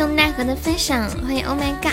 [0.00, 1.92] 谢奈何的分享，欢迎 Oh my God，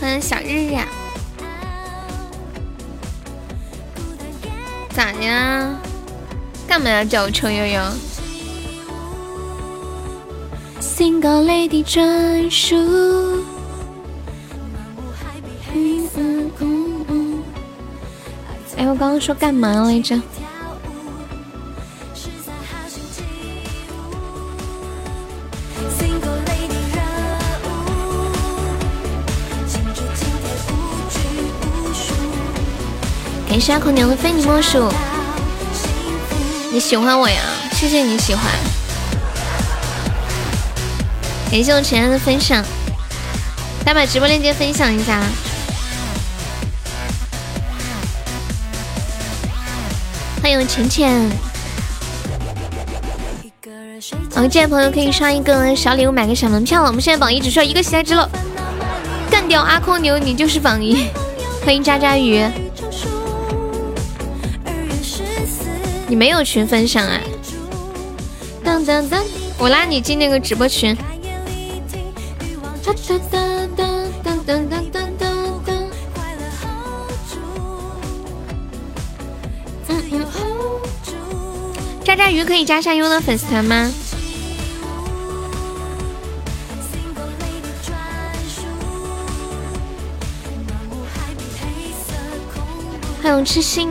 [0.00, 0.74] 欢迎小日日，
[4.92, 5.78] 咋的？
[6.66, 7.80] 干嘛要叫我臭悠悠
[10.80, 12.74] ？Single lady 专属。
[18.76, 20.20] 哎，我刚刚说干嘛来着？
[33.74, 34.88] 阿空娘的非你莫属。
[36.70, 37.40] 你喜欢我呀？
[37.72, 38.44] 谢谢你喜欢。
[41.50, 42.64] 感谢我晨晨的分享，
[43.84, 45.20] 大家把直播链接分享一下。
[50.40, 51.10] 欢迎浅浅。
[54.36, 56.86] 嗯，进来朋友可以刷一个小礼物，买个小门票了。
[56.86, 58.30] 我们现在榜一只需要一个喜爱值了，
[59.28, 61.08] 干掉阿空牛，你就是榜一。
[61.64, 62.48] 欢迎渣渣鱼。
[66.14, 67.20] 你没有群分享啊？
[68.62, 69.20] 当当当，
[69.58, 70.96] 我拉你进那个直播群。
[79.88, 80.24] 嗯嗯。
[82.04, 83.90] 渣渣鱼可以加上优的粉丝团吗？
[93.20, 93.90] 还有痴心。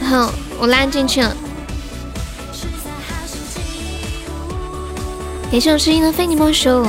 [0.00, 1.36] 好，我拉进去了。
[5.50, 6.86] 感谢我声音的非你莫属。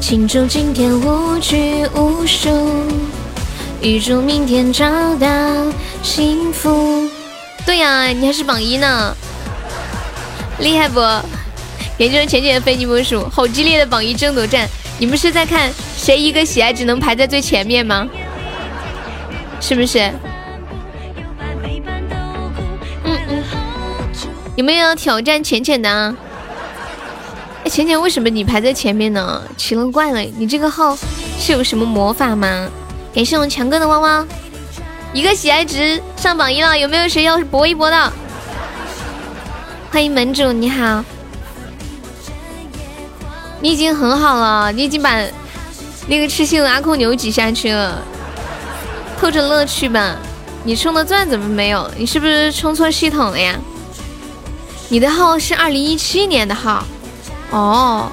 [0.00, 2.48] 庆祝今天无拘无束，
[3.80, 4.84] 预祝明天找
[5.16, 5.26] 到
[6.02, 7.08] 幸福。
[7.66, 9.16] 对呀，你还是榜一呢，
[10.60, 11.00] 厉害不？
[11.00, 14.68] 感谢我浅浅的非你莫属，好激烈的榜一争夺战！
[14.98, 18.06] 你们是在看谁一个喜爱值能排在最前面吗？
[19.60, 20.12] 是不是？
[24.56, 26.14] 有没有挑战浅浅的？
[27.64, 29.42] 哎，浅浅为什么你排在前面呢？
[29.56, 30.96] 奇了怪了，你这个号
[31.38, 32.68] 是有什么魔法吗？
[33.12, 34.28] 感谢我们强哥的汪汪，
[35.12, 38.12] 一个喜爱值上榜一了，有没有谁要搏一搏的？
[39.90, 41.04] 欢迎门主，你好，
[43.60, 45.20] 你已经很好了，你已经把
[46.06, 48.00] 那个痴心的阿空牛挤下去了。
[49.18, 50.16] 透着乐趣吧，
[50.62, 51.90] 你充的钻怎么没有？
[51.96, 53.58] 你是不是充错系统了呀？
[54.94, 56.86] 你的号是二零一七年的号
[57.50, 58.12] 哦。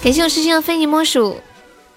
[0.00, 1.40] 感谢我痴心的非你莫属，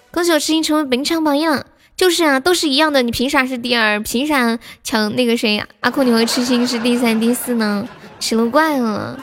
[0.10, 1.64] 恭喜我痴心成为本场榜样。
[1.96, 4.00] 就是啊，都是一样的，你凭啥是第二？
[4.00, 7.88] 凭啥抢那个谁阿酷你和痴心是第三、第四呢？
[8.20, 9.20] 奇了怪了，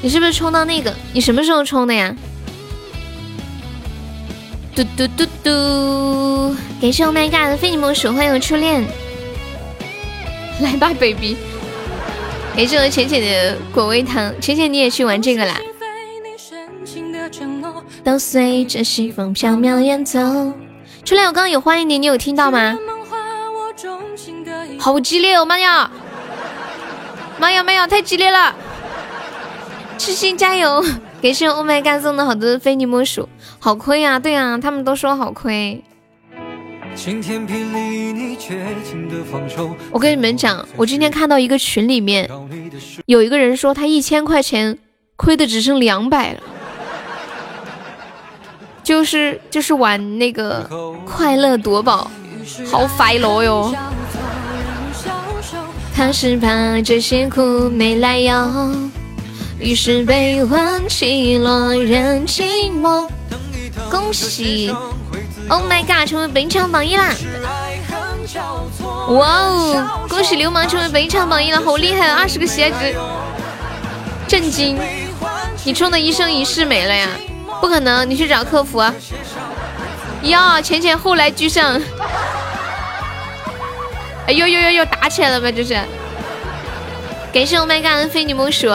[0.00, 0.94] 你是不是充到那个？
[1.12, 2.14] 你什么时候充的呀？
[4.76, 6.56] 嘟嘟嘟嘟！
[6.80, 8.86] 感谢 Oh my God 的非你莫属，欢迎我初恋，
[10.60, 11.36] 来吧，baby！
[12.54, 15.58] 感谢我浅浅的果味糖，浅浅你也去玩这个啦。
[18.04, 20.20] 都随着西风飘渺远走。
[21.04, 22.76] 初恋，我刚刚有欢迎你，你有听到吗？
[24.78, 25.90] 好激烈哦，妈呀！
[27.38, 28.54] 妈呀妈呀，太激烈了！
[29.96, 30.84] 痴心加油！
[31.22, 33.28] 感谢 Oh my God 送的好多非你莫属。
[33.60, 35.82] 好亏呀，对呀，他们都说好亏。
[39.90, 42.28] 我跟你们讲，我今天看到一个群里面
[43.06, 44.78] 有一个人说他一千块钱
[45.16, 46.40] 亏的只剩两百了，
[48.82, 50.68] 就是就是玩那个
[51.06, 52.10] 快乐夺宝，
[52.70, 53.74] 好快乐哟。
[55.94, 58.90] 他是怕这些苦没来由，
[59.58, 63.08] 于是悲欢起落人寂寞。
[63.90, 64.74] 恭喜
[65.52, 67.12] ！Oh my god，成为本场榜一啦！
[69.08, 70.06] 哇哦！
[70.08, 72.16] 恭喜流氓成为本场榜一了，好厉害啊！
[72.18, 72.96] 二十个喜爱值，
[74.26, 74.78] 震惊！
[75.62, 77.06] 你充的一生一世没了呀？
[77.60, 78.08] 不可能！
[78.08, 78.82] 你去找客服。
[80.22, 81.78] 哟，浅浅后来居上！
[84.26, 85.52] 哎呦呦呦呦，打起来了吧？
[85.52, 85.74] 这是！
[87.30, 88.72] 感谢 Oh my god 非你莫属，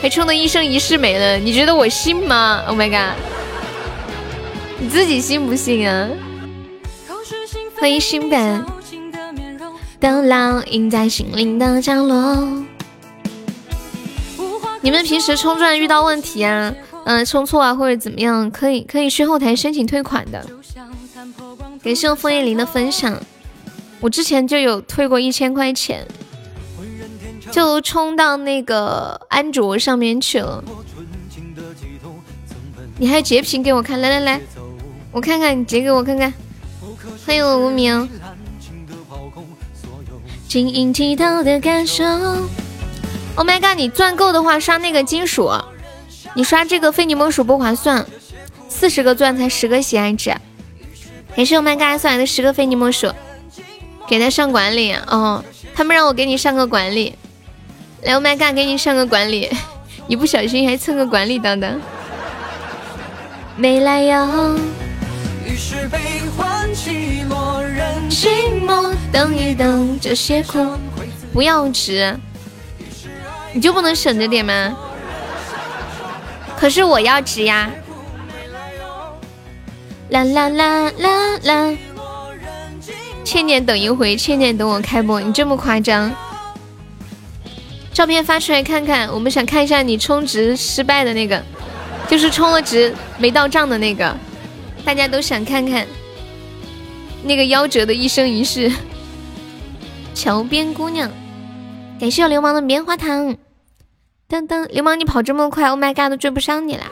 [0.00, 3.16] 还充的一生一世没了，你觉得我信吗？Oh my god！
[4.82, 6.08] 你自己信不信啊？
[7.78, 8.66] 欢迎新版
[10.00, 12.64] 的烙印在心灵的角落。
[14.80, 16.74] 你们平时充钻遇到问题啊，
[17.04, 20.44] 嗯，充错啊或者怎么样，可以可以去后台申请退款的。
[21.80, 23.16] 感谢我枫叶林的分享。
[24.00, 26.04] 我之前就有退过一千块钱，
[27.52, 30.64] 就充到那个安卓上面去了。
[32.98, 34.40] 你还截屏给我看，来来来，
[35.12, 36.32] 我看看你截给我看看。
[37.26, 38.08] 欢迎我无名。
[40.48, 42.04] 晶莹剔透的感受。
[43.34, 43.76] Oh my god！
[43.76, 45.50] 你钻够的话，刷那个金属。
[46.34, 48.06] 你刷这个非你莫属不划算，
[48.68, 50.34] 四十个钻才十个喜爱值。
[51.36, 53.12] 感谢 Oh my god 送来的十个非你莫属，
[54.08, 55.44] 给他上管理哦。
[55.74, 57.14] 他们让我给你上个管理，
[58.02, 59.50] 来 Oh my god 给你上个管理，
[60.08, 61.80] 一不小心还蹭个管理当当。
[63.56, 64.58] 没来由。
[68.08, 70.58] 寂寞，等一等，这些苦
[71.32, 72.16] 不要值，
[73.52, 74.74] 你就不能省着点吗？
[76.56, 77.70] 可是我要值呀！
[80.08, 81.76] 啦啦啦啦啦！
[83.24, 86.10] 千年等一回，千年等我开播，你这么夸张？
[87.92, 91.42] 照片发出来看看，我们想看一下你充值失败的那个，
[92.08, 94.16] 就是充了值没到账的那个，
[94.84, 95.86] 大家都想看看。
[97.24, 98.70] 那个夭折的一生一世，
[100.12, 101.08] 桥边姑娘，
[102.00, 103.36] 感谢我流氓的棉花糖。
[104.28, 106.84] 噔噔，流氓你跑这么快，Oh my god，都追不上你啦！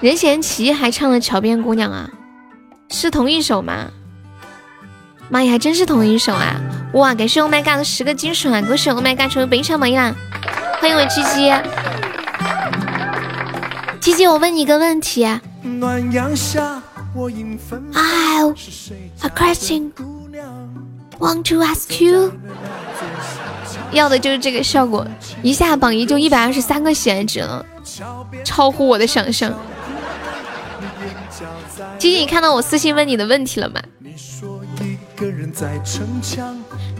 [0.00, 2.10] 任贤齐还唱了《桥边姑娘》啊，
[2.90, 3.90] 是同一首吗？
[5.28, 6.60] 妈呀，还真是同一首啊！
[6.94, 10.14] 哇，感谢 Oh my god 的十个金水，恭喜 Oh my god 成为本场榜一啦！
[10.80, 11.52] 欢迎我七七，
[14.00, 15.24] 七七，我问你一个问题。
[15.68, 16.82] 暖阳下
[17.94, 18.42] I
[19.22, 19.92] a question
[21.18, 22.32] want to ask you，
[23.92, 25.06] 要的就是这个效果，
[25.42, 27.64] 一下榜一就一百二十三个喜爱值了，
[28.44, 29.52] 超乎我的想象。
[31.98, 33.80] 吉吉，你看到我私信问你的问题了吗？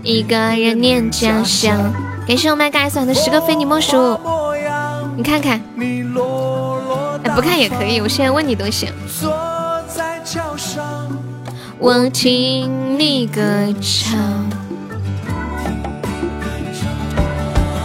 [0.03, 1.93] 一个人念家乡，
[2.27, 4.19] 感谢我麦盖送的十个非你莫属，
[5.17, 6.03] 你看看，哎，
[7.39, 8.93] 不看也可以，我现在问你都行。
[11.79, 13.41] 我听你歌
[13.81, 14.19] 唱。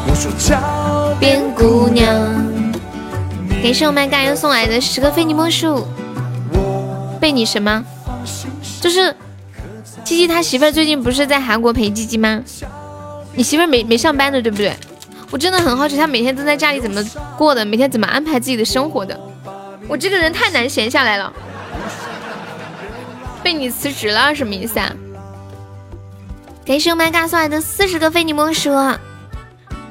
[0.08, 2.04] 我说桥边姑娘，
[3.62, 5.86] 感谢我们大人送来的十个非你莫属。
[7.20, 7.86] 被你什么？
[8.82, 9.16] 就是
[10.04, 12.42] 鸡鸡他媳妇最近不是在韩国陪鸡鸡吗？
[13.36, 14.76] 你媳妇没没上班的对不对？
[15.30, 17.04] 我真的很好奇他每天都在家里怎么
[17.38, 19.16] 过的，每天怎么安排自己的生活的。
[19.88, 21.32] 我这个人太难闲下来了。
[23.44, 24.92] 被你辞职了什么意思啊？
[26.66, 28.72] 感谢 My God 送来的四十个非你莫属，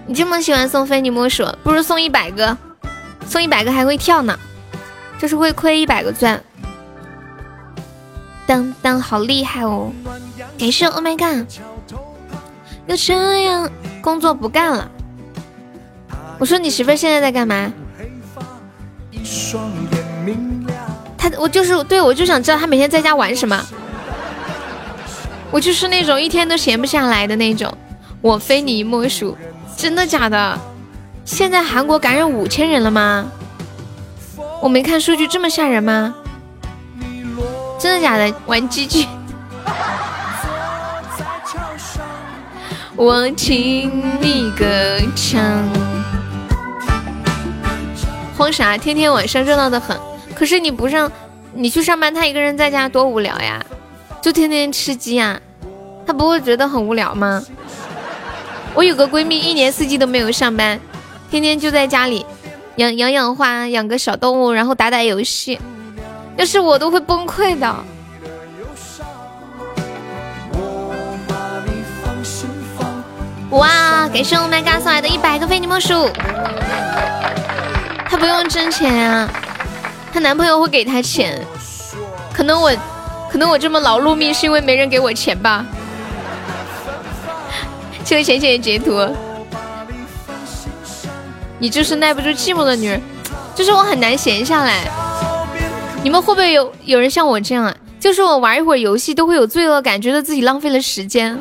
[0.06, 2.56] 你这么喜欢送非你莫属，不如送一百个，
[3.26, 4.38] 送一百个还会跳呢，
[5.18, 6.42] 就是会亏一百个钻。
[8.46, 9.92] 当当，好厉害哦！
[10.58, 11.46] 感谢 Oh My God，
[12.86, 14.90] 又这样工作不干了。
[16.38, 17.70] 我说你媳妇现在在干嘛？
[21.16, 23.64] 他我就是对我就想知道他每天在家玩什么，
[25.50, 27.72] 我就是那种一天都闲不下来的那种，
[28.20, 29.36] 我非你莫属，
[29.76, 30.58] 真的假的？
[31.24, 33.24] 现在韩国感染五千人了吗？
[34.60, 36.14] 我没看数据这么吓人吗？
[37.78, 38.34] 真的假的？
[38.46, 39.06] 玩鸡鸡？
[42.96, 43.90] 我请
[44.20, 44.66] 你歌
[45.16, 45.42] 唱，
[48.42, 48.76] 慌啥？
[48.76, 49.96] 天天晚上热闹的很。
[50.34, 51.10] 可是你不上，
[51.54, 53.64] 你去上班，他一个人在家多无聊呀，
[54.20, 55.40] 就天天吃鸡呀，
[56.04, 57.40] 他不会觉得很无聊吗？
[58.74, 60.80] 我有个闺蜜，一年四季都没有上班，
[61.30, 62.26] 天天就在家里
[62.76, 65.60] 养养养花，养个小动物，然后打打游戏，
[66.36, 67.72] 要是我都会崩溃的。
[73.50, 76.08] 哇，感谢我 my god 送来的一百个非你莫属，
[78.12, 79.26] 她不用挣钱啊。
[80.12, 81.40] 她男朋友会给她钱，
[82.30, 82.70] 可能我，
[83.30, 85.64] 可能我这么劳碌命是因为没人给我钱吧。
[88.04, 89.08] 这个浅浅的截图，
[91.58, 93.00] 你就是耐不住寂寞的女人，
[93.54, 94.90] 就是我很难闲下来。
[96.02, 97.74] 你们会不会有有人像我这样啊？
[97.98, 101.40] 就是我玩一会儿游戏都会有罪恶感，觉得自己浪费了时间。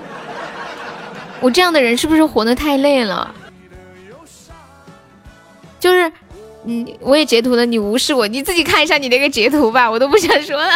[1.42, 3.36] 我这样的人是不是活得太累了？
[5.78, 6.10] 就是。
[6.66, 10.72] 嗯，我也截图了，你无视我，你自己看一下你那个截图吧，我都不想说了。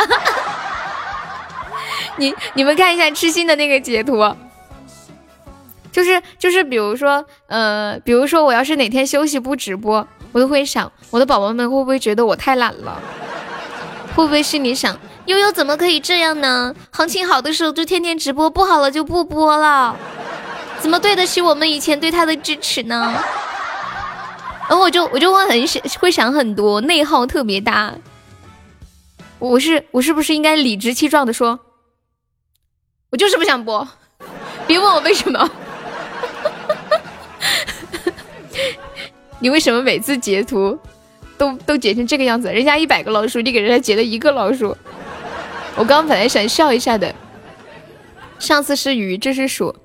[2.17, 4.35] 你你们看一下痴心的那个截图，
[5.91, 12.99] 就是就是，比如说呃，比如说我要是哪天休息不直播，我都会想我的宝宝们会不会觉得我太懒了？
[14.15, 16.73] 会不会心里想悠悠怎么可以这样呢？
[16.91, 19.95] 行情好的时候就天天直播，不好了就不播了，
[20.79, 23.21] 怎么对得起我们以前对他的支持呢？
[24.67, 27.93] 然后我就我就会很想会想很多，内耗特别大。
[29.37, 31.59] 我是我是不是应该理直气壮的说，
[33.11, 33.87] 我就是不想播，
[34.65, 35.49] 别问我为什么。
[39.39, 40.79] 你为什么每次截图
[41.37, 42.51] 都都截成这个样子？
[42.51, 44.75] 人家一百个老鼠，你给人家截了一个老鼠。
[45.75, 47.13] 我刚刚本来想笑一下的，
[48.39, 49.75] 上次是鱼，这是鼠。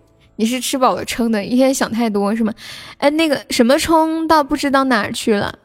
[0.40, 2.54] 你是吃饱了撑的，一天想太多是吗？
[2.96, 5.58] 哎，那个什么冲到不知道哪儿去了？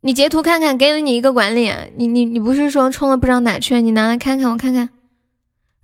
[0.00, 3.80] 你截图看看，给了你一个管理，你你你不是说充了不知道哪去？
[3.80, 4.88] 你拿来看看，我看看。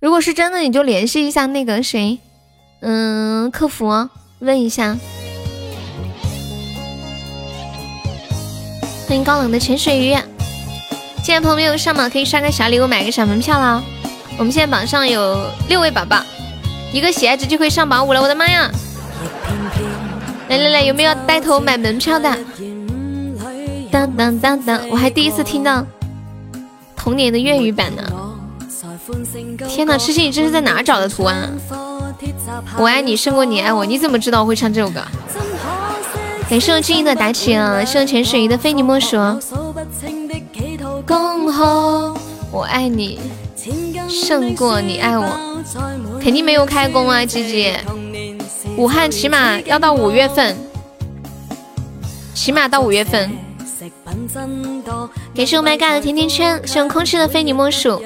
[0.01, 2.19] 如果是真的，你就联系一下那个谁，
[2.81, 4.09] 嗯，客服
[4.39, 4.97] 问一下。
[9.07, 10.09] 欢迎高冷的潜水鱼，
[11.23, 13.81] 现在朋友没有上榜，可以刷个小礼物，买个小门票啦。
[14.37, 16.21] 我们现在榜上有六位宝宝。
[16.91, 18.69] 一个喜爱值就可以上榜五了，我的妈呀！
[20.49, 22.37] 来来来，有没有带头买门票的？
[23.89, 25.85] 当当当当，我还第一次听到
[26.95, 28.03] 童年的粤语版呢！
[29.69, 31.47] 天哪，痴心你这是在哪找的图啊？
[32.77, 35.01] 我爱你胜过你爱我，你怎么知道我会唱这首歌？
[36.49, 39.17] 感谢我静音的打起啊，谢我潜水鱼的非你莫属。
[42.51, 43.17] 我爱你
[44.09, 45.25] 胜过你爱我。
[46.23, 47.79] 肯定没有开工啊，姐姐。
[48.77, 50.55] 武汉起码要到五月份，
[52.33, 53.31] 起码到五月份。
[55.35, 57.99] 感谢我 my god 的甜甜圈，谢我空气的非你莫属，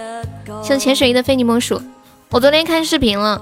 [0.63, 1.81] 谢我潜水鱼的非你莫属。
[2.29, 3.41] 我昨天看视频了，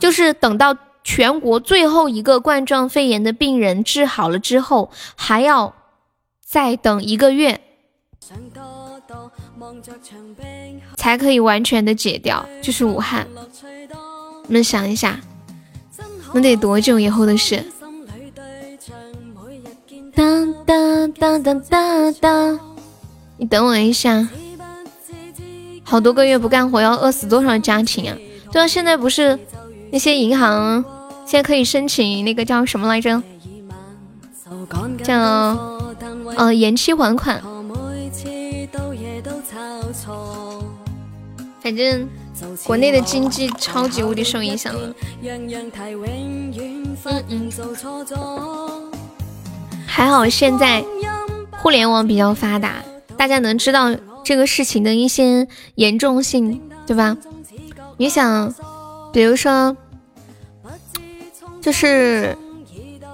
[0.00, 5.74] 就是等到全国最后一个冠状肺炎的病人治好了之后，还要
[6.44, 7.60] 再等一个月。
[10.96, 13.26] 才可以完全的解掉，就是武汉。
[14.46, 15.18] 你们想一下，
[16.34, 17.64] 那得多久以后的事？
[20.14, 22.60] 当当当当当当，
[23.38, 24.28] 你等我一下。
[25.84, 28.16] 好多个月不干活，要饿死多少家庭啊？
[28.50, 29.38] 对啊，现在不是
[29.90, 30.84] 那些银行
[31.26, 33.22] 现在可以申请那个叫什么来着？
[35.02, 35.16] 叫
[36.36, 37.42] 呃延期还款。
[41.60, 42.08] 反正
[42.64, 44.94] 国内的经济超级无敌受影响了。
[49.86, 50.84] 还好现在
[51.50, 52.82] 互联网比较发达，
[53.16, 53.94] 大家能知道
[54.24, 57.16] 这个事情的一些严重性，对吧？
[57.98, 58.54] 你想，
[59.12, 59.76] 比如说，
[61.60, 62.36] 就是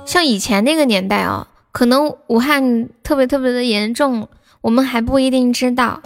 [0.06, 4.28] 像以前那个年代啊，可能武汉特别特别的严重，
[4.60, 6.00] 我们还不一定知道，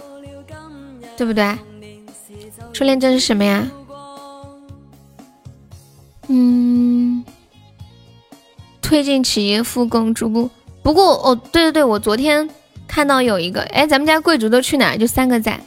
[1.15, 1.57] 对不对？
[2.73, 3.69] 初恋证是什么呀？
[6.27, 7.23] 嗯，
[8.81, 10.49] 推进企业复工逐步。
[10.81, 12.49] 不过哦，对对对，我昨天
[12.87, 14.97] 看到有一个，哎，咱们家贵族都去哪儿？
[14.97, 15.59] 就三个在。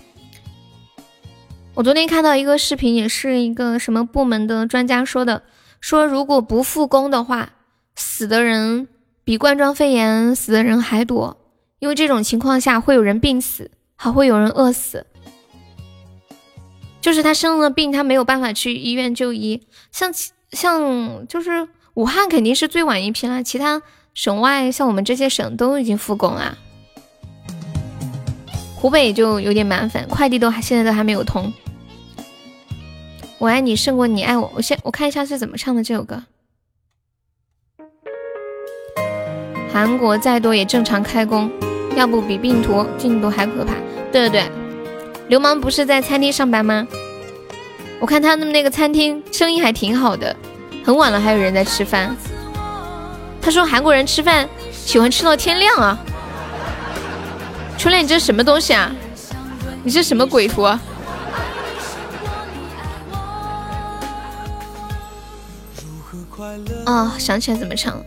[1.75, 5.43] 我昨天看到一个视频，也是一个什么部门的专家说的，
[5.81, 7.51] 说如果不复工的话，
[7.95, 8.89] 死的人
[9.23, 11.37] 比冠状肺炎死的人还多，
[11.79, 15.07] 因为这种情况下会有人病死，还会有人饿死。
[17.07, 19.63] 就是他生了病，他没有办法去医院就医。
[19.93, 20.13] 像
[20.51, 23.81] 像就是武汉肯定是最晚一批了，其他
[24.13, 26.59] 省外像我们这些省都已经复工了。
[28.75, 31.53] 湖北就有点麻烦，快递都还现在都还没有通。
[33.39, 36.25] 我爱你胜过你爱我，我先我看一下是怎么唱的这首歌。
[39.73, 41.49] 韩国再多也正常开工，
[41.95, 43.75] 要不比病毒病毒还可怕。
[44.11, 44.66] 对对对。
[45.29, 46.87] 流氓不是在餐厅上班吗？
[47.99, 50.37] 我看他们那个餐厅生意还挺好的，
[50.85, 52.15] 很晚了还有人在吃饭。
[53.41, 55.99] 他说韩国人吃饭喜欢吃到天亮啊。
[57.79, 58.95] 初恋，你这是什么东西啊？
[59.83, 60.63] 你这什么鬼图？
[66.87, 68.05] 哦，想起来怎么唱了。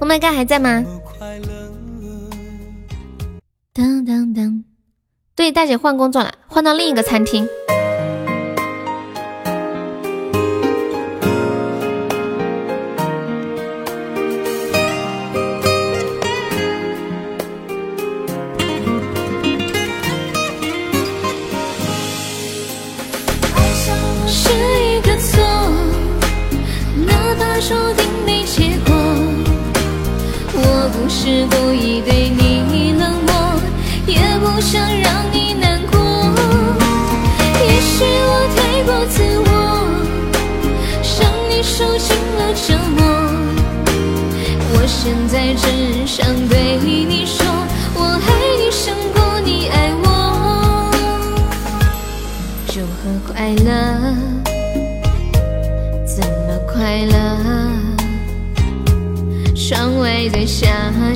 [0.00, 0.84] Oh my god，还在吗？
[3.72, 4.69] 当当当。
[5.40, 7.48] 对，大姐换工作了，换到另一个餐厅。
[31.08, 31.44] 是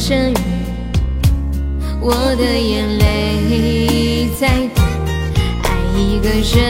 [0.07, 0.35] 着雨，
[1.99, 4.83] 我的眼泪在滴。
[5.63, 6.61] 爱一个人，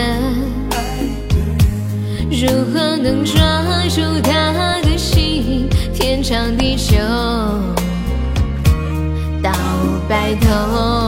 [2.30, 3.42] 如何能抓
[3.88, 5.68] 住他的心？
[5.92, 6.96] 天长地久
[9.42, 9.50] 到
[10.08, 11.03] 白头。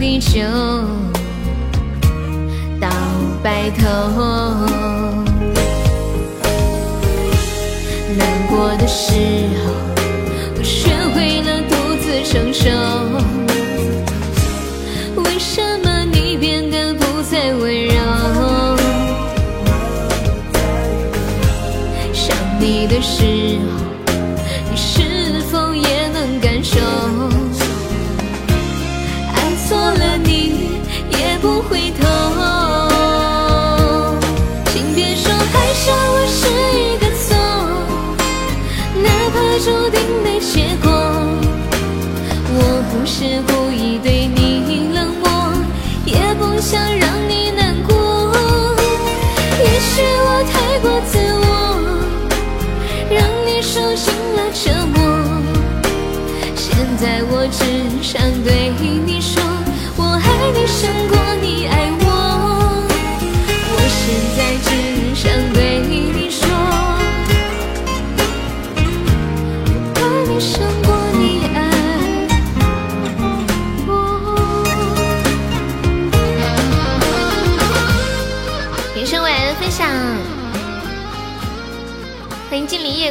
[0.00, 0.40] 地久
[2.80, 2.88] 到
[3.42, 4.49] 白头。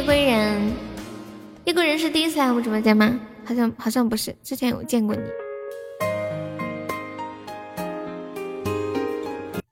[0.00, 0.72] 夜归人。
[1.66, 3.20] 夜归人是第一次来我直播间吗？
[3.44, 5.20] 好像好像不是，之前有见过你。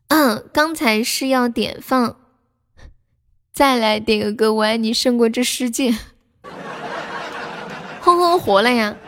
[0.09, 2.15] 嗯，刚才是要点放，
[3.55, 5.97] 再来点个歌，我爱你胜过这世界。
[8.03, 8.99] 轰轰活了呀，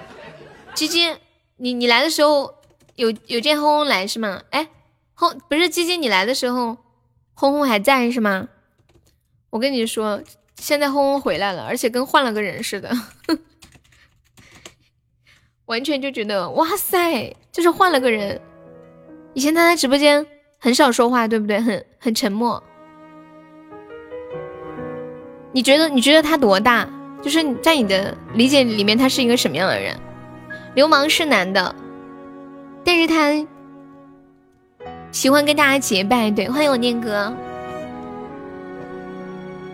[0.72, 1.18] 基金，
[1.59, 2.54] 你你来的时候
[2.96, 4.40] 有有见轰轰来是吗？
[4.52, 4.68] 哎，
[5.12, 6.78] 轰不是基金，你来的时候
[7.35, 8.48] 轰轰还在是吗？
[9.50, 10.22] 我跟你说，
[10.61, 12.90] 现在轰轰回来了，而且跟换了个人似的，
[15.64, 18.38] 完全就觉得哇塞，就是换了个人。
[19.33, 20.25] 以前他在直播间
[20.59, 21.59] 很少说话，对不对？
[21.61, 22.62] 很很沉默。
[25.53, 26.88] 你觉得你觉得他多大？
[27.23, 29.99] 就是在你的理解里面，他是一个什么样的人？
[30.75, 31.75] 流氓是男的，
[32.85, 33.46] 但是他
[35.11, 36.31] 喜欢跟大家结拜。
[36.31, 37.35] 对，欢迎我念哥，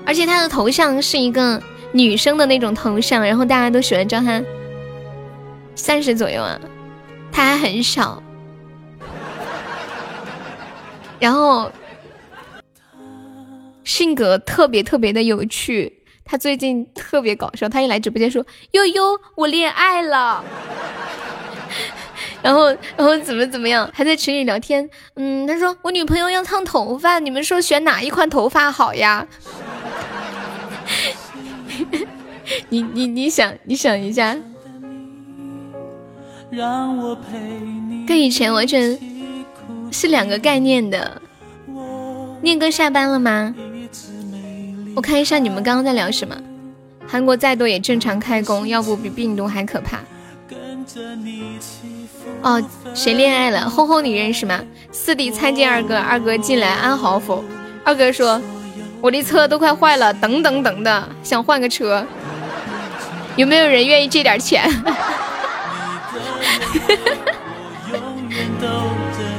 [0.06, 1.60] 而且他的头像是一个
[1.92, 4.40] 女生的那种头像，然后大家都喜欢叫他
[5.74, 6.58] 三十左右啊，
[7.32, 8.22] 他还很小，
[11.18, 11.70] 然后
[13.84, 15.92] 性格特别特别的有趣。
[16.28, 20.42] 他最近特别搞笑，他一来直播间说：“悠悠，我恋爱了。
[22.42, 22.66] ”然后
[22.96, 24.90] 然后怎么怎么样，还在群里聊天。
[25.14, 29.24] 嗯，他说我女朋友要烫头发，你们说选哪一款头发好呀？
[32.68, 34.36] 你你你想你想一下，
[38.06, 38.98] 跟以前完全
[39.90, 41.20] 是两个概念的。
[42.42, 43.54] 念哥下班了吗？
[44.94, 46.36] 我看一下你们刚刚在聊什么。
[47.08, 50.00] 韩国再多也正常开工，要不比病毒还可怕。
[52.42, 52.62] 哦，
[52.94, 53.68] 谁恋爱了？
[53.68, 54.60] 轰轰，你认识吗？
[54.92, 57.44] 四弟参见二哥，二哥进来安好否？
[57.84, 58.40] 二哥说
[59.00, 62.06] 我的车都快坏了，等等等的，想换个车，
[63.36, 64.62] 有没有人愿意借点钱？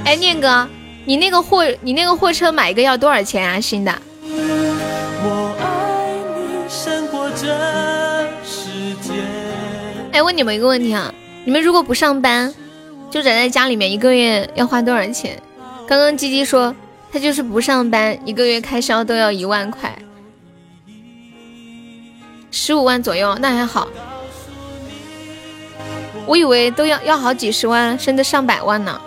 [0.06, 0.68] 哎，念哥，
[1.06, 3.60] 你那个货，你那个货车买一个要多少钱啊？
[3.60, 3.92] 新的？
[10.12, 12.54] 哎，问你们一个问题啊，你们如果不上班，
[13.10, 15.38] 就宅在家里面，一个月要花多少钱？
[15.88, 16.76] 刚刚鸡鸡说
[17.12, 19.94] 他就是不上班，一个月开销都要一万块，
[22.60, 23.88] 十五万左右，那还好。
[26.26, 29.00] 我以为都要要好几十万，甚至上百万呢。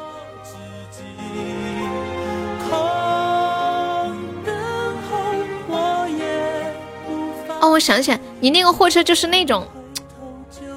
[7.60, 9.66] 哦，我想起来，你那个货车就是那种。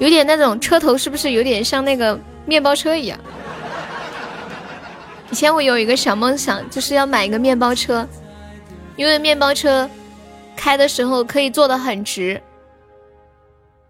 [0.00, 3.16] 有点那种车头是不是有点像那个面包车一样？
[5.30, 8.06] 以前我有一个小梦想，就是要买一个面包车，
[8.96, 9.88] 因为面包车
[10.56, 12.42] 开的时候可以坐得很直。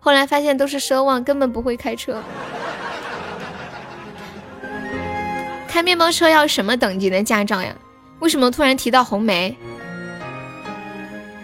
[0.05, 2.23] 后来发现都是奢望，根本不会开车。
[5.67, 7.75] 开面包车要什么等级的驾照呀？
[8.19, 9.57] 为什么突然提到红梅？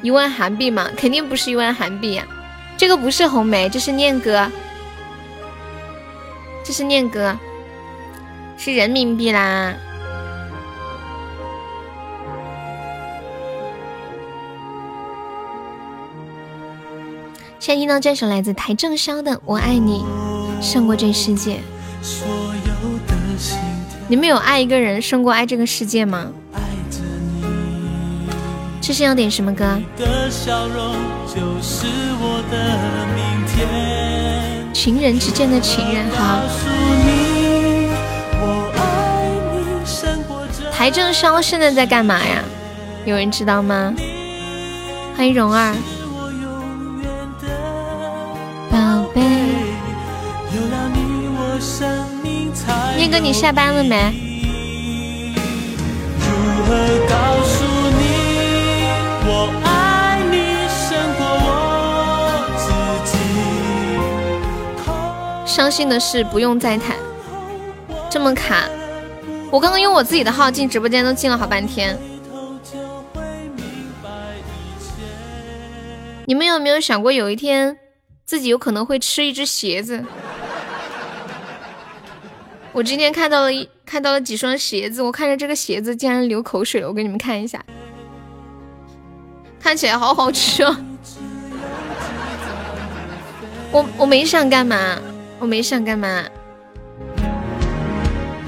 [0.03, 2.25] 一万韩币嘛，肯定不是一万韩币呀。
[2.77, 4.47] 这个不是红梅，这是念哥，
[6.63, 7.35] 这是念哥，
[8.59, 9.75] 是人民币啦。
[17.61, 20.03] 现在听到这首来自邰正宵的《我爱你
[20.63, 21.57] 胜过这世界》，
[24.09, 26.33] 你们有爱一个人胜过爱这个世界吗？
[28.81, 29.79] 这是要点什么歌？
[34.73, 36.41] 情人之间的情人，好。
[40.73, 42.43] 邰正宵现在在干嘛呀？
[43.05, 43.95] 有人知道吗？
[45.15, 45.77] 欢迎蓉儿，
[53.01, 54.13] 念哥，你下班了没？
[65.47, 66.95] 伤心的事不用再谈，
[68.11, 68.69] 这么卡，
[69.51, 71.99] 我刚刚用我自己的号进直播间都进了好半天。
[76.27, 77.79] 你们有没有想过有一天
[78.27, 80.05] 自己有可能会吃一只鞋子？
[82.73, 87.63] 我今天看到了一看到了几双鞋子，我看着这个鞋子竟然流口水了，我给你们看一下，
[89.61, 90.77] 看起来好好吃哦。
[93.73, 94.99] 我我没想干嘛。
[95.41, 96.23] 我没想干嘛，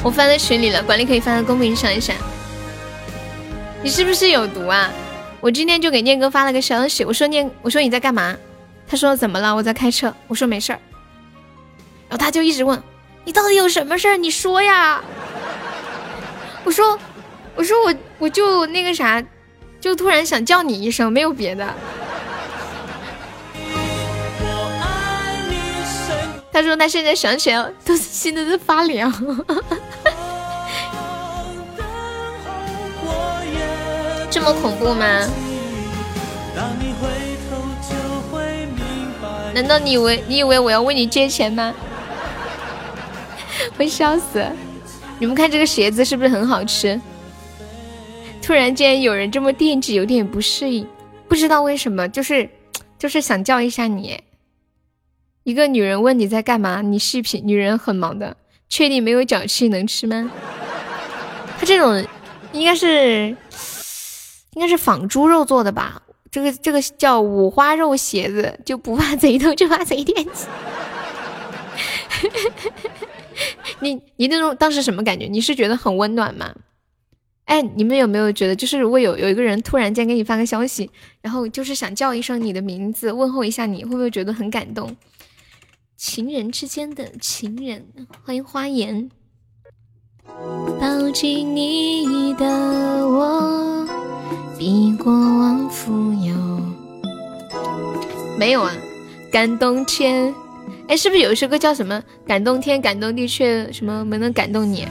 [0.03, 2.13] 我发在群里了，管理可以发在公屏上一下。
[3.83, 4.91] 你是不是有毒啊？
[5.41, 8.37] 我今天就给念哥发了个消息，我说念，我说你在干嘛？
[8.87, 9.57] 他说怎么了？
[9.57, 10.15] 我在开车。
[10.29, 10.79] 我说没事儿。
[12.11, 12.79] 然后他就一直问，
[13.25, 14.17] 你到底有什么事儿？
[14.17, 15.03] 你说呀。
[16.65, 16.99] 我说，
[17.55, 19.23] 我说我我就那个啥，
[19.81, 21.75] 就突然想叫你一声，没有别的。
[26.53, 29.11] 他说他现在想起来都是心都在发凉，
[34.31, 35.27] 这么恐怖吗？
[39.55, 41.75] 难道你以为你以为我要问你借钱吗？
[43.77, 44.45] 会笑死！
[45.19, 47.01] 你们看这个鞋子是不是很好吃？
[48.41, 50.87] 突然间有人这么惦记，有点不适应，
[51.29, 52.49] 不知道为什么，就是
[52.99, 54.21] 就是想叫一下你。
[55.45, 58.37] 一个女人问你在干嘛，你细品，女人很忙的，
[58.69, 60.31] 确定没有脚气能吃吗？
[61.59, 62.05] 他这种
[62.53, 63.37] 应该是
[64.55, 66.03] 应该是仿猪肉做的吧？
[66.31, 70.47] 这个这个叫五花肉鞋子，就不怕贼偷，就怕贼惦记。
[73.83, 75.27] 你你那种当时什么感觉？
[75.27, 76.55] 你是觉得很温暖吗？
[77.45, 80.89] 哎，你们有没有觉得，就是如果有有一个人突然间给你发个消息，
[81.21, 84.97] 然后就是想叫一声你的名字，问候一下你，会不会觉得很感动？
[85.97, 87.85] 情人之间的情人，
[88.25, 89.11] 欢迎花颜。
[90.81, 92.47] 抱紧你的
[93.09, 93.87] 我，
[94.57, 96.33] 比过往富有。
[98.39, 98.73] 没有啊，
[99.33, 100.33] 感动天。
[100.93, 104.87] 哎，是不是有一首歌叫什么“感动天，感动地，却什么没能感动你”？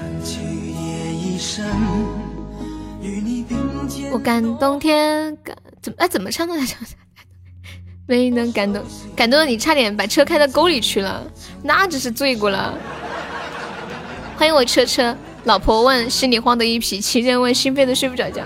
[4.12, 6.76] 我感动天，感怎么哎怎么唱的来着？
[8.08, 8.84] 没能感动，
[9.16, 11.24] 感动你差点把车开到沟里去了，
[11.62, 12.76] 那只是罪过了。
[14.38, 18.42] 欢迎我车车，老婆问心里慌的一脾气，人问心飞的睡不着觉。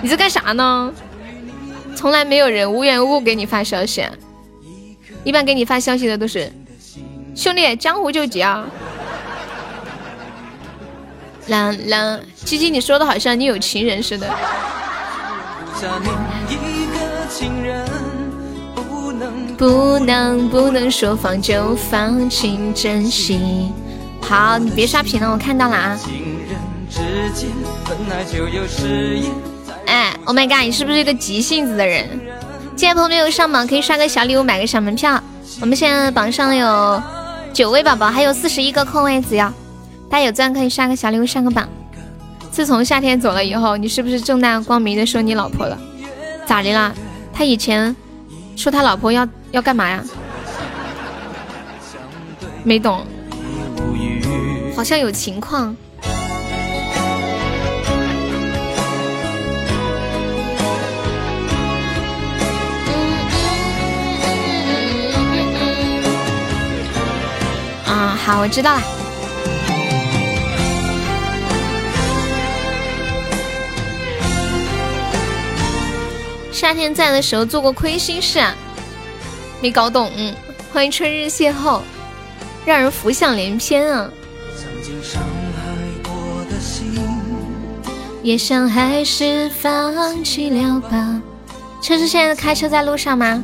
[0.00, 0.90] 你在干啥呢？
[1.94, 4.06] 从来没有人无缘无故给你发消息，
[5.28, 6.50] 一般给你发消息的都是
[7.34, 8.64] 兄弟江湖救急啊。
[11.48, 14.26] 啦啦，鸡鸡，你说的好像你有情人似的。
[19.58, 23.70] 不能不能说放就放，请珍惜。
[24.22, 26.00] 好，你别刷屏了，我看到了啊。
[29.84, 32.08] 哎，Oh my god，你是不是一个急性子的人？
[32.78, 35.20] 进来朋友没有上榜，可以刷个小礼物，买个小门票。
[35.60, 37.02] 我们现在榜上有
[37.52, 39.52] 九位宝宝，还有四十一个空位子呀。
[40.08, 41.68] 大家有钻可以刷个小礼物上个榜。
[42.52, 45.76] 自从夏天走了以后，你是不是正大光明的说你老婆了？
[46.46, 46.94] 咋的啦？
[47.34, 47.94] 他以前
[48.54, 50.00] 说他老婆要要干嘛呀？
[52.62, 53.04] 没懂，
[54.76, 55.76] 好像有情况。
[68.28, 68.82] 好，我知道了。
[76.52, 78.54] 夏天在的时候做过亏心事啊，
[79.62, 80.10] 没搞懂。
[80.14, 80.34] 嗯，
[80.70, 81.80] 欢迎春日邂逅，
[82.66, 84.10] 让人浮想联翩啊。
[84.54, 85.22] 曾经伤
[85.56, 87.00] 害过的心
[88.22, 91.22] 也想还是放弃了吧。
[91.80, 93.42] 车车现在开车在路上吗？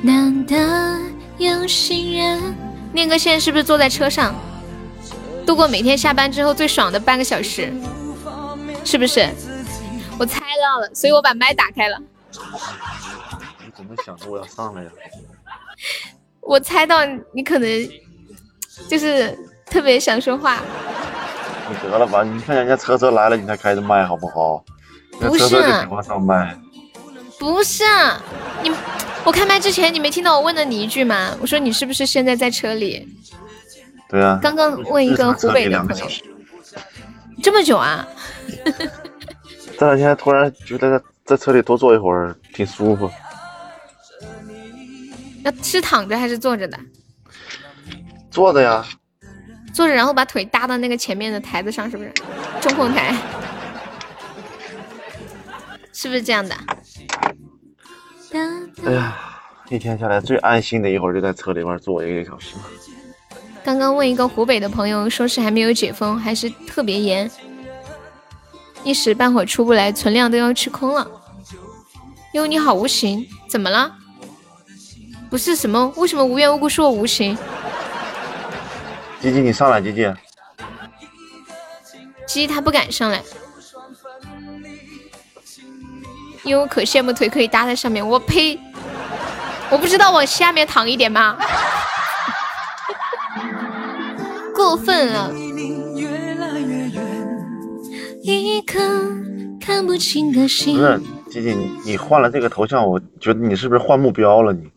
[0.00, 0.96] 难得
[1.36, 2.69] 有心人。
[2.92, 4.34] 念哥现在是不是坐在车上，
[5.46, 7.72] 度过每天下班之后最爽的半个小时？
[8.84, 9.28] 是不是？
[10.18, 11.98] 我猜到了，所以我把麦打开了。
[13.64, 14.90] 你怎么想着我要上来呀？
[16.40, 17.90] 我猜到你可能
[18.88, 20.60] 就是特别想说话。
[21.68, 24.64] 你得了吧，你看人家车车来了，你才开的麦好不好？
[25.20, 25.48] 不是。
[26.02, 26.58] 上麦。
[27.38, 27.84] 不是，
[28.62, 28.70] 你
[29.24, 31.36] 我开麦之前你没听到我问了你一句吗？
[31.40, 33.06] 我说你是不是现在在车里？
[34.08, 34.38] 对啊。
[34.42, 36.06] 刚刚问一个湖北的朋友。
[37.42, 38.06] 这么久啊？
[39.78, 43.10] 这两天突然觉得在车里多坐一会儿挺舒服。
[45.42, 46.78] 那是躺着还是坐着的？
[48.30, 48.84] 坐着呀。
[49.72, 52.12] 坐着，然后把腿搭到那个前面的台子上，是不是？
[52.60, 53.14] 中控台。
[55.92, 56.54] 是不是这样的？
[58.32, 59.16] 哎呀，
[59.68, 62.54] 一天下来最安心的一会儿就在车里面坐一个小时。
[63.64, 67.30] 刚刚问一个湖北的朋友，说是还没有解封，还是特别严。
[68.82, 71.10] 一时半会儿出不来，存量都要吃空了。
[72.32, 73.92] 哟，你好无情，怎么了？
[75.28, 75.92] 不是什么？
[75.96, 77.36] 为什么无缘无故说我无情？
[79.20, 80.10] 吉吉，你上来，吉吉。
[82.26, 83.22] 吉吉他不敢上来，
[86.42, 88.06] 因为我可羡慕腿可以搭在上面。
[88.06, 88.58] 我呸！
[89.70, 91.36] 我不知道往下面躺一点吗？
[94.54, 95.32] 过分了。
[98.22, 98.78] 一颗
[99.60, 100.76] 看不清的心。
[100.76, 101.00] 不是，
[101.30, 104.52] 姐姐，你你换了这个头像，我觉得你是不是换目标了？
[104.52, 104.70] 你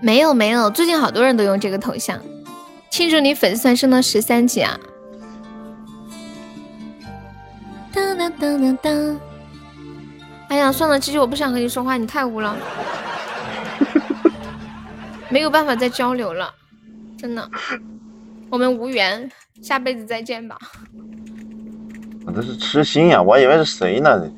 [0.00, 2.20] 没有没有，最近好多人都用这个头像。
[2.90, 4.78] 庆祝你粉丝团升到十三级啊！
[7.92, 9.20] 当当当当当！
[10.52, 12.54] 哎呀，算了，鸡鸡，我不想和你说话，你太污了，
[15.30, 16.52] 没有办法再交流了，
[17.16, 17.50] 真的，
[18.50, 20.58] 我们无缘，下辈子再见吧。
[22.26, 24.30] 我这是痴心呀，我还以为是谁呢？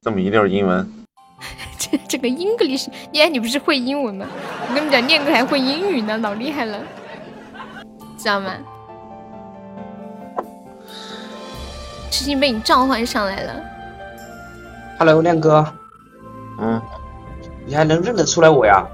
[0.00, 0.88] 这么一溜英文，
[1.76, 4.24] 这这个 English，你你不是会英文吗？
[4.68, 6.78] 我跟你讲，念哥还会英语呢，老厉害了，
[8.16, 8.52] 知道吗？
[12.08, 13.64] 痴心被你召唤上来了。
[14.98, 15.64] Hello，亮哥。
[16.58, 16.82] 嗯。
[17.64, 18.84] 你还能认得出来我呀？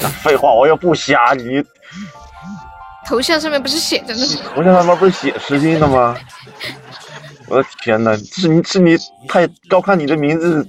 [0.00, 1.64] 那废话，我又不瞎你。
[3.06, 4.24] 头像上面不是写着呢？
[4.54, 6.16] 头像上面不是写实心的吗？
[7.48, 8.96] 我的天哪，是你是你
[9.28, 10.66] 太高看你的名字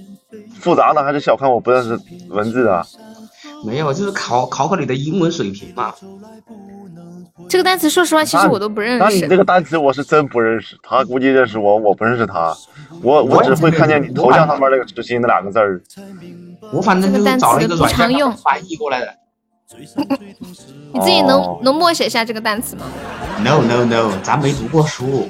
[0.60, 1.98] 复杂呢，还是小看我不认识
[2.30, 2.84] 文字啊？
[3.64, 5.94] 没有，就是考考考你的英文水平嘛。
[7.48, 9.36] 这个单词，说实话，其实我都不认识那你这。
[9.36, 12.54] 个单词我是真不认识，他估计认识我，我不认识他。
[13.02, 15.82] 我我只会看见你头像上面那个“痴心”那两个字儿。
[16.72, 19.14] 我反正就是找了一个软件这个单词不常用翻译过来的。
[20.92, 22.82] 你自己能、哦能默写下这个单词吗
[23.42, 25.28] ？No no no，咱没读过书。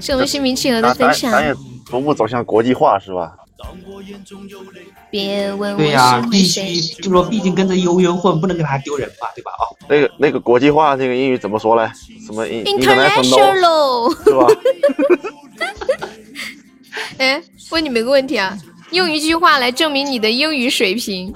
[0.00, 1.48] 是我们新民企鹅的分享咱咱享。
[1.48, 1.54] 也
[1.86, 3.36] 逐步走向国际化是吧？
[5.10, 6.74] 别问我对呀、必是谁。
[6.74, 9.50] 须就说毕竟跟着悠悠混，不能给他丢人吧，对吧？
[9.52, 11.90] 哦，那个那个国际化那个英语怎么说嘞？
[12.26, 14.46] 什么 international International，是吧？
[17.18, 18.58] 哎，问你们个问题啊，
[18.90, 21.32] 用一句话来证明你的英语水平，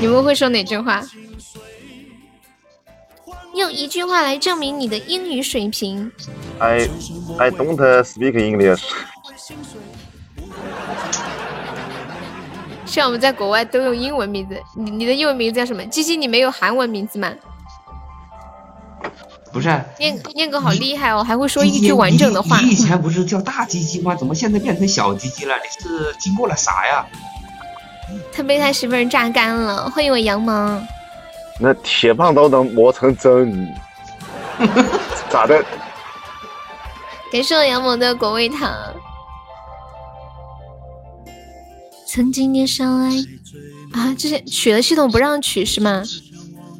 [0.00, 1.02] 你们会说哪句话？
[3.54, 6.10] 用一句话来证明你的英语水平。
[6.58, 6.88] I
[7.38, 8.82] I don't speak English。
[12.84, 15.84] 像我们在国外都用英文名字，你你的英文名字叫什么？
[15.86, 17.32] 鸡鸡，你没有韩文名字吗？
[19.52, 22.70] 不是，念念哥好厉害哦，还会说一句完整的话你。
[22.70, 24.16] 以前不是叫大鸡鸡吗？
[24.16, 25.54] 怎么现在变成小鸡鸡了？
[25.56, 27.06] 你是经过了啥呀？
[28.32, 29.88] 他被他媳妇儿榨干了。
[29.90, 30.80] 欢迎我羊毛，
[31.60, 33.68] 那铁棒都能磨成针，
[35.30, 35.64] 咋的？
[37.30, 38.70] 感谢我羊毛的果味糖。
[42.06, 43.10] 曾经年少爱
[43.92, 46.02] 啊，这是取了系统不让取是吗？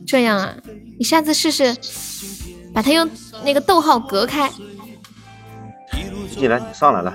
[0.07, 0.55] 这样啊，
[0.99, 1.77] 你下次试试，
[2.73, 3.09] 把它用
[3.45, 4.51] 那个逗号隔开。
[6.31, 7.13] 既然你上来了，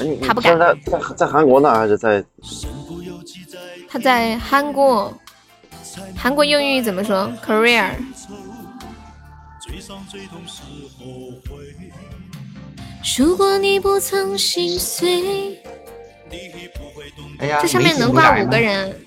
[0.00, 0.76] 哎你你他不敢在
[1.16, 2.24] 在韩国呢，还是在
[3.90, 5.16] 他在韩国，
[6.16, 7.90] 韩国英语怎么说？Korea。
[13.16, 15.62] 如果你不曾心碎，
[17.38, 19.00] 哎呀，这上面能挂五个人，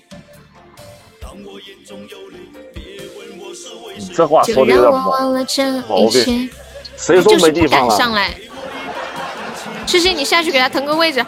[4.14, 5.10] 这话就说的有让我点不好。
[5.10, 6.50] 忘了这毛病。
[6.96, 7.88] 谁说就是不没地方了？
[7.88, 8.34] 敢上来。
[9.86, 11.24] 诗诗，你下去给他腾个位置。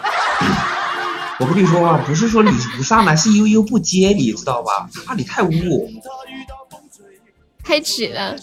[1.40, 4.88] 我跟你说啊，不是说你不上来，是悠悠不接你，知道吧？
[5.04, 5.90] 怕你太污。
[7.62, 8.36] 开启了。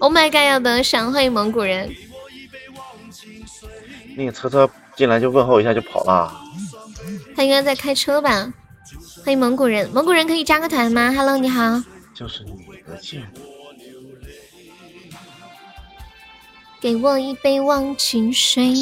[0.00, 0.36] Oh my god！
[0.36, 1.94] 要得赏，欢迎蒙古人。
[4.16, 6.40] 那个车车进来就问候一下就跑了。
[7.36, 8.52] 他应该在开车吧？
[9.24, 11.82] 欢迎蒙古人，蒙古人可以加个团吗？Hello，你好。
[12.14, 12.52] 就是你
[12.88, 13.30] 的贱。
[16.80, 18.72] 给我一杯忘情水。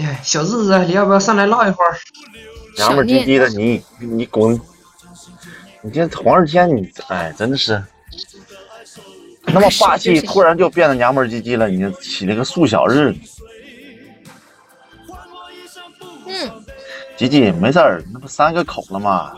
[0.00, 1.96] 哎，小日子，你要不要上来唠一会儿？
[2.76, 4.58] 娘们唧唧的你，你滚！
[5.82, 7.82] 你这黄日天，你哎，真的是
[9.44, 11.68] 那么霸气，突然就变得娘们唧唧了。
[11.68, 13.14] 你起了个素小日，
[16.26, 16.50] 嗯，
[17.16, 19.32] 吉吉没事儿，那不三个口了吗？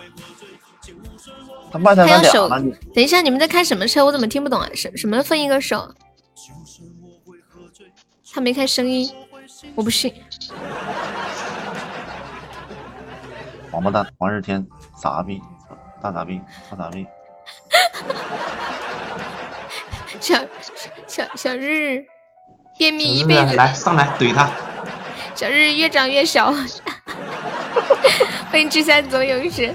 [1.73, 2.93] 他卖才还要手能俩呢，你。
[2.95, 4.05] 等一下，你们在开什么车？
[4.05, 4.69] 我怎么听不懂啊？
[4.75, 5.93] 什什么分一个手？
[8.31, 9.11] 他没开声音，
[9.75, 10.13] 我不信。
[13.73, 15.41] 王八蛋，黄日天，傻逼，
[16.03, 17.07] 大傻逼，大傻逼。
[20.21, 20.39] 小
[21.07, 22.05] 小小日，
[22.77, 23.57] 便秘一辈子。
[23.57, 24.51] 来上来怼他。
[25.35, 26.53] 小日越长越小。
[28.53, 29.75] 欢迎志三总勇士。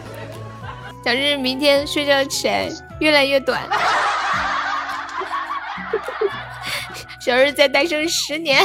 [1.03, 3.59] 小日明天睡觉起来越来越短。
[7.19, 8.63] 小日再单身十年。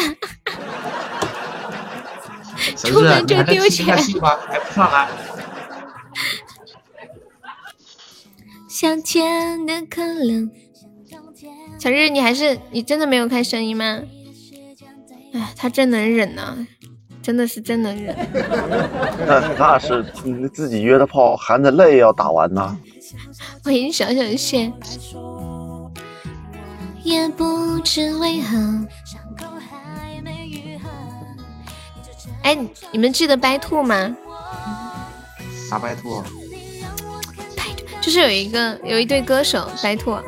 [2.77, 4.37] 小日子，出门就你还在丢钱气下去吗？
[4.47, 5.09] 还不上来？
[8.69, 10.51] 向前的可能。
[11.79, 14.01] 小日，你还是你真的没有开声音吗？
[15.35, 16.67] 哎，他真能忍呐、
[17.23, 18.15] 真的是真能忍。
[19.27, 22.77] 那那是你自己约的炮，含着泪要打完呐。
[23.65, 24.73] 欢迎小小线。
[27.03, 28.87] 也不知为何。
[32.53, 32.59] 哎，
[32.91, 34.15] 你们记得白兔吗？
[35.71, 36.23] 傻白兔，
[38.03, 40.19] 就是有一个有一对歌手白兔，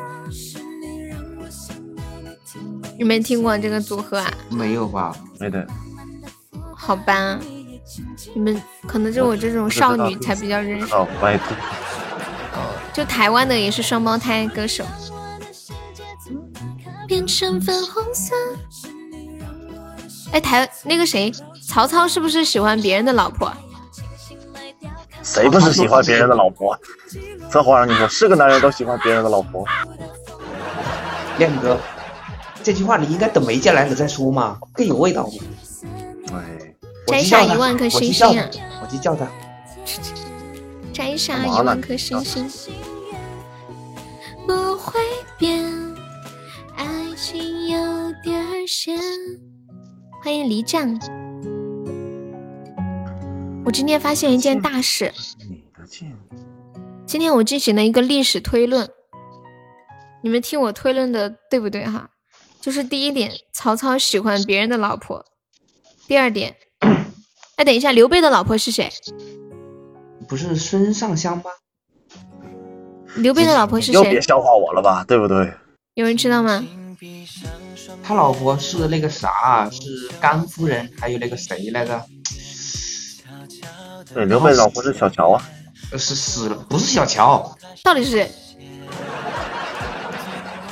[2.97, 4.33] 有没有听过这个组合啊？
[4.49, 5.15] 没有吧？
[5.39, 5.63] 没得，
[6.75, 7.39] 好吧，
[8.33, 10.91] 你们可能就我这种少女才比较认识。
[10.95, 11.53] 哦，白兔，
[12.91, 14.83] 就台湾的也是双胞胎歌手。
[17.07, 18.33] 变成粉红色。
[20.31, 21.31] 哎，台那个谁，
[21.75, 23.51] 曹操是不是喜欢别人的老婆？
[25.21, 26.79] 谁不是喜欢别人的老婆？
[27.51, 29.67] 这话让你说，是个男人都喜欢别人的老婆。
[31.37, 31.77] 亮哥，
[32.63, 35.29] 这句话你应该等梅姐来了再说嘛，更有味道。
[36.31, 36.73] 哎，
[37.07, 38.49] 摘下一万颗星星啊！
[38.81, 39.27] 我去叫他。
[40.93, 42.49] 摘下一万颗星星。
[44.47, 45.01] 不会
[45.37, 45.61] 变，
[46.77, 46.85] 爱
[47.17, 47.77] 情有
[48.23, 48.97] 点咸。
[50.23, 50.97] 欢迎离将。
[53.65, 55.11] 我今天发现一件大事。
[57.07, 58.87] 今天我进行了一个历史推论，
[60.21, 62.11] 你们听我推论的对不对哈？
[62.61, 65.23] 就是第一点，曹操喜欢别人的老婆；
[66.07, 66.55] 第二点，
[67.57, 68.87] 哎，等一下，刘备的老婆是谁？
[70.27, 71.45] 不是孙尚香吗？
[73.15, 73.93] 刘备的老婆是谁？
[73.93, 75.51] 又别笑话我了吧，对不对？
[75.95, 76.63] 有人知道吗？
[78.03, 82.05] 他老婆是那个啥，是甘夫人，还有那个谁来着？
[84.13, 85.41] 对，刘备老婆是小乔啊。
[85.97, 88.31] 是死了，不是小乔，到底是谁？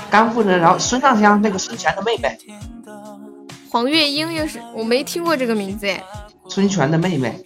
[0.09, 2.37] 甘夫人，然后孙尚香那个孙权的妹妹，
[3.69, 6.03] 黄月英又是我没听过这个名字哎。
[6.49, 7.41] 孙权的妹妹，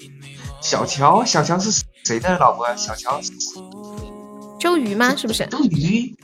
[0.61, 2.65] 小乔，小乔是谁的老婆？
[2.75, 3.19] 小乔，
[4.59, 5.13] 周瑜吗？
[5.15, 5.45] 是不是？
[5.47, 6.15] 周瑜，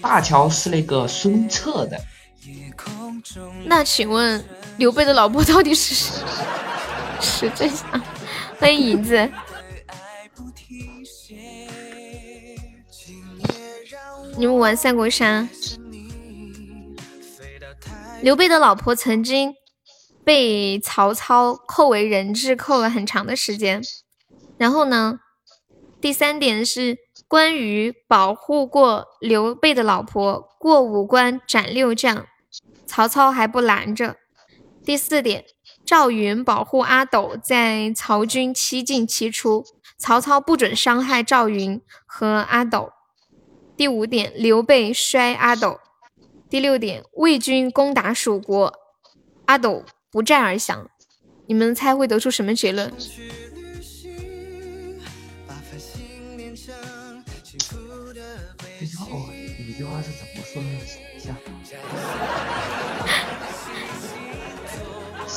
[0.00, 2.00] 大乔是那个孙策的。
[3.66, 4.42] 那请问
[4.78, 6.24] 刘备的老婆到底是谁？
[7.20, 7.74] 是这样。
[8.58, 9.30] 欢迎银子。
[14.36, 15.48] 你们玩三国杀？
[18.20, 19.54] 刘备的老婆曾经
[20.24, 23.80] 被曹操扣为人质，扣了很长的时间。
[24.56, 25.20] 然后呢，
[26.00, 26.98] 第三点是
[27.28, 32.26] 关羽保护过刘备的老婆，过五关斩六将，
[32.86, 34.16] 曹操还不拦着。
[34.84, 35.44] 第四点，
[35.88, 39.64] 赵云保护阿斗，在曹军七进七出，
[39.96, 42.92] 曹操不准伤害赵云和阿斗。
[43.74, 45.80] 第五点，刘备摔阿斗；
[46.50, 48.70] 第六点，魏军攻打蜀国，
[49.46, 50.90] 阿斗不战而降。
[51.46, 52.92] 你们猜会得出什么结论？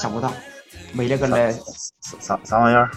[0.02, 0.34] 想不到，
[0.94, 1.56] 没那个嘞，
[2.20, 2.90] 啥啥玩意儿？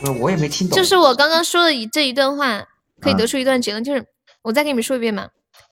[0.00, 0.76] 不是，我也没听懂。
[0.76, 2.64] 就是我刚刚说的这一段话，
[3.00, 4.06] 可以得出一段结论，就是。
[4.42, 5.30] 我再给你们说一遍嘛。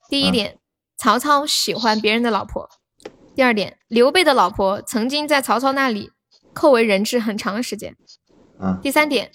[0.09, 0.57] 第一点，
[0.97, 2.63] 曹操喜欢别人的老婆；
[3.35, 6.09] 第二点，刘备的老婆曾经在曹操那里
[6.55, 7.93] 扣为人质很长的时间；
[8.81, 9.29] 第三点，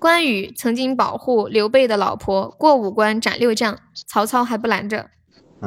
[0.00, 3.78] 关羽曾经保护刘备的老婆过五关斩六将，
[4.08, 5.06] 曹操还不拦着；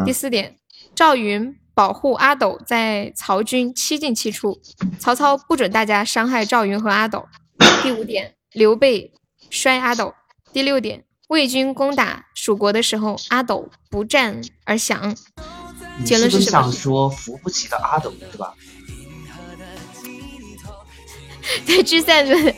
[0.03, 0.57] 第四点，
[0.93, 4.59] 赵云保护阿斗在曹军七进七出，
[4.97, 7.27] 曹操不准大家伤害赵云和阿斗；
[7.83, 9.11] 第五点，刘备
[9.49, 10.15] 摔阿斗；
[10.51, 11.03] 第六点。
[11.27, 15.15] 魏军攻打蜀国的时候，阿斗不战而降。
[16.05, 16.61] 结论是什么？
[16.61, 18.53] 想说扶不起的阿斗，对吧？
[21.65, 22.55] 对，聚散是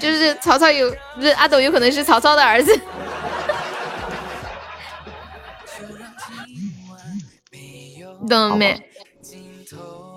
[0.00, 2.78] 就是曹操有不是阿斗有可能是曹操的儿子。
[8.28, 8.90] 懂了没？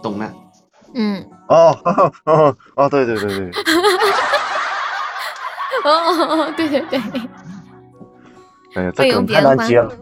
[0.04, 0.34] 懂了。
[0.94, 1.26] 嗯。
[1.48, 1.78] 哦
[2.26, 3.52] 哦哦，对对对对。
[5.84, 7.00] 哦，对对 对。
[8.76, 9.96] 哎呀，这梗太难接了。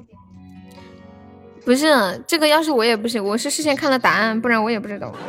[1.65, 5.13] 不是这个，要是我也不行，我是事先看了答案，不然我也不知道。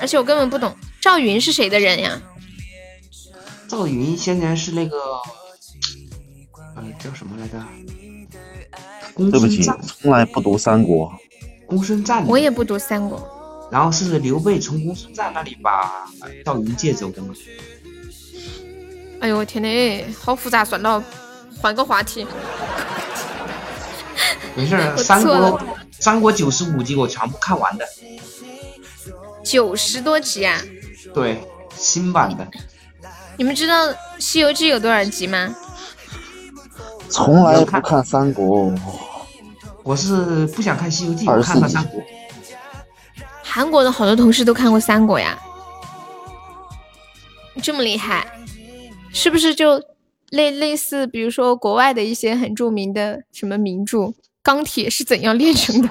[0.00, 2.20] 而且我根本不懂赵云是谁的人呀？
[3.66, 4.96] 赵云现在是那个，
[6.76, 7.58] 嗯，叫什么来着？
[9.16, 9.62] 对不起，
[10.00, 11.12] 从来不读三国。
[11.66, 12.26] 公孙瓒。
[12.26, 13.68] 我也不读三国。
[13.70, 16.06] 然后是刘备从公孙瓒那里把
[16.44, 17.34] 赵云借走的吗？
[19.20, 21.02] 哎呦我天呐，好复杂，算了，
[21.60, 22.26] 换个话题。
[24.54, 25.60] 没事， 三国
[25.98, 27.84] 三国九十五集我全部看完的。
[29.42, 30.60] 九十多集啊？
[31.14, 31.40] 对，
[31.74, 32.46] 新版的。
[33.38, 33.88] 你们知道
[34.18, 35.54] 《西游记》有多少集吗？
[37.08, 38.72] 从来不看三国。
[39.82, 42.02] 我是不想看《西游记》，我看了三国。
[43.42, 45.38] 韩国的好多同事都看过三国呀，
[47.62, 48.26] 这么厉害。
[49.12, 49.80] 是不是就
[50.30, 53.98] 类类似，比如说国外的一些很著名的什么名著
[54.42, 55.88] 《钢铁是怎样炼成的》？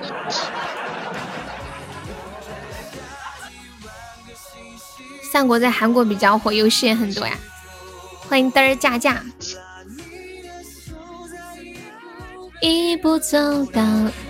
[5.31, 7.33] 三国在韩国比较火，游戏也很多呀。
[8.29, 9.23] 欢迎嘚儿驾驾。
[12.65, 13.37] 一步走
[13.67, 13.81] 到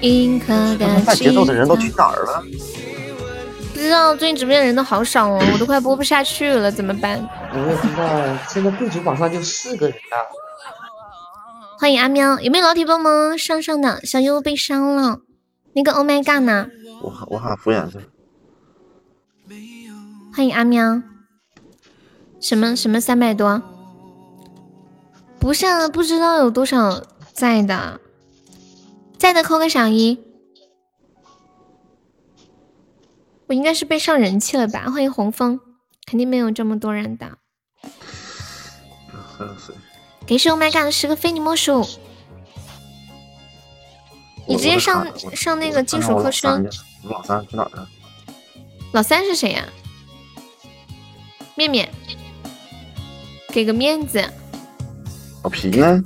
[0.01, 2.43] 银河的带节奏的人都去哪儿了？
[3.73, 7.19] 不知道最近直播间人都好少哦， 我都快播不下去了，怎么办？
[7.53, 10.27] 我也不知道，现在贵族榜上就四个人了。
[11.77, 13.99] 欢迎阿喵，有没有老铁帮忙上上的？
[14.05, 15.19] 小优被伤了，
[15.73, 16.67] 那个 Oh my God 呢？
[17.01, 17.99] 我我喊敷衍去。
[20.33, 21.01] 欢迎阿喵，
[22.41, 23.61] 什么什么三百多？
[25.39, 27.99] 不是，啊不知道有多少在的，
[29.17, 30.23] 在的扣个赏一。
[33.47, 34.89] 我应该是被上人气了吧？
[34.89, 35.59] 欢迎红枫，
[36.05, 37.37] 肯定没有这么多人的。
[40.25, 41.87] 给是 Oh my God 十个非你莫属。
[44.47, 46.67] 你直接上上那个金属科生。
[47.03, 47.87] 老三去哪儿了？
[48.91, 49.65] 老三是谁呀？
[51.55, 51.89] 面面，
[53.49, 54.23] 给个面子。
[55.43, 56.03] 老皮呢？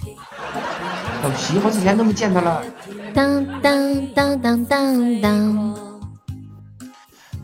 [1.23, 2.63] 老皮好几天都没见他了。
[3.13, 5.75] 当当当当当当。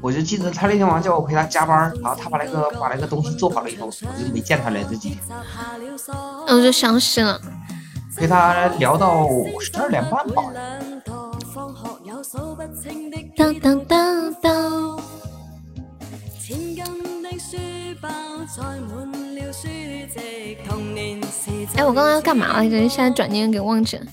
[0.02, 5.20] 我就记得他那天晚上叫我陪他加班，然后他把那个把那个东西做好了以后，我就没见他了这几天。
[6.48, 7.42] 我就消失了。
[8.16, 9.28] 陪他聊到
[9.60, 10.44] 十二点半吧。
[13.36, 15.00] 当当当当。
[21.76, 22.88] 哎，我刚刚要干嘛来着？
[22.88, 24.06] 现在转念给忘记了。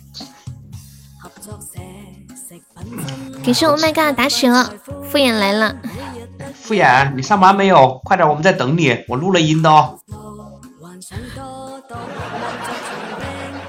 [3.43, 4.73] 给是 Oh my God 打血了，
[5.11, 5.77] 敷衍来了。
[6.55, 8.01] 敷衍，你上班没有？
[8.05, 9.05] 快点，我们在等你。
[9.09, 9.99] 我录了音的。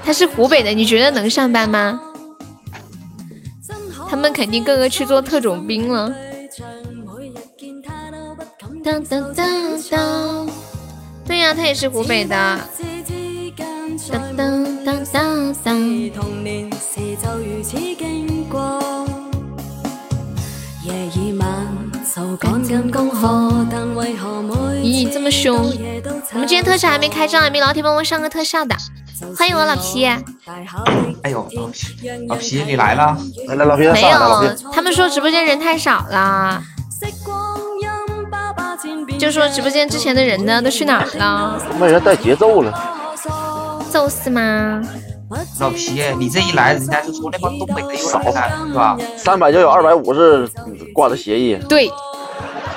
[0.04, 2.00] 他是湖北的，你觉得能上班吗？
[4.08, 6.14] 他们肯定个个去做特种兵了。
[8.84, 10.48] 当当当当，
[11.26, 12.60] 对呀，他也是湖北的。
[14.12, 16.63] 当当当当当。
[24.82, 25.56] 咦，这么凶！
[26.32, 28.76] 我们今天特效还没开张，还没老铁帮我上个特效的。
[29.36, 30.06] 欢迎我老皮。
[30.06, 36.62] 哎呦，老皮，老皮你来了，来来老皮没有，他们说直播间人太少了。
[39.18, 41.60] 就说直播间之前的人呢，都去哪儿了？
[41.80, 42.72] 没人带节奏了，
[43.90, 44.80] 揍死吗？
[45.58, 48.96] 老皮，你这一来，人家就说那帮东北的又来了，是吧？
[49.16, 50.48] 三百就有二百五是
[50.92, 51.56] 挂的协议。
[51.68, 51.90] 对，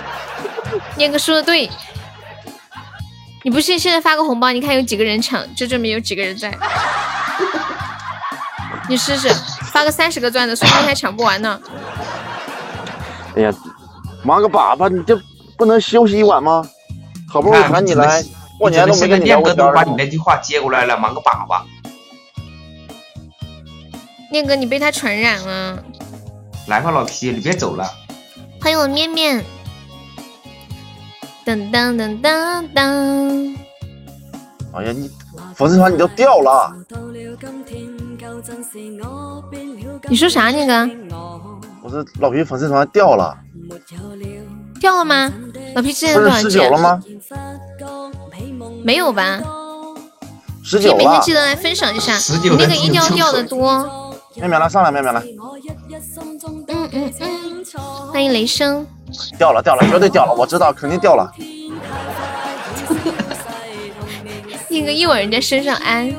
[0.95, 1.69] 念哥说的对。
[3.43, 6.53] 你不信，现在发个红包，你看有几个人抢，就证明有几个人在。
[8.89, 9.29] 你试试，
[9.71, 11.59] 发个三十个钻的，说不定还抢不完呢。
[13.35, 13.53] 哎呀，
[14.23, 15.19] 忙个粑粑，你就
[15.57, 16.65] 不能休息一晚吗？
[17.29, 18.23] 好不容易喊你来，
[18.57, 19.73] 过年都没跟你聊过天。
[19.73, 21.61] 把你那句话接过来了，忙个粑粑。
[24.31, 25.83] 念哥，你被他传染了。
[26.67, 27.89] 来吧，老皮，你别走了。
[28.61, 29.43] 欢迎我面面。
[31.45, 33.55] 噔噔噔噔噔！
[34.73, 35.09] 哎呀，你
[35.55, 36.75] 粉丝团你都掉了。
[40.09, 40.89] 你说啥，念哥？
[41.81, 43.37] 我说老皮粉丝团掉了。
[44.81, 45.31] 掉了吗？
[45.73, 47.01] 老皮之前多少十九了吗？
[48.83, 49.39] 没有吧？
[50.63, 50.97] 十九了。
[50.97, 53.96] 每天记得来分享一下，你那个一定要掉的多。
[54.37, 55.21] 面面来，上来，面面来。
[56.67, 57.65] 嗯嗯嗯，
[58.11, 58.85] 欢迎雷声。
[59.37, 61.31] 掉了，掉了，绝对掉了，我知道，肯定掉了。
[64.69, 66.13] 那个一往人家身上安。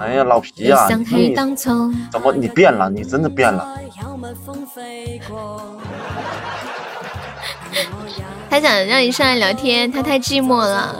[0.00, 1.34] 哎呀，老皮呀，你
[2.10, 2.90] 怎么你变了？
[2.90, 3.76] 你真的变了。
[8.50, 10.96] 他想让你上来聊天，他太寂寞了。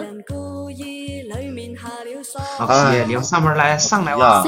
[2.58, 4.44] 老皮，你要上门来，上来哇！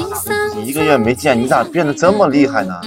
[0.63, 2.79] 一个月没见，你咋变得这么厉害呢？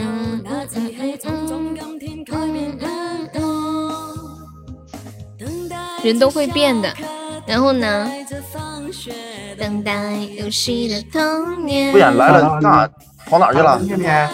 [6.03, 6.93] 人都会变的，
[7.47, 8.09] 然后呢？
[9.59, 11.91] 等待游戏的童年。
[11.93, 12.89] 不演来了，那
[13.27, 13.79] 跑哪去了？
[13.79, 14.31] 面面。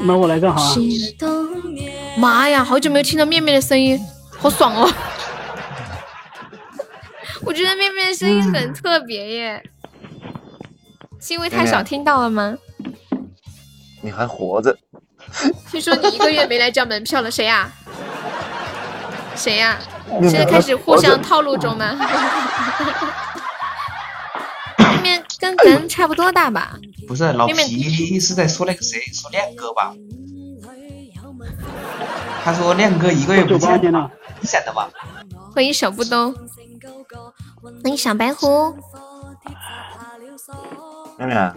[0.00, 0.80] 那我来干啥？
[2.16, 3.98] 妈呀，好久没有听到面面的声音，
[4.38, 4.92] 好爽哦！
[7.44, 9.62] 我觉得面面的声音很特别耶，
[11.20, 12.56] 是因为太少听到了吗？
[14.00, 14.76] 你还活着？
[15.70, 17.70] 听说你一个月没来交门票了，谁呀？
[19.36, 19.78] 谁呀？
[20.22, 21.96] 现在开始互相套路中吗？
[24.78, 26.76] 面面跟咱差不多大吧？
[27.08, 29.94] 不是，老皮是在说那个谁，说亮哥吧？
[32.44, 34.88] 他说亮哥一个月不见了，你想的吧？
[35.54, 36.34] 欢迎小布兜。
[37.62, 38.74] 欢迎小白狐，
[41.18, 41.54] 面面，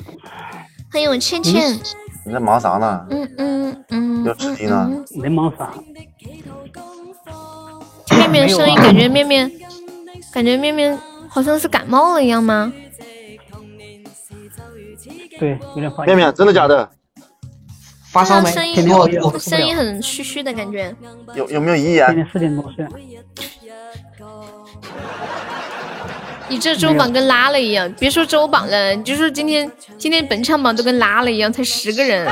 [0.91, 1.79] 欢迎我倩倩。
[2.25, 3.05] 你在忙啥呢？
[3.09, 4.25] 嗯嗯嗯。
[4.25, 4.89] 要吃鸡呢？
[5.15, 5.73] 没忙啥。
[8.17, 9.51] 面面的声音感觉面面
[10.33, 10.97] 感觉面面
[11.29, 12.71] 好像是感冒了一样吗？
[15.39, 16.89] 对，有点发面面，真的假的？
[18.11, 18.49] 发烧没？
[18.51, 20.95] 声音天天熬夜我声音很虚虚的感觉。
[21.35, 22.15] 有有没有遗今言？
[22.15, 22.85] 天四点多睡，
[26.47, 32.31] 你这周榜跟拉了一样，别说周榜了，你就说今天今天本场榜都跟拉了一样，才十个人，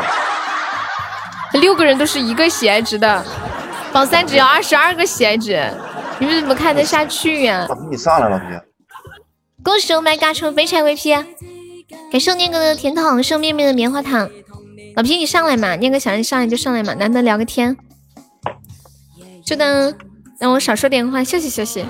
[1.53, 3.25] 六个人都是一个喜爱值的，
[3.91, 5.59] 榜三只要二十二个喜爱值，
[6.19, 8.45] 你们怎么看得下去呀、老皮，你上来，老皮。
[9.63, 11.25] 恭喜我们嘎抽飞柴 VP，
[12.11, 14.29] 感谢我念哥的甜筒，送面面的棉花糖。
[14.95, 17.75] 老皮你上来嘛，念哥想让你上来就上来嘛，难得聊个天。
[19.43, 19.93] 就当
[20.39, 21.86] 让我少说点话，休息休息。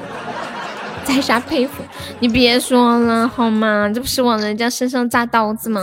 [1.05, 1.83] 在下佩服？
[2.19, 3.89] 你别说了好吗？
[3.93, 5.81] 这不是往人家身上扎刀子吗？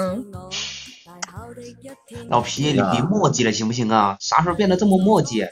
[2.29, 4.17] 老皮，你别墨迹了行不行啊？
[4.21, 5.45] 啥时候变得这么墨迹？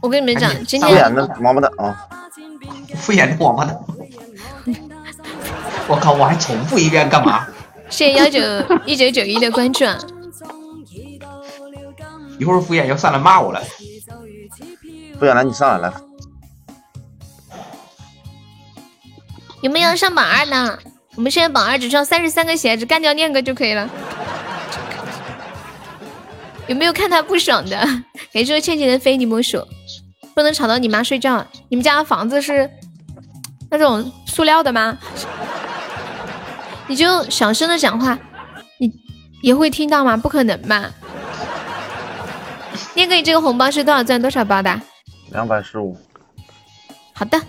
[0.00, 2.08] 我跟你们讲今天敷衍的王八蛋啊！
[2.96, 3.76] 敷衍的王八蛋！
[5.88, 7.46] 我靠，我还重复一遍干嘛？
[7.88, 8.40] 谢谢幺九
[8.86, 9.98] 一九九一的关注啊！
[12.38, 13.60] 一会儿敷衍要上来骂我了。
[15.18, 15.94] 敷衍来，你上来来。
[19.64, 20.78] 有没有要上榜二的？
[21.16, 23.88] 我们现在榜二只需要三十三个鞋子，干掉念哥就可以了。
[26.68, 27.78] 有没有看他不爽的？
[28.30, 29.66] 感谢我倩倩的非你莫属，
[30.34, 31.46] 不能吵到你妈睡觉。
[31.70, 32.70] 你们家的房子是
[33.70, 34.98] 那种塑料的吗？
[36.86, 38.18] 你就小声的讲话，
[38.76, 38.92] 你
[39.40, 40.14] 也会听到吗？
[40.14, 40.90] 不可能吧？
[42.92, 44.78] 念哥，你这个红包是多少钻多少包的？
[45.30, 45.96] 两百十五，
[47.14, 47.40] 好的，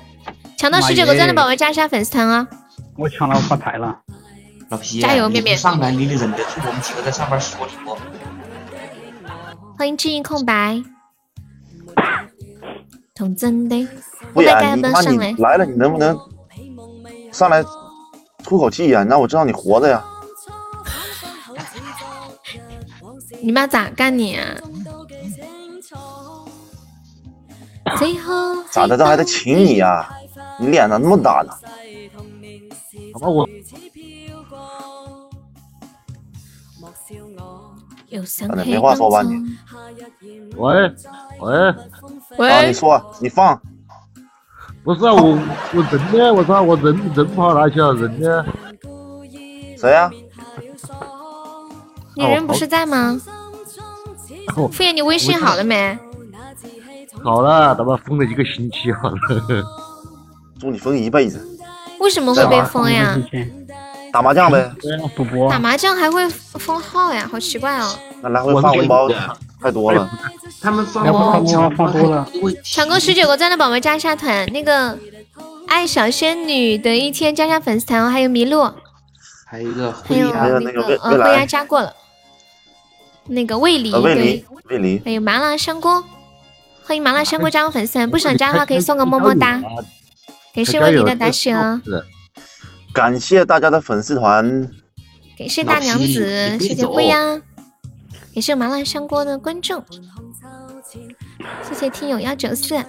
[0.66, 2.48] 抢到十九个钻的宝宝加一下粉丝团啊！
[2.98, 4.00] 我抢了发财了。
[4.70, 7.96] 老皮，加油面面你上来你得忍得住我们几个在上边说你不？
[9.78, 10.82] 欢迎记忆空白，
[13.14, 13.92] 童真的，敷
[14.34, 15.38] 我大概衍你他妈不上来你。
[15.38, 16.20] 来了，你能不能
[17.32, 17.64] 上来
[18.44, 19.04] 吐口气呀？
[19.04, 20.04] 你让我知道你活着呀！
[23.40, 24.44] 你妈咋干你啊？
[28.00, 28.98] 最后咋的？
[28.98, 30.10] 这还得请你呀？
[30.60, 31.54] 你脸咋那么大呢？
[33.14, 33.48] 好吧，我
[38.10, 39.34] 有伤反正没话说吧你
[40.56, 40.74] 喂
[41.40, 41.76] 喂，啊，
[42.38, 43.60] 喂你，说，你放，
[44.84, 45.38] 不是啊，我
[45.74, 46.34] 我人呢？
[46.34, 47.94] 我操，我人人跑哪去了？
[47.94, 48.46] 人呢？
[49.78, 50.10] 谁呀？
[52.16, 53.20] 你人不是在吗？
[54.56, 55.98] 哦敷衍你微信好了没？
[57.24, 59.18] 好了，他妈封了一个星期好了。
[60.66, 61.48] 祝你封一辈子。
[62.00, 63.16] 为什么会被封呀？
[64.12, 64.72] 打麻将呗，
[65.16, 67.30] 赌博打麻将还会封号呀？
[67.32, 67.96] 好奇怪哦！
[68.24, 69.08] 那来回发红包
[69.62, 70.10] 太多了。
[70.60, 72.28] 他们放要不放放放多了，
[72.64, 74.98] 抢够十九个赞的宝宝加一下团，那个
[75.68, 78.72] 爱小仙女的一天加下粉丝团哦，还有麋鹿，
[79.46, 81.94] 还有一个还有，那那个未呃灰鸭未来加过了，
[83.28, 86.04] 那个魏离呃，魏对离，，魏离，还有麻辣香锅，
[86.86, 89.62] 欢迎麻辣香锅加入粉丝团，不想加的话可以送个么么哒，
[90.56, 91.82] 感谢魏离的打雪哦，
[92.94, 94.72] 感谢大家的粉丝团，
[95.38, 97.42] 感谢大娘子，谢谢灰呀，
[98.34, 99.84] 感谢麻辣香锅的观众，
[101.62, 102.82] 谢谢听友幺九四，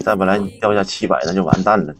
[0.00, 1.94] 再不来你掉下七百那就完蛋了。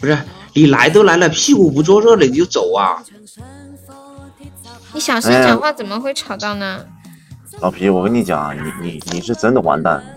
[0.00, 0.16] 不是
[0.54, 3.02] 你来都来了，屁股不坐热了你就走啊？
[4.94, 6.86] 你小声讲话怎么会吵到呢？
[7.60, 10.02] 老皮，我跟你讲，你你你是真的完蛋。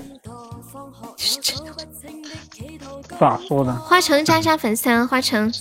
[3.20, 3.74] 咋说的？
[3.76, 5.52] 花城加一下粉丝团，花城。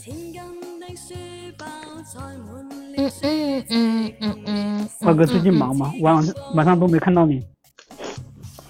[2.96, 4.88] 嗯嗯嗯嗯嗯。
[5.00, 5.92] 二哥最近忙吗？
[6.00, 7.42] 晚上晚上都没看到你。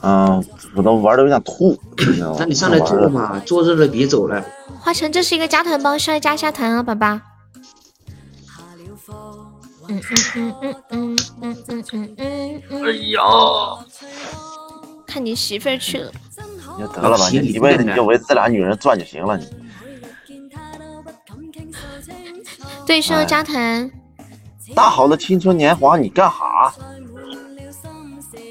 [0.01, 0.43] 嗯，
[0.77, 1.77] 我都玩的有点吐。
[2.39, 4.43] 那你上来坐嘛，坐热了别走了。
[4.81, 7.21] 花城，这是一个加团包，需要加一下团啊，宝宝。
[9.91, 10.01] 嗯
[10.37, 12.85] 嗯嗯嗯嗯嗯嗯嗯嗯嗯。
[12.85, 13.21] 哎呀，
[15.07, 16.13] 看你媳妇儿去了。
[16.79, 19.37] 你就得了吧，你一辈子你就围着这俩女人转就行了。
[19.37, 19.45] 你
[22.87, 23.91] 对，需要加团。
[24.77, 26.73] 大好的青春年华，你干哈？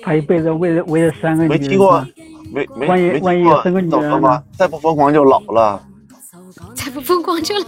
[0.03, 2.05] 他一辈子为了为了三个女人，没听过，
[2.51, 4.43] 没没万一没听过万一有生个女怎么吗？
[4.57, 5.81] 再不疯狂就老了。
[6.75, 7.65] 再不疯狂就了。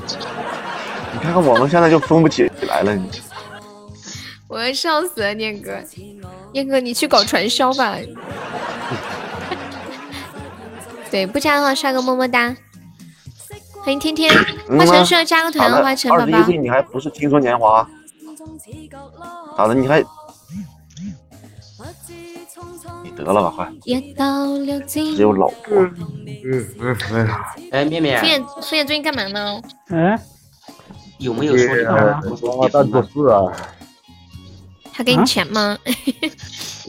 [1.13, 2.93] 你看看我们现在就疯不起来了。
[2.93, 3.09] 你
[4.49, 5.71] 我要笑死了，念哥，
[6.51, 7.95] 念哥，你去搞传销吧。
[11.11, 12.55] 对，不加的话刷个么么哒。
[13.81, 14.31] 欢迎天天，
[14.67, 16.23] 花城需要加个团啊，花城宝宝。
[16.23, 17.87] 二十一岁你还不是青春年华？
[19.57, 19.73] 咋的？
[19.73, 20.05] 你还你
[23.03, 25.77] 你得了吧，快，只有老婆。
[25.77, 27.29] 嗯嗯，嗯，
[27.71, 29.61] 哎，面面敷衍敷衍最近干嘛呢？
[29.89, 30.19] 嗯，
[31.17, 33.51] 有没有说你呃我说王八蛋做事啊，
[34.93, 35.77] 他给你钱吗？
[35.85, 36.29] 一 个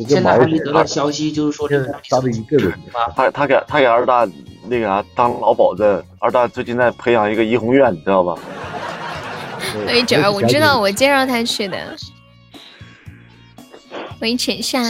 [0.09, 2.73] 现在还没得到消息，就是说这个杀的一个人，
[3.15, 4.29] 他他给他给二大
[4.69, 8.35] 那个啥当老保子，二大最近在培养一个怡红院，你知道吧？
[9.87, 11.77] 喂，九儿，我知道，我介绍他去的。
[14.21, 14.81] 喂，浅夏，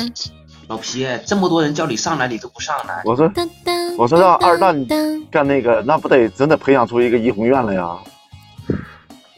[0.68, 3.02] 老皮，这么多人叫你上来，你都不上来。
[3.04, 4.84] 我说当当，我说让二蛋。
[5.30, 7.96] 干那个，那不得真的培养出一个怡红院了呀？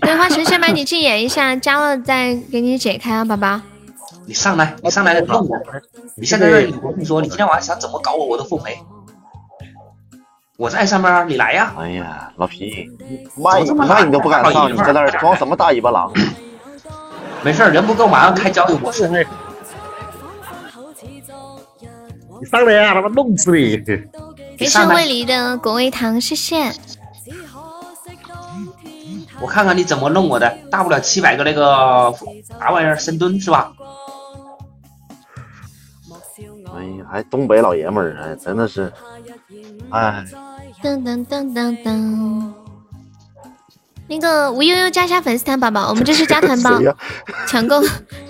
[0.00, 3.60] 对，花神先把你禁言一下，加了再给你解开啊，宝宝。
[4.26, 5.56] 你上来，你上来弄我。
[6.16, 8.78] 你现在这里，我跟你说，你今天晚上想怎么搞我，我都奉陪。
[10.56, 11.74] 我在上面，你来呀。
[11.78, 12.88] 哎呀，老皮，
[13.36, 16.12] 麦麦你都不敢上，你在那儿装什么大尾巴狼？
[17.42, 19.08] 没事，人不够马上开交友模式。
[19.08, 19.24] 你
[22.48, 23.82] 上来呀，他妈弄死你！
[24.56, 26.72] 给盛味梨的果味糖，谢谢。
[29.40, 32.14] 我看看你怎么弄我的，大不了七百个那个
[32.60, 33.72] 啥玩意儿深蹲是吧？
[36.82, 38.92] 哎呀，还东北老爷们儿，哎，真的是，
[39.90, 40.24] 哎，
[40.82, 42.52] 噔噔噔噔噔。
[44.08, 46.76] 那个吴悠悠加一下粉丝团，宝宝，我们这是加团包，
[47.46, 47.80] 抢购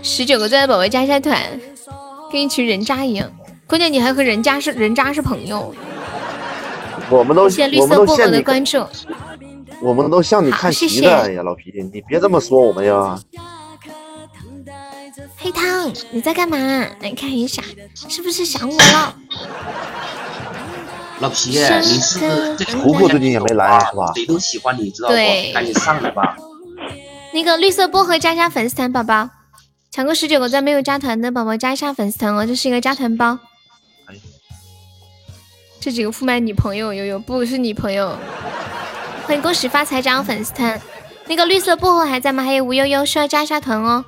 [0.03, 1.41] 十九个钻的宝宝加一下团，
[2.31, 3.27] 跟一群人渣一样。
[3.67, 5.75] 关键你还和人家是人渣是朋友。
[7.09, 8.85] 我们都谢谢绿色薄荷都向你，的关注。
[9.81, 11.11] 我们都向你看齐的。
[11.11, 13.19] 好谢谢哎呀，老皮，你别这么说我们呀。
[15.43, 16.57] 黑汤，你在干嘛？
[17.01, 17.61] 来看一下，
[18.09, 19.17] 是不是想我了？
[21.19, 22.21] 老皮，你是
[22.57, 24.13] 这个婆婆最近也没来是吧？
[24.15, 25.15] 谁都喜欢你，知道不？
[25.15, 26.37] 对赶紧上来吧。
[27.35, 29.31] 那个绿色薄荷加一下粉丝团，宝宝，
[29.91, 33.41] 抢够十九个赞没有加团的宝宝加一下粉丝团哦，这是一个加团包。
[34.07, 34.15] 哎
[35.81, 38.17] 这几个副麦女朋友悠悠不是女朋友，
[39.25, 40.81] 欢迎恭喜发财加入粉丝团。
[41.27, 42.45] 那个绿色薄荷还在吗？
[42.45, 44.05] 还有吴悠悠需要加一下团哦。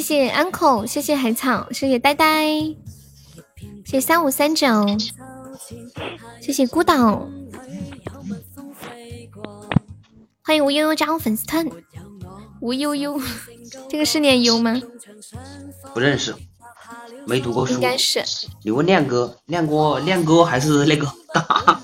[0.00, 2.48] 谢谢 uncle，谢谢海草，谢谢呆呆，
[3.84, 4.66] 谢谢三五三九，
[6.40, 7.28] 谢谢孤岛，
[10.42, 11.68] 欢迎吴悠悠加入粉丝团。
[12.62, 13.20] 吴悠悠，
[13.90, 14.80] 这个是念悠吗？
[15.92, 16.34] 不认识，
[17.26, 17.80] 没读过书应。
[17.80, 18.24] 该是。
[18.64, 21.06] 你问亮哥，亮哥，亮哥还是那个？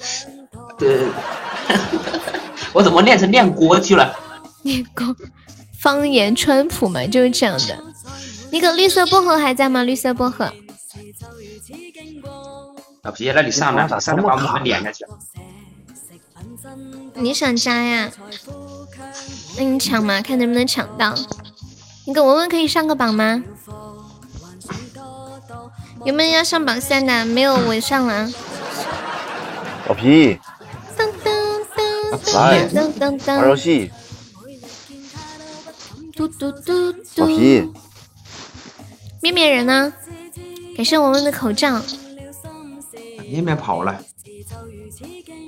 [0.79, 1.07] 对，
[2.73, 4.19] 我怎么念成亮锅去了？
[4.63, 5.15] 念锅
[5.79, 7.85] 方言川普嘛，就是这样的。
[8.51, 9.83] 那个绿色薄荷还在吗？
[9.83, 10.53] 绿色薄荷，
[13.03, 15.05] 老皮，那你上来，上来把我们连下去。
[17.15, 18.11] 你想加呀？
[19.57, 21.15] 那你抢嘛，看能不能抢到。
[22.07, 23.43] 那个文文可以上个榜吗？
[26.05, 27.25] 有没有要上榜三的？
[27.25, 28.29] 没有，我上了。
[29.89, 30.39] 老皮，
[30.97, 31.33] 噔噔
[32.35, 33.91] 来噔噔噔噔，玩游戏。
[36.15, 36.99] 嘟嘟嘟嘟。
[37.17, 37.69] 老皮，
[39.27, 39.93] 面面人呢？
[40.77, 41.83] 感谢文文的口罩，
[43.29, 44.01] 面面跑了，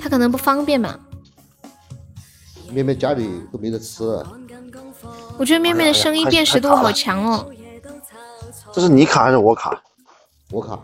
[0.00, 0.98] 他可能不方便吧。
[2.72, 4.02] 面面家里都没得吃，
[5.38, 7.48] 我觉得面面的声音辨识度好强哦，
[8.72, 9.80] 这是你卡还是我卡？
[10.50, 10.76] 我卡，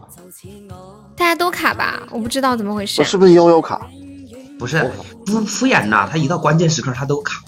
[1.16, 2.06] 大家都卡吧？
[2.12, 3.04] 我不知道怎么回事这。
[3.04, 3.90] 是不是悠悠卡？
[4.56, 4.88] 不是
[5.26, 7.42] 敷敷衍呐，他一到关键时刻他都卡。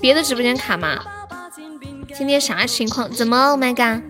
[0.00, 0.98] 别的直播间卡吗？
[2.16, 3.10] 今天啥情况？
[3.10, 4.02] 怎么？Oh my god！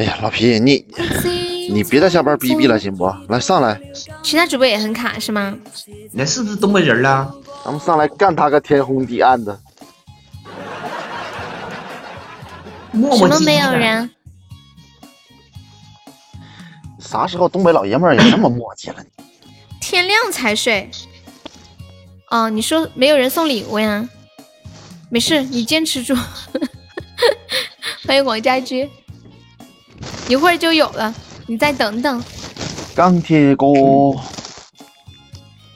[0.00, 0.82] 哎呀，老皮，你
[1.70, 3.04] 你别在下班逼逼了，行不？
[3.28, 3.78] 来上来，
[4.22, 5.54] 其他主播也很卡是吗？
[6.10, 7.30] 你是不是东北人了？
[7.62, 9.60] 咱们上来干他个天昏地暗的。
[12.94, 13.72] 什么没有。
[13.72, 14.08] 人？
[16.98, 19.04] 啥时候东北老爷们儿也这么磨叽了？
[19.82, 20.90] 天亮才睡。
[22.30, 24.08] 哦，你说没有人送礼物呀？
[25.10, 26.16] 没事，你坚持住。
[28.08, 28.88] 欢迎王家驹，
[30.30, 31.12] 一会儿就有了，
[31.48, 32.22] 你再等等。
[32.94, 33.66] 钢铁哥，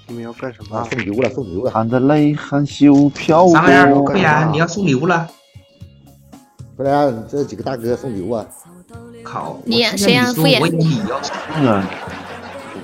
[0.07, 0.89] 你们要干什啊，么？
[0.93, 1.71] 送礼物了，送礼物了！
[1.73, 3.93] 含着泪含羞飘啥玩意儿？
[3.93, 4.13] 过。
[4.13, 5.29] 不然你要送礼物了？
[6.77, 8.47] 不然这几个大哥送礼物啊！
[9.25, 9.59] 靠！
[9.65, 11.03] 你谁呀敷衍你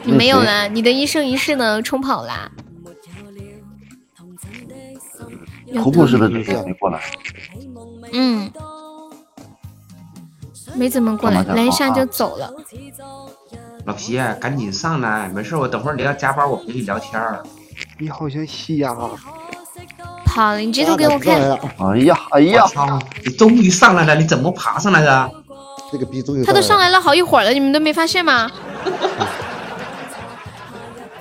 [0.03, 1.81] 你没有了，你的一生一世呢？
[1.83, 2.51] 冲跑啦！
[5.77, 7.01] 头部是不是这没过来？
[8.12, 8.51] 嗯，
[10.75, 12.51] 没怎么过来，来一下就走了。
[13.87, 17.43] 老皮，赶紧上来，没事，我等会儿你要加班，我陪你聊天儿。
[17.99, 19.09] 你好像吸呀、跑
[20.53, 21.41] 了，你截图给我看。
[21.41, 22.64] 哎呀哎呀！
[23.25, 25.31] 你终于上来了，你怎么爬上来的？
[25.91, 28.51] 这个逼终于他都上来了好一会儿了，你们都没发现吗？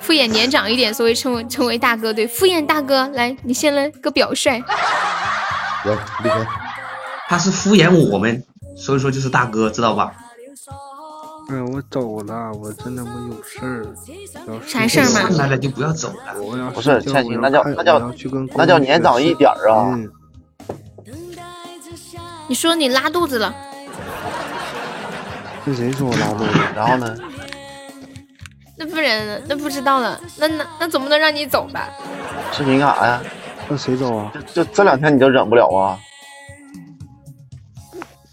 [0.00, 2.12] 敷衍年长一点，所以称为称为大哥。
[2.12, 4.50] 对，敷衍大哥，来，你先来个表率。
[4.50, 4.62] 来，
[6.22, 6.46] 离开。
[7.28, 8.44] 他是敷衍我们，
[8.80, 10.12] 所以说就是大哥，知道吧？
[11.50, 13.84] 嗯，我走了，我真的没有事儿。
[14.66, 15.20] 啥事儿嘛？
[15.20, 16.70] 上来了就不要走了。
[16.72, 18.12] 不是千玺，那叫那叫
[18.54, 19.98] 那叫年长一点儿啊。
[22.48, 23.54] 你说你拉肚子了？
[25.64, 26.50] 那谁说我拉肚子？
[26.74, 27.14] 然后呢？
[28.76, 30.18] 那不然那不知道了。
[30.38, 31.88] 那那那总不能让你走吧？
[32.52, 33.22] 视频干啥呀？
[33.68, 34.32] 那谁走啊？
[34.54, 35.98] 就就这两天你就忍不了啊？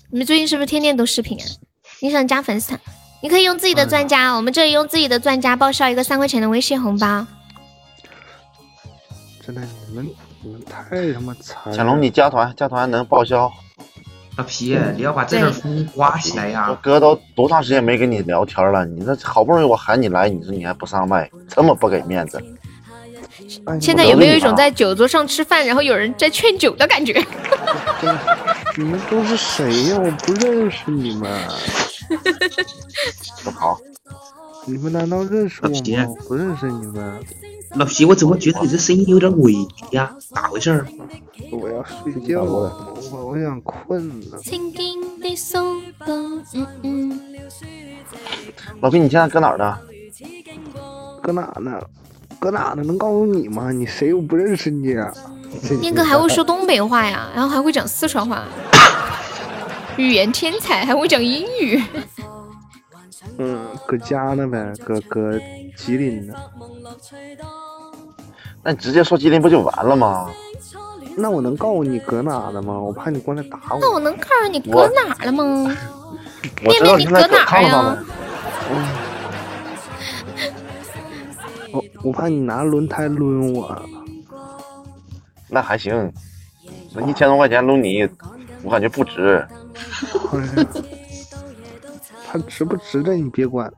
[0.09, 1.45] 你们最近是不是天天都视频啊？
[2.01, 2.79] 你想加粉丝团，
[3.21, 7.27] 你可以用自己的钻加，我们这里用自己的钻加报销一个三块钱的微信红包。
[9.45, 10.09] 真的，你们
[10.41, 11.73] 你们太他妈惨！
[11.73, 13.51] 小龙，你加团加团能报销？
[14.37, 16.77] 老皮，你要把这份风刮起来呀！
[16.81, 18.85] 哥都多长时间没跟你聊天了？
[18.85, 22.41] 你这好不容易我喊你来，你说你还不上麦，这么不给面子。
[23.81, 27.13] 现在有没有一种在酒桌上吃饭，然后有人在劝酒的感觉？
[28.77, 29.97] 你们都是谁呀？
[29.99, 31.47] 我不认识你们。
[33.43, 33.79] 不 好。
[34.67, 35.75] 你们难道认识我吗？
[36.09, 37.19] 我不认识你们。
[37.71, 40.15] 老皮，我怎么觉得你这声音有点委屈呀？
[40.33, 40.85] 咋回事？
[41.51, 44.37] 我要睡觉了，我我想困了。
[48.79, 49.77] 老皮，你现在搁哪儿呢？
[51.23, 51.81] 搁哪呢？
[52.39, 52.83] 搁哪呢？
[52.83, 53.71] 能告诉你吗？
[53.71, 54.13] 你谁？
[54.13, 54.93] 我不认识你。
[55.81, 58.43] 念哥还会说东北话呀，然后还会讲四川话，
[59.97, 61.81] 语言天才，还会讲英语。
[63.39, 65.39] 嗯，搁家呢呗，搁搁
[65.75, 66.33] 吉林呢。
[68.63, 70.29] 那你直接说吉林不就完了吗？
[71.15, 72.79] 那我能告诉你搁哪了吗？
[72.79, 73.77] 我怕你过来打我。
[73.79, 75.75] 那我能告诉你搁哪了吗？
[76.61, 77.97] 面面，你搁哪呀？
[81.71, 83.81] 我我怕你拿轮胎抡我。
[85.49, 86.11] 那还行，
[86.93, 88.07] 那一千多块钱抡你，
[88.63, 89.45] 我感觉不值。
[92.29, 93.71] 他值不值的你别管。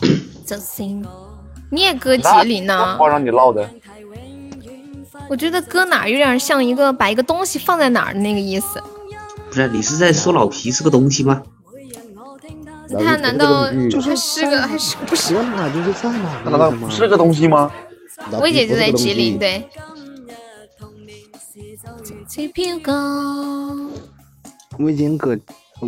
[1.70, 2.96] 你也搁吉林呢？
[2.96, 3.68] 话让你唠的。
[5.28, 8.82] 我觉得搁哪有点像一个把一个东西放在哪儿的那个意思。
[9.48, 11.42] 不是，你是在说老皮是个东西吗？
[13.04, 15.34] 他难道就是是个还是不是？
[15.34, 16.40] 搁哪就是在哪？
[16.42, 17.70] 他难道不是个东西吗？
[18.40, 19.68] 薇姐就在吉林，对。
[24.78, 25.38] 薇姐搁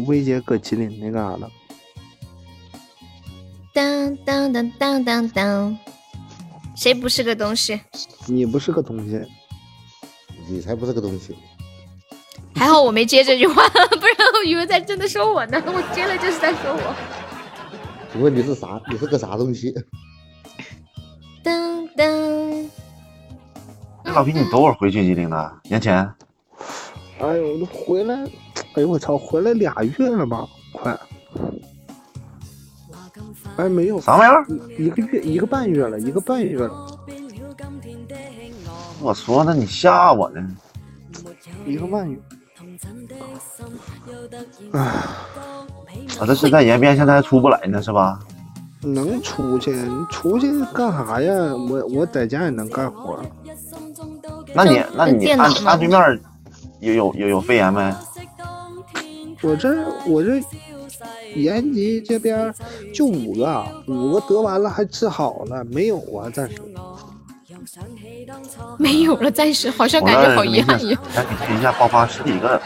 [0.06, 1.48] 薇姐搁吉林那嘎达。
[3.72, 5.78] 当当当当当当，
[6.76, 7.80] 谁不是个东西？
[8.26, 9.20] 你不是个东西，
[10.48, 11.36] 你才不是个东西。
[12.54, 15.62] 还好我没接这句话， 不然我以为在真的说我呢。
[15.66, 16.94] 我接了就是在说我。
[18.12, 18.80] 请问你是啥？
[18.90, 19.72] 你是个啥东西？
[21.44, 22.70] 当当。
[24.04, 25.52] 老皮，你多会儿回去吉林的？
[25.64, 25.98] 年前。
[27.20, 28.14] 哎呦，我都回来，
[28.74, 30.46] 哎呦我操，回来俩月了吧？
[30.72, 30.98] 快。
[33.56, 34.46] 哎，没有啥玩意儿？
[34.78, 36.86] 一个月，一个半月了，一个半月了。
[39.02, 40.56] 我说呢，你吓我呢。
[41.66, 42.18] 一个半月。
[44.72, 44.90] 哎，
[46.20, 48.18] 我这是在延边，现在还出不来呢，是吧？
[48.82, 49.72] 能出去？
[49.72, 51.32] 你出去干啥呀？
[51.54, 53.20] 我我在家也能干活。
[54.54, 56.20] 那你那你按按对面
[56.80, 57.94] 有有有有肺炎没？
[59.42, 59.68] 我这
[60.06, 60.42] 我这。
[61.36, 62.52] 延吉这边
[62.92, 66.56] 就五个，五个得完了还治好了，没有啊，暂时
[68.76, 71.00] 没有了，暂时好像感觉好遗憾一样。
[71.14, 72.60] 来比拼一下爆发十几个，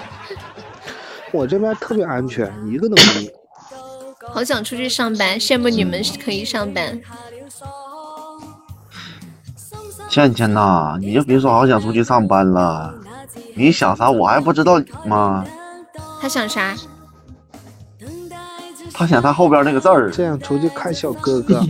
[1.30, 3.30] 我这边特别安全，一个都没有。
[4.32, 6.98] 好想出去上班，羡慕你们可以上班。
[10.14, 12.94] 倩倩呐，你就别说好想出去上班了，
[13.56, 15.44] 你想啥我还不知道吗？
[16.20, 16.72] 他想啥？
[18.92, 21.60] 他想他后边那个字儿，这样出去看小哥哥。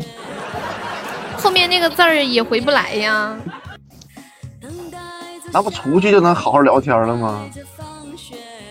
[1.40, 3.34] 后面那个字儿也回不来呀。
[5.50, 7.48] 那不出去就能好好聊天了吗？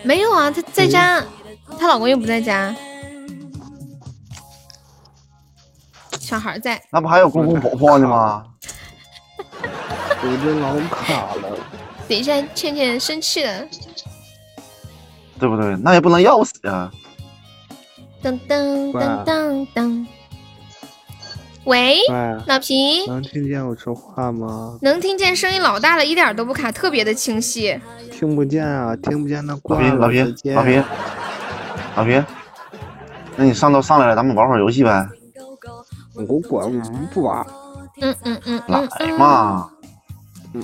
[0.04, 1.20] 没有啊，他在家，
[1.80, 2.72] 她老公又不在家，
[6.20, 6.80] 小孩在。
[6.92, 8.44] 那不还有公公婆婆呢吗？
[10.26, 11.56] 我这老卡了。
[12.08, 13.66] 等一下，倩倩生气了，
[15.38, 15.76] 对不对？
[15.76, 16.90] 那也不能要死呀。
[18.22, 20.06] 噔噔噔噔噔，
[21.64, 24.78] 喂，喂，老皮，能听见我说话吗？
[24.80, 27.78] 能听见，声音老大了，一点都不卡，特别的清晰。
[28.10, 30.08] 听不见啊，听不见那老挂皮，老。
[30.08, 30.22] 皮
[30.52, 30.82] 老皮，
[31.96, 32.22] 老皮，
[33.36, 35.06] 那你上都上来了，咱们玩会儿游戏呗？
[36.14, 37.44] 我管，我们不玩。
[38.00, 39.68] 嗯嗯嗯嗯来
[40.54, 40.62] 嗯，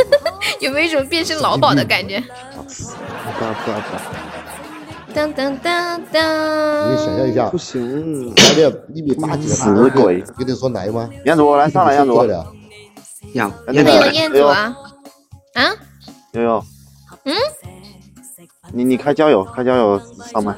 [0.60, 2.18] 有没有一种变身老鸨的感觉？
[2.20, 4.02] 不玩不玩不玩。
[5.14, 11.08] 当当当你，想象一下不，行，教练一米八几的死鬼跟你说来吗？
[11.24, 12.46] 彦祖来上来，彦祖，对的，
[13.32, 14.76] 要那欢迎个彦祖啊
[15.54, 15.72] 啊，
[16.32, 16.64] 悠悠，
[17.24, 17.34] 嗯，
[18.72, 19.98] 你你开交友，开交友
[20.30, 20.54] 上麦，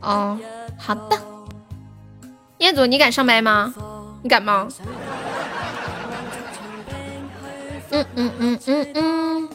[0.00, 0.36] 哦，
[0.76, 1.16] 好的。
[2.58, 3.72] 彦祖，你敢上麦吗？
[4.24, 4.66] 你敢吗？
[7.90, 9.48] 嗯嗯嗯嗯嗯，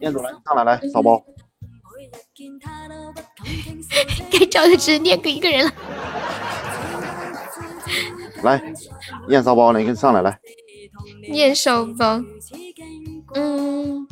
[0.00, 1.22] 彦祖来上来来扫包，
[4.30, 5.72] 该找的只念给一个人了。
[8.42, 8.62] 来，
[9.28, 10.38] 念骚包，你跟上来来，
[11.30, 12.22] 念骚包，
[13.34, 14.06] 嗯，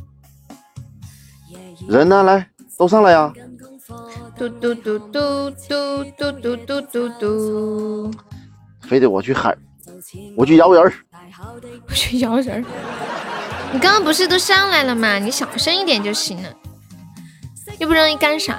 [1.88, 2.22] 人呢？
[2.24, 3.32] 来，都上来呀！
[4.36, 8.10] 嘟嘟嘟嘟嘟嘟嘟嘟嘟嘟，
[8.82, 9.56] 非得我去喊，
[10.36, 10.92] 我去摇人儿。
[11.88, 12.64] 我去摇人儿。
[13.72, 15.18] 你刚刚不是都上来了吗？
[15.18, 16.48] 你小声一点就行了，
[17.78, 18.58] 又不让你干啥？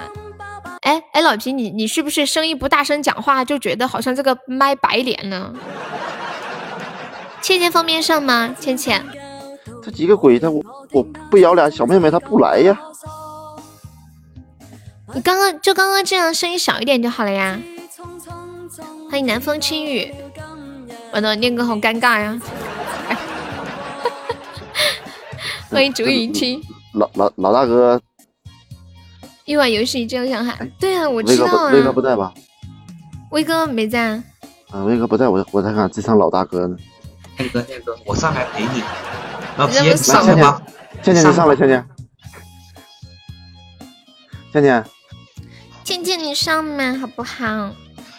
[0.82, 5.52] 哎哎，老皮，你你是不是声音不大声讲话，就觉得好像这个麦白脸呢？
[7.42, 8.54] 倩倩方便上吗？
[8.58, 9.04] 倩倩，
[9.82, 10.62] 这几个鬼，他我
[10.92, 12.78] 我不摇俩小妹妹，他不来呀。
[15.14, 17.58] 你刚刚就刚刚这样，声音小一点就好了呀。
[19.10, 20.14] 欢迎南风轻雨，
[21.12, 22.38] 我的念哥好尴尬呀。
[25.70, 26.62] 欢迎竹雨听，
[26.94, 28.00] 老老老大哥，
[29.44, 30.70] 一碗游戏就想喊。
[30.80, 31.50] 对啊，我威知道啊。
[31.50, 32.32] 哥不威哥不在吧？
[33.30, 34.24] 威哥没在啊。
[34.70, 36.76] 啊，威哥不在，我我在看这场老大哥呢。
[37.38, 38.82] 念哥念哥，我上来陪你。
[39.90, 40.62] 你上来吧。
[41.02, 41.86] 倩倩，你上来，倩倩。
[44.52, 44.84] 倩倩，
[45.84, 47.70] 倩倩你上麦好不好？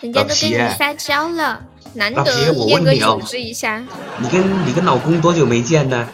[0.02, 1.62] 人家都跟你撒娇了，
[1.94, 3.84] 难老皮得我问你哦组织一下，
[4.20, 6.08] 你跟你跟老公多久没见呢？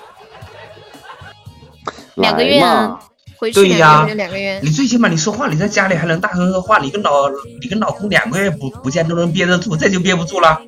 [2.15, 2.97] 两个月啊，
[3.37, 4.59] 回去对呀两个月，两个月。
[4.63, 6.79] 你最起码你说话，你在家里还能大声说话。
[6.79, 7.29] 你跟老
[7.61, 10.61] 你跟老公两个月不不见都能憋得住，这就憋不住了。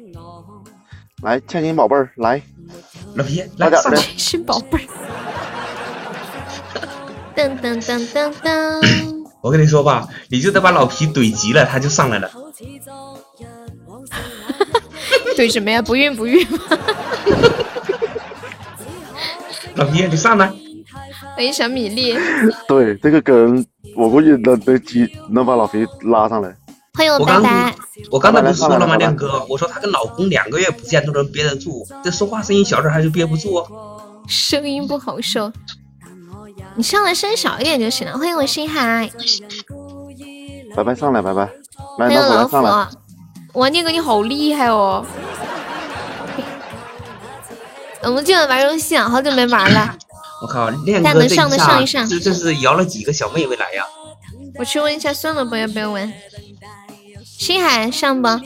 [1.23, 2.41] 来，倩倩宝贝儿，来，
[3.15, 4.01] 老皮，来快点的上来。
[4.01, 4.83] 真是宝贝儿。
[7.35, 12.29] 噔噔噔噔噔，我跟你说吧，你就得把老皮怼急了，他就上来了。
[15.37, 15.79] 对什么呀？
[15.79, 16.57] 不孕不育吗？
[19.75, 20.51] 老皮，你上来。
[21.35, 22.17] 欢迎小米粒，
[22.67, 23.63] 对这个梗，
[23.95, 26.51] 我估计能能急能把老皮拉上来。
[26.95, 27.75] 欢迎我我刚拜拜。
[28.09, 29.45] 我刚才不是说了吗，亮哥？
[29.47, 33.69] 我说她跟老公两个月不见都能憋得住，这说话声音小点还是憋不住啊？
[34.27, 35.53] 声音不好受，
[36.75, 38.17] 你上来声小一点就行了。
[38.17, 39.07] 欢迎我心海，
[40.75, 41.47] 拜拜，上来，拜拜，
[41.99, 42.87] 来，老虎来上来。
[43.57, 43.61] 虎。
[43.61, 45.03] 哇，念哥你好厉害哦！
[48.03, 49.97] 我们今晚玩游戏啊，好久没玩了。
[50.43, 53.83] 我靠，练哥能上的上一上这这是摇了几个小妹妹来呀？
[54.59, 56.13] 我去问一下算了吧，要不要问？
[57.25, 58.39] 星海上吧。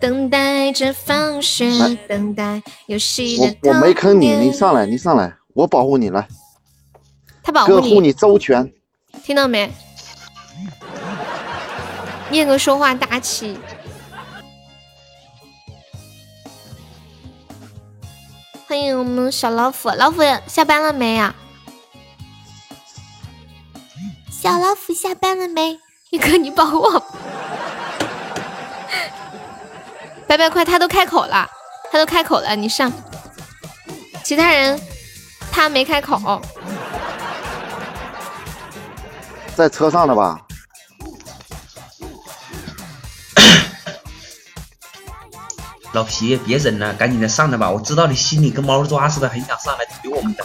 [0.00, 6.26] 等待着放学，等待游戏的我我没坑你，你上来，你上来，我保护你来，
[7.42, 8.72] 他保护你，呵护你周全。
[9.24, 9.72] 听到没？
[12.32, 13.60] 念哥说话大气。
[18.66, 21.34] 欢迎我们小老虎，老虎下班了没呀？
[24.30, 25.78] 小老虎下班了没？
[26.08, 27.04] 一哥，你帮我。
[30.26, 31.46] 拜拜，快，他都开口了，
[31.90, 32.90] 他都开口了，你上。
[34.24, 34.80] 其他人
[35.50, 36.40] 他没开口。
[39.54, 40.40] 在车上的吧？
[45.92, 47.70] 老皮，别忍了，赶紧的上来吧！
[47.70, 50.44] 我知道你心里跟猫抓似的，很想上来怼我们的。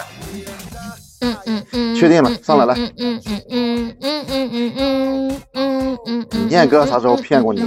[1.22, 6.50] 嗯嗯嗯，确定了上来来嗯嗯嗯嗯嗯嗯嗯嗯嗯嗯嗯。
[6.50, 7.64] 燕哥啥时候骗过你？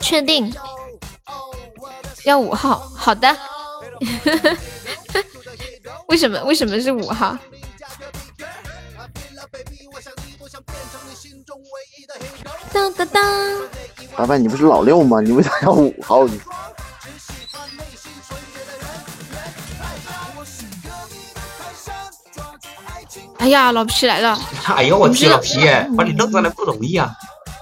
[0.00, 0.52] 确定。
[2.24, 3.34] 要五号，好的。
[6.08, 6.42] 为什么？
[6.44, 7.38] 为什么是五号？
[12.76, 13.22] 当当当！
[14.14, 15.18] 拜拜，你不是老六吗？
[15.22, 16.34] 你为啥要五号呢？
[23.38, 24.38] 哎呀，老皮来了！
[24.74, 25.58] 哎呦我老皮，
[25.96, 27.10] 把你弄上来不容易啊！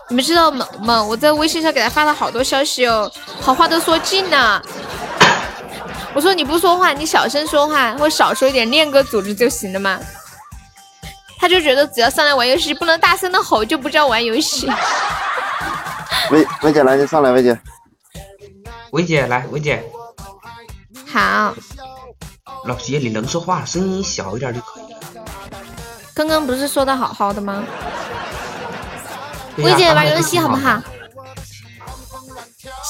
[0.09, 0.67] 你们知道吗？
[0.83, 1.01] 吗？
[1.05, 3.09] 我在微信上给他发了好多消息哦，
[3.41, 4.61] 好话都说尽了。
[6.13, 10.01] 我说你不说话，你小声说话，或少说一点，练歌组织就行了嘛。
[11.45, 14.67] 他就觉得只要上来玩游戏，不能大声的吼，就不叫玩游戏。
[16.33, 17.61] 薇薇姐来，你上来，薇姐。
[18.93, 19.85] 薇姐来，薇姐，
[21.07, 21.55] 好，
[22.65, 25.01] 老皮你能说话，声音小一点就可以了。
[26.15, 27.63] 刚刚不是说的好好的吗？
[29.59, 30.83] 薇姐玩游戏好不好？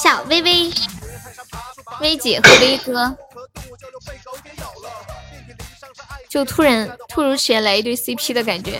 [0.01, 0.71] 小薇薇，
[1.99, 3.13] 薇姐和薇哥，
[6.35, 8.77] 就突然突如其来来一对 CP 的感觉。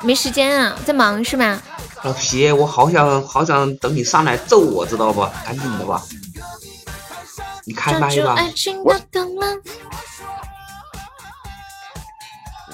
[0.00, 1.60] 没时间啊，在忙是吗？
[2.04, 5.22] 老皮，我好想好想等你上来揍我，知道不？
[5.44, 6.00] 赶紧的吧，
[7.64, 8.36] 你开麦吧。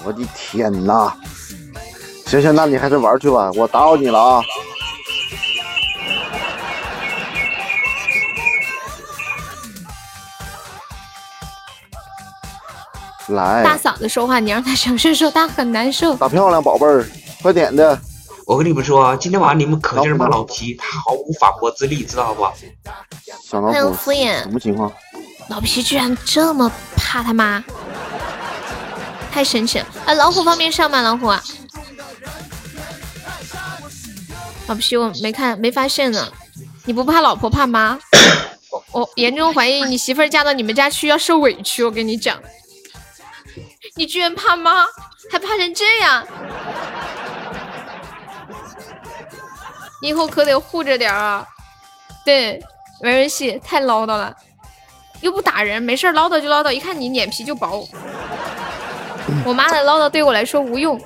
[0.04, 1.10] 我的天呐！
[2.26, 4.42] 行行，那你还是玩去吧，我打扰你了啊。
[13.36, 16.14] 大嗓，子说话，你让他小声说，他很难受。
[16.16, 17.06] 大漂亮宝贝儿，
[17.42, 17.98] 快点的。
[18.46, 22.42] 我跟你们说，今天晚上你们可劲儿骂老皮，他毫无反驳之力，知道不？
[23.46, 24.90] 小老还有虎，敷衍什么情况？
[25.48, 27.62] 老皮居然这么怕他妈，
[29.30, 29.86] 太神奇了！
[30.06, 31.02] 啊，老虎方便上吗？
[31.02, 31.42] 老虎啊，
[34.66, 36.32] 老皮我没看没发现呢，
[36.86, 37.98] 你不怕老婆怕妈？
[38.72, 42.38] 我我严重怀疑你媳妇儿嫁到你们家去要受委屈，我跟你讲，
[43.98, 44.86] 你居然怕妈，
[45.28, 46.24] 还怕成这样，
[50.00, 51.44] 你以后可得护着点儿啊！
[52.24, 52.62] 对，
[53.02, 54.32] 玩游戏太唠叨了。
[55.20, 57.88] 又不打人，没事唠叨就唠叨，一看你脸皮就薄。
[59.44, 60.96] 我妈的唠叨对我来说无用。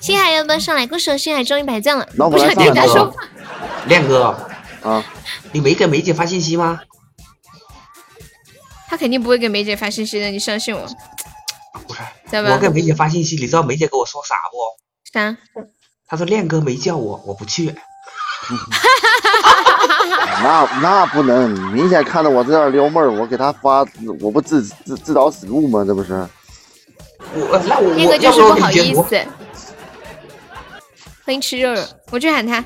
[0.00, 0.84] 星海要不要上来？
[0.84, 3.22] 恭喜我星海终于百赞了，老不想听他说话。
[3.86, 4.36] 亮哥，
[4.82, 5.04] 啊，
[5.52, 6.80] 你没给梅姐发信息吗？
[8.88, 10.84] 他肯定不会给梅姐发信息的，你相信我。
[12.32, 14.58] 我给梅姐发信息，你知道梅姐跟我说啥不？
[15.12, 15.36] 啥？
[16.06, 17.74] 他说亮哥没叫我，我不去。
[20.42, 23.84] 那那不能，明显看到我在这儿撩妹儿，我给他发，
[24.20, 25.84] 我不自自自找死路吗？
[25.86, 26.12] 这不是？
[27.34, 29.26] 我那我那个就是不不好意思。
[31.24, 32.64] 欢迎吃肉肉，我去喊他。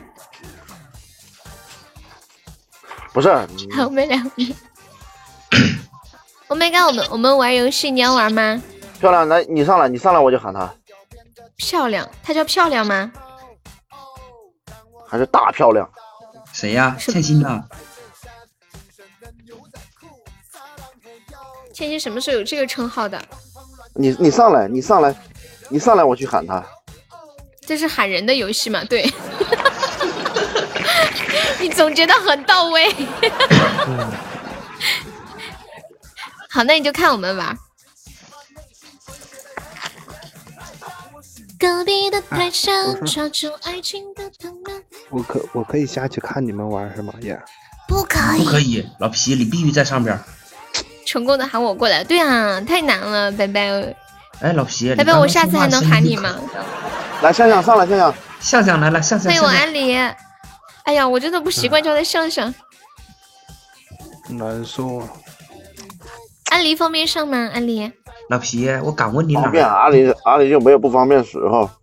[3.12, 3.28] 不是，
[3.74, 4.30] 好，我们两个。
[6.48, 8.62] 我没干，我们我们玩游戏，你要玩吗？
[9.02, 10.72] 漂亮，来你上来，你上来我就喊他，
[11.56, 13.10] 漂亮，她叫漂亮吗？
[15.08, 15.90] 还是大漂亮。
[16.52, 16.96] 谁呀？
[16.96, 17.64] 欠薪的。
[21.74, 23.20] 倩倩什么时候有这个称号的？
[23.94, 25.12] 你你上来，你上来，
[25.68, 26.64] 你上来，我去喊他。
[27.66, 28.84] 这是喊人的游戏嘛？
[28.84, 29.04] 对，
[31.58, 32.88] 你总结的很到位。
[36.48, 37.58] 好，那你就看我们玩。
[41.62, 47.14] 隔壁的台上抓住爱情的藤蔓，我可我可以下去看你们玩是吗？
[47.20, 47.40] 也
[47.86, 48.38] 不可以。
[48.40, 50.18] 不可以，老皮，你必须在上边。
[51.06, 53.94] 成功的喊我过来，对啊，太难了，拜拜。
[54.40, 56.34] 哎，老皮，拜拜，我下次还能喊你吗？
[57.22, 59.32] 来，向向上来，向向，向向来了，向向。
[59.32, 59.94] 欢迎我安妮。
[60.82, 62.52] 哎呀，我真的不习惯叫他向向。
[64.30, 65.08] 难受啊！
[66.46, 67.48] 安离方便上吗？
[67.54, 67.92] 安妮，
[68.28, 71.68] 老皮，我敢问你哪方便，阿里阿里就没有不方便时候。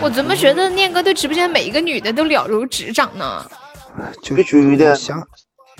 [0.00, 3.44] 我怎么觉得念哥对直播间每一个女的都了如指掌呢？
[4.22, 5.22] 就必须的我想，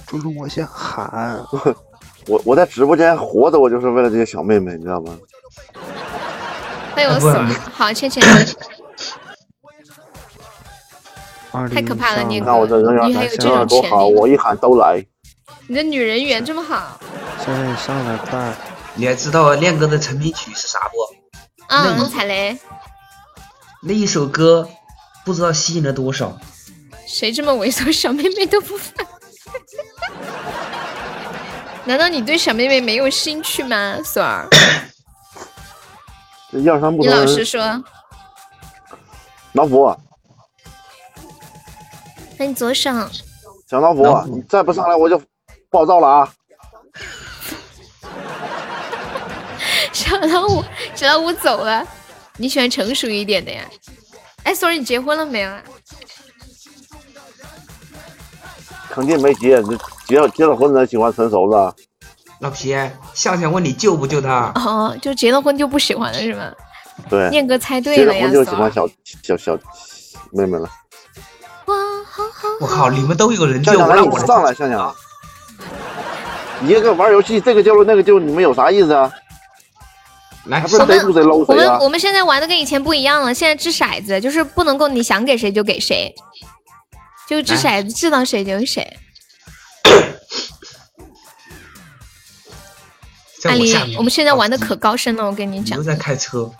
[0.06, 1.40] 就是我想喊，
[2.28, 5.18] 我我在直播间活着，我就是为了这些小妹妹，你知道吗？
[6.94, 7.32] 欢迎我哎不锁，
[7.72, 8.22] 好，倩倩，
[11.72, 15.04] 太可怕了，你看我这人缘你还有这人缘多好，我一喊都来。
[15.66, 16.98] 你的女人缘这么好
[17.44, 18.54] 现在你上来快，
[18.94, 21.74] 你还知道亮哥的成名曲是啥不？
[21.74, 22.08] 啊！
[22.08, 22.58] 踩雷，
[23.82, 24.68] 那一首歌
[25.24, 26.36] 不知道吸引了多少。
[27.06, 29.06] 谁这么猥琐，小妹妹都不犯？
[31.86, 34.48] 难道你对小妹妹没有兴趣吗，索儿？
[36.50, 36.64] 你。
[37.08, 37.82] 老实说，
[39.52, 39.94] 老虎，
[42.38, 42.90] 那你左手，
[43.68, 45.20] 小老，虎你再不上来我就
[45.74, 46.32] 暴躁了啊！
[49.92, 50.64] 小老虎，
[50.94, 51.84] 小老虎走了。
[52.36, 53.64] 你喜欢成熟一点的呀？
[54.44, 55.60] 哎，锁儿，你结婚了没有啊？
[58.88, 59.76] 肯定没结，你
[60.06, 61.74] 结了结了婚才喜欢成熟的。
[62.38, 62.72] 老皮，
[63.12, 64.52] 向向问你救不救他？
[64.54, 66.52] 哦，就结了婚就不喜欢了是吗？
[67.10, 68.88] 对，念哥猜对了呀结了婚，就喜欢小
[69.24, 69.58] 小小
[70.30, 70.70] 妹妹了。
[72.60, 74.94] 我靠，你们都有人救，向向来，我上来，向向。
[76.62, 79.12] 一个玩游戏，这个叫了那个叫，你们有啥意思啊？
[80.46, 81.78] 来还不是谁输谁搂我们谁啊？
[81.80, 86.14] 我们现在玩的跟以前不一样了，现在掷骰子就是不能够你想给谁就给谁，
[87.26, 88.98] 就掷骰子掷到谁就是谁。
[93.44, 95.90] 阿丽我们现在玩的可高深了，我跟你讲你又。
[95.90, 96.50] 在开车，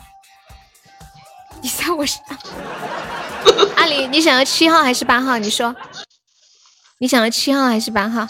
[1.63, 2.23] 你在我上。
[3.77, 5.39] 阿里，你想要七号还是八号？
[5.39, 5.75] 你说，
[6.99, 8.27] 你想要七号还是八号？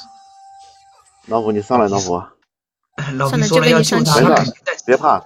[1.26, 2.22] 老虎，你上来，老虎，
[3.16, 5.24] 老算了皮说了要救他，就跟你上去没他事，别怕。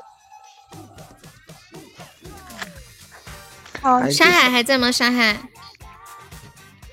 [3.83, 4.93] 好，沙海还在吗？
[4.93, 5.37] 沙海，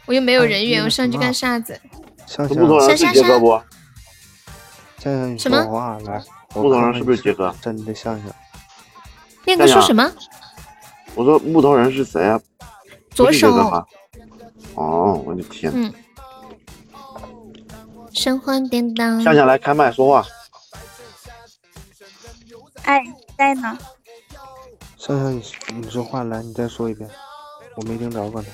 [0.06, 1.80] 我又没有人员，我上去干啥子？
[2.26, 3.62] 上木头人是杰哥不？
[5.38, 6.24] 什么说话来。
[6.56, 7.54] 木头人是不是杰哥？
[7.62, 8.34] 真的向向，
[9.44, 10.12] 练哥说什么？
[11.14, 12.40] 我说木头人是谁啊？
[13.12, 13.54] 左手。
[14.74, 15.72] 哦，我的天！
[15.76, 15.94] 嗯。
[18.16, 19.04] 神魂颠倒。
[19.22, 20.26] 向向来开麦说话。
[22.84, 23.04] 哎，
[23.38, 23.78] 在呢。
[24.98, 27.08] 向向，你你说话来，你再说一遍，
[27.76, 28.50] 我没听着刚才。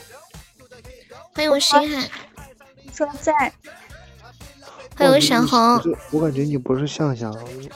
[1.33, 2.09] 欢迎我星海，
[2.93, 3.31] 说在。
[4.97, 5.59] 欢迎我闪红
[6.11, 7.33] 我感觉你不是向向，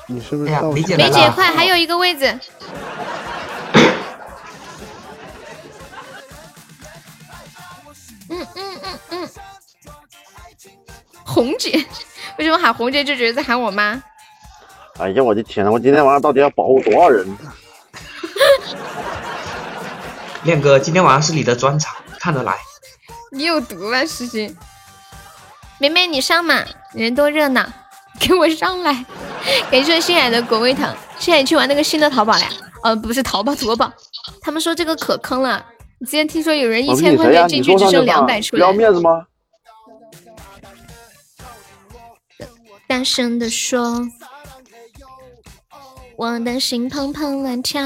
[0.07, 0.98] 你是不是道士？
[0.98, 2.40] 梅姐快，还有一个位置。
[8.28, 9.30] 嗯嗯嗯嗯。
[11.26, 11.72] 红姐，
[12.38, 14.02] 为什么喊红姐就觉得在喊我妈？
[14.99, 17.27] 哎呀，我的天呐，我今天晚上到底要保护多少人？
[20.43, 22.56] 亮哥，今天晚上是你的专场，看得来。
[23.31, 24.56] 你有毒吧，诗欣？
[25.80, 27.65] 梅梅，你上嘛，人多热闹，
[28.19, 29.03] 给我上来！
[29.69, 32.49] 感谢星海的果味糖，星海你去玩那个新的淘宝了呀？
[32.84, 33.91] 呃，不是淘宝，淘宝。
[34.41, 35.65] 他们说这个可坑了。
[36.02, 38.72] 之前听说有人一千块钱进去只剩两百出来要。
[38.72, 39.26] 面子吗？
[42.95, 44.07] 大声的说，
[46.15, 47.84] 我的心砰砰乱跳。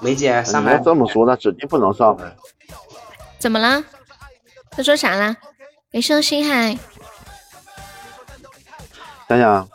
[0.00, 2.34] 梅姐上来你要，这么说，那指定不能上来。
[3.38, 3.84] 怎么了？
[4.72, 5.36] 他说啥了？
[5.92, 6.76] 感谢我星海，
[9.28, 9.68] 想想，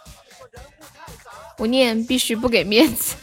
[1.58, 3.16] 我念必须不给面子。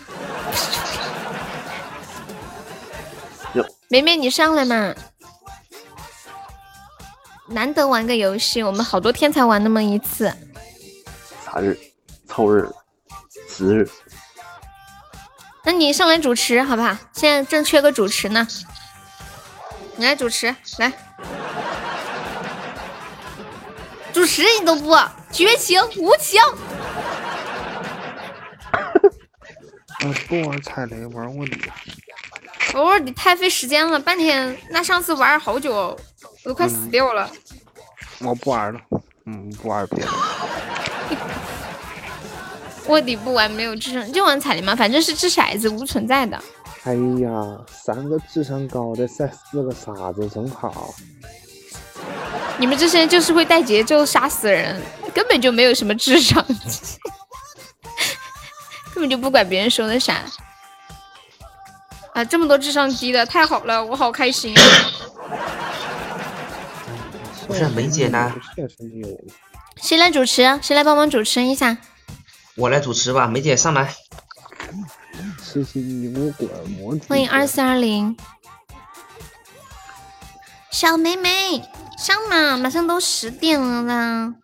[3.52, 4.94] 哟梅梅，你上来嘛！
[7.48, 10.32] 难得玩个游戏，我们好多天才玩那么一次。
[11.44, 11.78] 啥日？
[12.26, 12.68] 凑日？
[13.48, 13.88] 十日？
[15.64, 16.96] 那你上来主持好不好？
[17.12, 18.46] 现在正缺个主持呢，
[19.96, 20.92] 你来主持来。
[24.12, 24.96] 主持你都不
[25.30, 26.40] 绝情无情，
[30.04, 31.60] 我，不玩踩雷，玩卧底。
[32.74, 34.58] 偶尔你太费时间了，半天。
[34.70, 35.98] 那上次玩好久，
[36.48, 37.30] 我都快死掉了。
[38.20, 38.80] 我不玩了，
[39.26, 40.10] 嗯，不玩别的。
[42.88, 46.42] 卧底不玩没有智商，就玩彩铃嘛，反正是掷骰子无存在的。
[46.84, 47.30] 哎呀，
[47.70, 50.94] 三个智商高的赛四个傻子，真好。
[52.56, 54.80] 你们这些人就是会带节奏杀死人，
[55.12, 56.42] 根本就没有什么智商，
[58.94, 60.22] 根本就不管别人说的啥。
[62.14, 64.62] 啊，这么多智商低的，太好了，我好开心啊！
[67.48, 68.30] 不是梅姐呢？
[68.54, 69.08] 确实有。
[69.76, 70.58] 谁来主持？
[70.60, 71.78] 谁来帮忙主持一下？
[72.56, 73.94] 我来主持吧，梅姐上来。
[75.42, 76.50] 痴心你给我管！
[76.82, 78.14] 我欢迎二四二零，
[80.70, 81.62] 小妹妹
[81.96, 84.34] 上嘛，马上都十点了啦，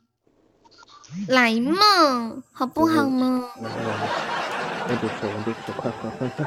[1.28, 3.44] 来嘛，好不好嘛？
[3.60, 6.44] 我主持，我主持，快快快快！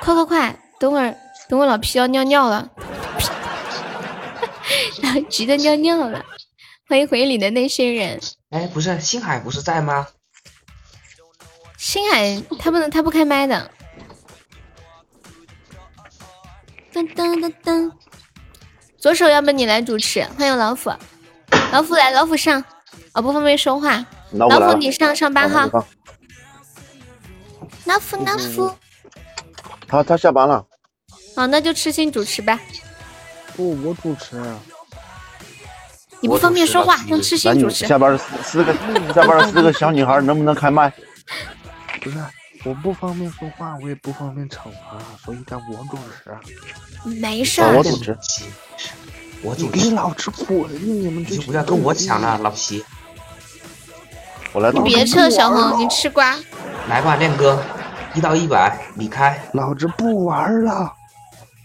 [0.00, 1.14] 快快快，等会儿
[1.48, 2.68] 等会儿老皮要尿尿了，
[5.28, 6.24] 急得尿尿了。
[6.88, 8.20] 欢迎回忆里的那些人，
[8.50, 10.08] 哎，不是，星海不是在吗？
[11.78, 13.70] 星海他不能他不开麦的。
[16.92, 17.90] 噔噔噔噔，
[18.98, 20.92] 左手要不你来主持，欢迎老虎，
[21.72, 22.62] 老虎来，老虎上，
[23.14, 25.86] 哦不方便说话，老虎老虎你上上八号，啊
[27.86, 28.76] 老虎老虎，
[29.88, 30.66] 他他下班了，
[31.34, 32.60] 好那就痴心主持吧，
[33.56, 34.36] 不，我主持。
[36.22, 37.84] 你不方便说话，让痴那你心主持。
[37.84, 38.72] 下班的四四个
[39.12, 40.90] 下班的四个小女孩能不能开麦？
[42.00, 42.16] 不是，
[42.64, 47.10] 我不方便说话，我也不方便惩罚，所以该我主持。
[47.20, 48.16] 没事儿，我主持。
[49.42, 49.78] 我主持。
[49.78, 50.70] 你老吃滚！
[50.80, 52.84] 你们你就不要跟我抢了，老皮。
[54.52, 56.36] 我来你别撤，小红，你吃瓜。
[56.88, 57.60] 来吧，亮哥，
[58.14, 59.42] 一到一百，你开。
[59.54, 60.92] 老子不玩了。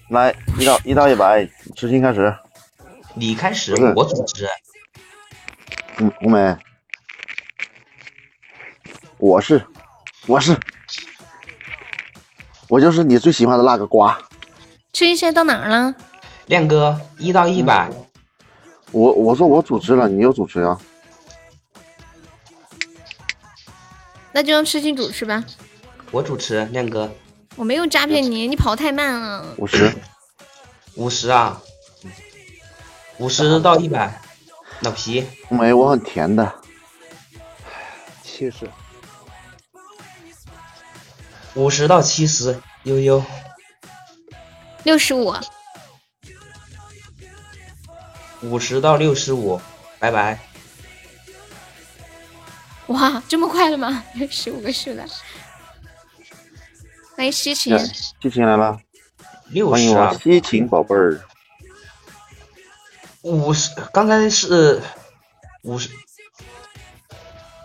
[0.10, 2.34] 来，一到一到一百，执行开始。
[3.18, 4.48] 你开始，我组织。
[5.98, 6.56] 嗯，红梅，
[9.18, 9.66] 我是，
[10.28, 10.56] 我是，
[12.68, 14.16] 我就是你最喜欢的那个瓜。
[14.94, 15.96] 吃一现在到哪儿了？
[16.46, 17.90] 亮哥，一到一百。
[18.92, 20.80] 我我说我主持了，你又主持啊？
[24.32, 25.44] 那就让痴心主持吧。
[26.12, 27.12] 我主持，亮哥。
[27.56, 29.56] 我没有诈骗你，你跑太慢了。
[29.58, 29.92] 五十，
[30.94, 31.60] 五十啊，
[33.20, 34.22] 五十到一百，
[34.82, 35.26] 老皮。
[35.48, 36.54] 红梅，我很甜的。
[38.24, 38.70] 七十。
[41.56, 43.24] 五十到七十，悠悠。
[44.84, 45.34] 六十五。
[48.44, 49.60] 五十到六十五，
[49.98, 50.40] 拜拜。
[52.86, 54.04] 哇，这么快了吗？
[54.30, 55.04] 十五个数的。
[57.16, 57.76] 欢迎西晴，
[58.22, 58.78] 西晴来了，
[59.48, 61.20] 六十啊，西晴宝贝儿。
[63.28, 64.82] 五十，刚才是
[65.64, 65.90] 五十，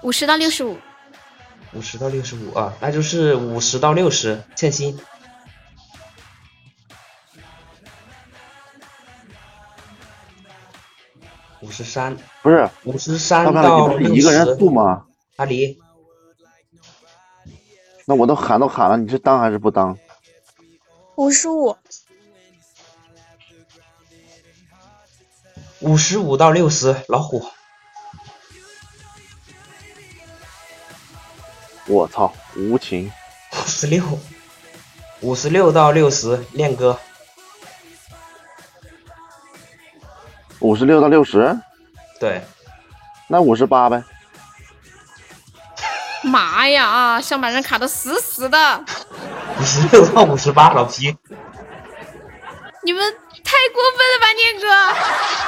[0.02, 0.76] 五十到六十五，
[1.72, 4.98] 五十到六十五啊，那就是五十到六十，欠薪。
[11.60, 15.06] 五十三，不是五十三到六十，一个人数吗？
[15.36, 15.78] 阿离，
[18.04, 19.96] 那我都喊都喊了，你是当还是不当？
[21.14, 21.76] 五十五，
[25.82, 27.44] 五十五到六十，老虎。
[31.86, 33.12] 我操，无情。
[33.52, 34.04] 五十六，
[35.20, 36.98] 五十六到六十，练哥。
[40.60, 41.58] 五十六到六十，
[42.20, 42.44] 对，
[43.26, 44.04] 那五十八呗。
[46.22, 48.84] 妈呀，想把人卡的死死的。
[49.58, 51.16] 五十六到五十八，老皮。
[52.84, 53.02] 你们
[53.52, 54.64] 太过分了吧，念哥，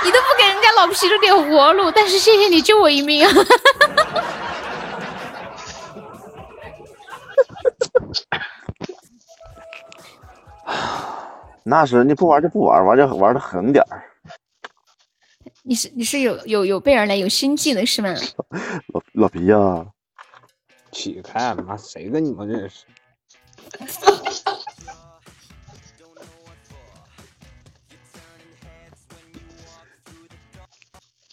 [0.05, 3.27] 你都不给人家老皮留点活路，但是谢谢你救我一命。
[11.65, 14.05] 那是你不玩就不玩，玩就玩的狠点儿。
[15.63, 18.15] 你是你是有有有备而来有心计的是吗？
[18.89, 19.87] 老老皮呀，
[20.93, 21.55] 起开！
[21.55, 22.85] 妈，谁跟你们认识？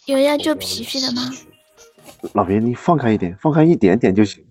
[0.06, 1.30] 有要救皮皮的吗？
[2.32, 4.44] 老皮，你放开一点，放开一点点就行。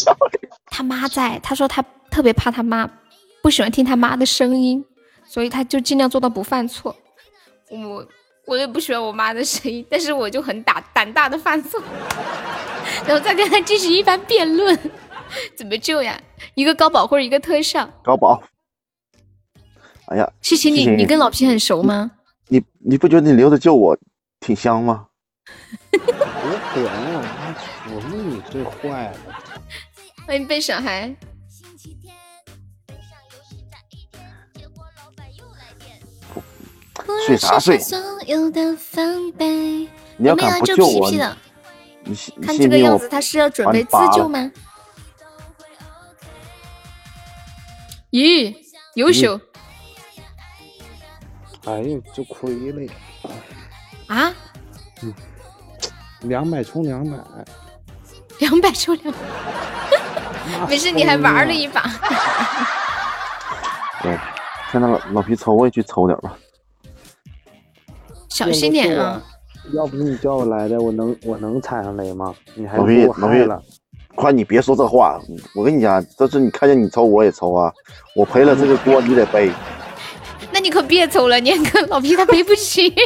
[0.70, 2.88] 他妈在，他说他特别怕他妈，
[3.42, 4.82] 不喜欢听他妈的声音，
[5.26, 6.94] 所以他就尽量做到不犯错。
[7.70, 8.06] 我
[8.46, 11.82] 我也不喜欢我妈的声音，但是我就很胆胆大的犯错，
[13.06, 14.78] 然后再跟他进行一番辩论，
[15.54, 16.18] 怎么救呀？
[16.54, 17.88] 一个高保或者一个特效？
[18.02, 18.42] 高保。
[20.06, 22.12] 哎呀，谢谢你，你跟老皮很熟吗？
[22.48, 23.94] 你你不觉得你留着救我
[24.40, 25.06] 挺香吗？
[25.92, 26.84] 我滚！
[27.94, 29.18] 我说你最坏了。
[30.26, 31.14] 欢迎笨小孩。
[37.26, 37.78] 睡啥睡？
[40.16, 41.18] 你要敢不救我，你
[42.42, 44.50] 看这个样子，他是要准备自救吗？
[48.10, 48.54] 咦，
[48.94, 49.40] 优秀！
[51.64, 52.92] 哎呦，就亏了呀！
[54.08, 54.34] 啊？
[55.02, 55.14] 嗯，
[56.22, 57.16] 两百充两百，
[58.40, 59.18] 两百充两百，
[60.68, 61.82] 没事，你还玩了一把。
[64.02, 64.18] 对，
[64.72, 66.36] 现在老老皮抽，我也去抽点吧。
[68.28, 69.22] 小心点啊！
[69.72, 72.34] 要不是你叫我来的，我能我能踩上雷吗？
[72.54, 73.60] 你还老皮老皮了，
[74.14, 75.20] 快你别说这话！
[75.54, 77.72] 我跟你讲，这是你看见你抽我也抽啊，
[78.14, 79.52] 我赔了这个锅你得背。
[80.58, 82.92] 那你可别走了，念哥，老皮他赔不起。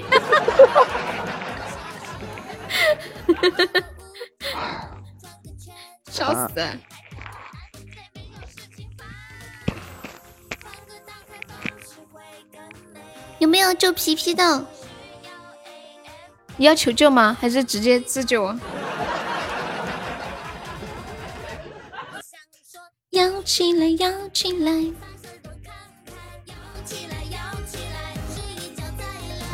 [6.10, 6.54] 笑死！
[13.38, 14.66] 有没有救皮皮的？
[16.56, 17.36] 你要求救吗？
[17.38, 18.46] 还是直接自救？
[23.12, 24.90] 摇起来，摇起来！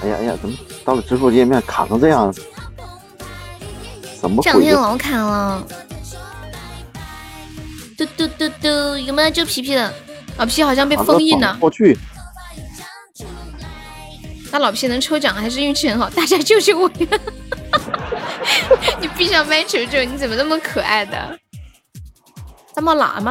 [0.09, 2.33] 哎呀哎呀，怎么到了支付界面卡成这样？
[4.21, 4.43] 怎么？
[4.43, 5.63] 这两天老卡了。
[7.97, 9.93] 嘟嘟嘟嘟，有没有救皮皮的？
[10.37, 11.57] 老皮好像被封印了。
[11.61, 11.99] 过去。
[14.51, 16.09] 那老皮能抽奖还是运气很好？
[16.11, 17.07] 大家救救我呀！
[19.01, 21.39] 你闭上麦，球球，你怎么那么可爱的？
[22.75, 23.31] 这么那么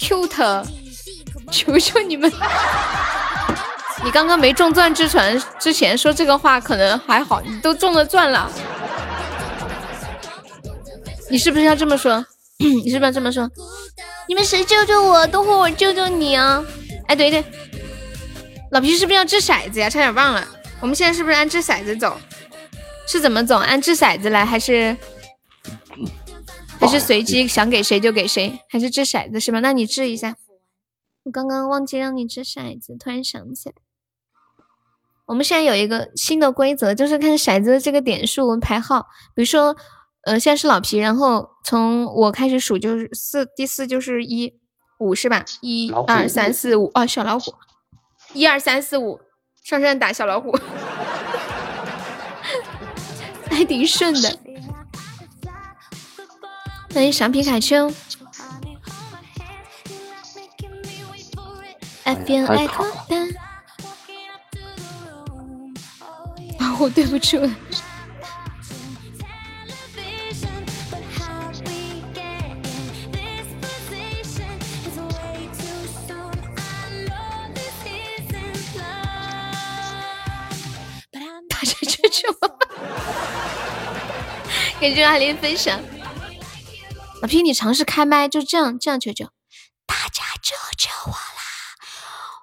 [0.00, 0.64] cute？
[1.52, 2.32] 求求你们！
[4.06, 8.48] 你刚刚没中钻之船之前说这个话可能还好，你都中了钻了，
[11.28, 12.24] 你是不是要这么说？
[12.56, 13.50] 你是不是要这么说？
[14.28, 15.26] 你们谁救救我？
[15.26, 16.64] 等会我救救你啊！
[17.08, 17.44] 哎，对对，
[18.70, 19.90] 老皮是不是要掷骰子呀？
[19.90, 20.46] 差点忘了，
[20.80, 22.16] 我们现在是不是按掷骰子走？
[23.08, 23.58] 是怎么走？
[23.58, 24.96] 按掷骰子来还是
[26.78, 28.60] 还是随机想给谁就给谁？
[28.70, 29.58] 还是掷骰子是吧？
[29.58, 30.36] 那你掷一下。
[31.24, 33.74] 我刚刚忘记让你掷骰子，突然想起来。
[35.26, 39.06] 我们现在有一个新的规则，就是看骰子的这个点数排号。
[39.34, 39.76] 比如说，
[40.22, 44.54] 呃，现在是老皮，然后从我开始数就是四，第四就是一
[44.98, 45.44] 五是吧？
[45.60, 47.52] 一二三四五，哦，小老虎，
[48.34, 49.20] 一二三四五，
[49.64, 50.56] 上山打小老虎，
[53.50, 54.38] 还挺顺的。
[56.94, 57.92] 欢迎闪皮卡丘。
[62.04, 62.86] I feel like 啊，
[66.78, 67.50] 我对不住了。
[81.48, 82.58] 大家救救我！
[84.78, 85.80] 感谢阿林分享。
[87.22, 89.24] 老皮，你尝试开麦，就这样，这样求求。
[89.86, 91.18] 大家救救我啦！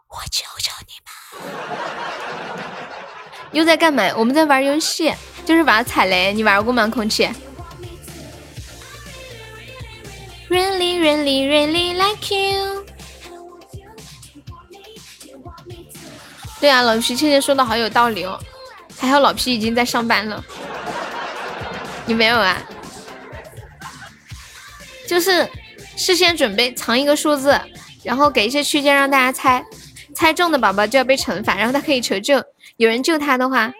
[0.09, 1.13] 我求求你们！
[3.53, 4.03] 又在干嘛？
[4.17, 5.13] 我们在玩游戏，
[5.45, 6.33] 就是玩踩雷。
[6.33, 6.87] 你玩过吗？
[6.87, 7.29] 空气
[10.49, 12.85] ？Really, really, really like you。
[16.59, 18.39] 对啊，老皮倩倩说的好有道理哦。
[18.97, 20.43] 还好老皮已经在上班了。
[22.05, 22.61] 你没有啊？
[25.07, 25.47] 就是
[25.95, 27.59] 事先准备藏一个数字，
[28.03, 29.63] 然后给一些区间让大家猜。
[30.15, 32.43] 猜中的宝宝就要被惩罚，然后他可以求救。
[32.77, 33.71] 有人救他的话，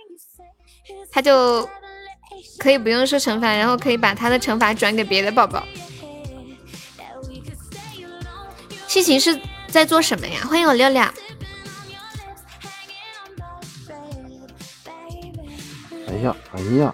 [1.11, 1.68] 他就
[2.60, 5.64] 可以不用受惩罚，然后可以把他的惩罚转给别的宝宝。
[8.88, 10.41] 西晴是在做什么呀？
[10.48, 11.02] 欢迎我六六。
[16.07, 16.94] 哎呀，哎呀！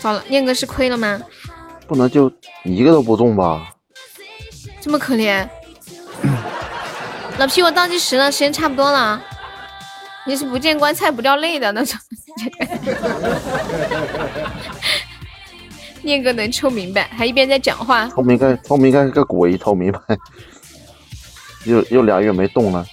[0.00, 1.20] 糟了，念哥是亏了吗？
[1.86, 2.30] 不能就
[2.64, 3.74] 一个都不中吧？
[4.82, 5.48] 这么可怜。
[7.38, 9.22] 老皮，我倒计时了，时间差不多了。
[10.26, 11.98] 你是不见棺材不掉泪的那种。
[16.02, 18.08] 念哥能抽明白，还一边在讲话。
[18.08, 20.00] 抽明白，抽明白个鬼，抽明白。
[21.64, 22.86] 又又俩月没动了。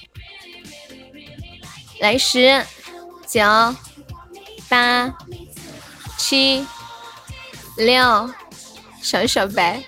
[2.00, 2.64] 来十、
[3.28, 3.42] 九、
[4.68, 5.14] 八、
[6.18, 6.66] 七、
[7.78, 8.30] 六，
[9.02, 9.84] 小小白。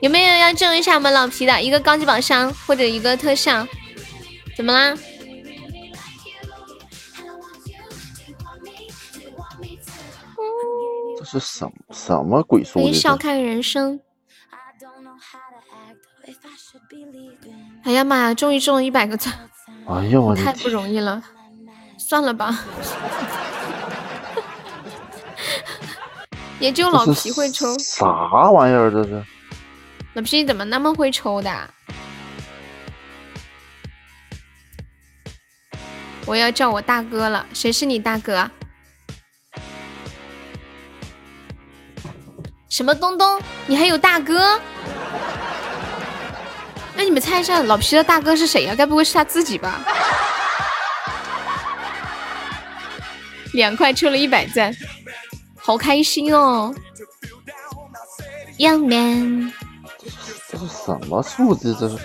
[0.00, 3.66] 有没有要救一下我们老皮的一个高级宝箱或者一个特效？
[4.56, 4.96] 怎么啦？
[11.30, 12.92] 是什么什么鬼说的？
[12.92, 14.00] 笑看人生。
[17.84, 18.34] 哎呀妈呀！
[18.34, 19.32] 终于中了一百个赞！
[19.88, 21.22] 哎呀我太不容易了，
[21.98, 22.58] 算了吧。
[26.58, 27.78] 也就老皮会抽。
[27.78, 29.24] 啥玩意儿这是？
[30.14, 31.70] 老皮怎么那么会抽的？
[36.26, 38.50] 我要叫我大哥了，谁是你大哥？
[42.70, 43.38] 什么东东？
[43.66, 44.58] 你还有大哥？
[46.94, 48.74] 那你们猜一下，老皮的大哥是谁呀？
[48.78, 49.80] 该不会是他自己吧？
[53.52, 54.72] 两块抽了一百赞，
[55.56, 56.72] 好开心哦
[58.56, 59.52] ！Young man。
[60.48, 61.76] 这是什么数字？
[61.78, 61.96] 这是。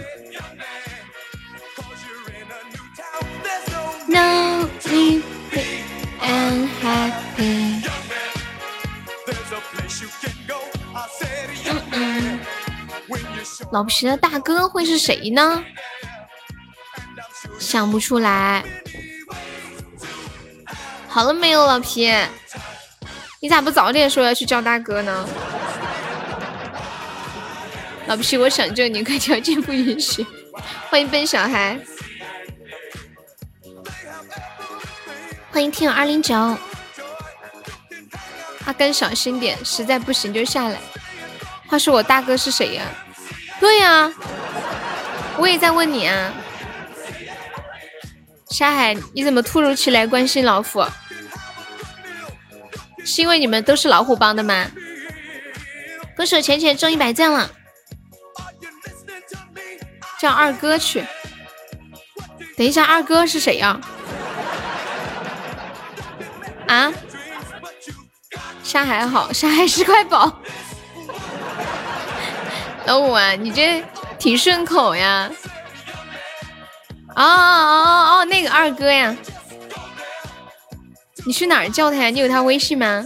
[4.07, 5.21] No e
[6.21, 7.83] and happy。
[13.71, 15.63] 老皮的大哥会是谁呢？
[17.59, 18.63] 想不出来。
[21.07, 22.13] 好了没有，老皮？
[23.39, 25.27] 你咋不早点说要去叫大哥呢？
[28.07, 30.25] 老皮，我想救你，可条件不允许。
[30.89, 31.79] 欢迎笨小孩，
[35.51, 36.35] 欢迎听友二零九。
[38.65, 40.79] 阿甘，小心点，实在不行就下来。
[41.67, 42.83] 话说我大哥是谁呀？
[43.59, 44.11] 对呀，
[45.37, 46.33] 我也在问你啊。
[48.49, 50.83] 沙海，你怎么突如其来关心老虎？
[53.03, 54.65] 是因为你们都是老虎帮的吗？
[56.15, 57.51] 歌手浅浅中一百赞了，
[60.19, 61.03] 叫二哥去。
[62.57, 63.79] 等一下，二哥是谁呀？
[66.67, 66.91] 啊？
[68.65, 70.39] 沙海好，沙海是块宝。
[72.87, 73.83] 老五啊，你这
[74.17, 75.29] 挺顺口呀。
[77.15, 79.15] 哦哦哦哦，那个二哥呀。
[81.27, 82.09] 你去哪儿叫他呀？
[82.09, 83.05] 你有他微信吗？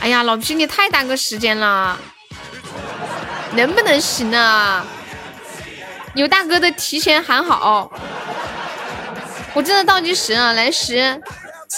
[0.00, 1.98] 哎呀，老皮，你太耽搁时间了，
[3.52, 4.84] 能不能行啊？
[6.14, 7.90] 有大哥的提前喊好，
[9.54, 11.20] 我真的倒计时了，来十、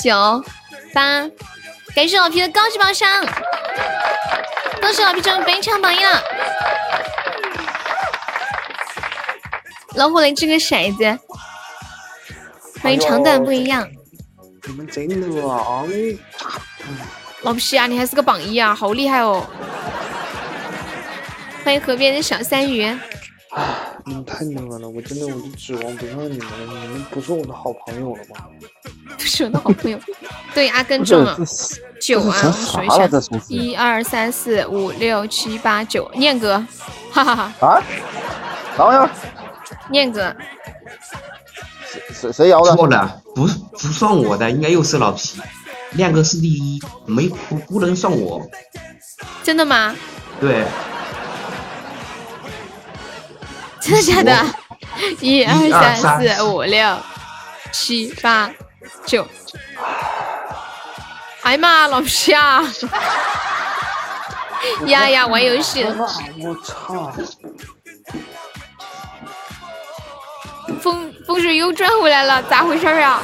[0.00, 0.42] 九、
[0.94, 1.28] 八，
[1.94, 3.24] 感谢老皮的高级宝箱，
[4.80, 6.22] 恭喜老皮成为本场榜一了。
[9.94, 11.18] 老虎来掷个骰子。
[12.82, 13.86] 欢迎长短不一样。
[14.66, 15.84] 你们真的啊！
[17.42, 19.46] 老皮啊，你还是个榜一啊，好厉害哦！
[21.64, 22.98] 欢迎河边的小三鱼。
[24.04, 28.46] 你们太那个了，我真的我就指望不上你们了，你们不是我的好朋友了吗？
[29.18, 29.98] 不是我的好朋友。
[30.54, 31.38] 对，阿根中了
[32.00, 33.06] 九啊，我数一下，
[33.48, 36.58] 一二三四五六七八九，念哥，
[37.12, 37.52] 哈哈哈。
[37.60, 37.82] 啊？
[38.76, 39.10] 啥玩意儿？
[39.90, 40.34] 念哥。
[42.10, 42.74] 谁谁摇的？
[42.74, 45.40] 错了，不不算我的，应该又是老皮。
[45.90, 48.40] 念哥是第一，没不不能算我。
[49.42, 49.94] 真的吗？
[50.40, 50.64] 对。
[53.82, 54.46] 真的假的？
[55.20, 56.98] 一二三四五六
[57.72, 58.50] 七八
[59.06, 59.26] 九。
[61.42, 62.62] 哎呀妈，老皮啊！
[64.86, 65.82] 呀呀，玩游戏。
[65.84, 67.12] 我操！
[70.80, 73.20] 风风水又转回来了，咋回事啊？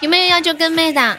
[0.00, 1.18] 有没有要救跟妹的？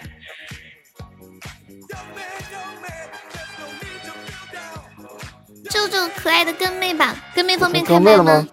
[5.71, 7.15] 救救可爱的跟妹吧！
[7.33, 8.45] 跟妹方便开麦吗？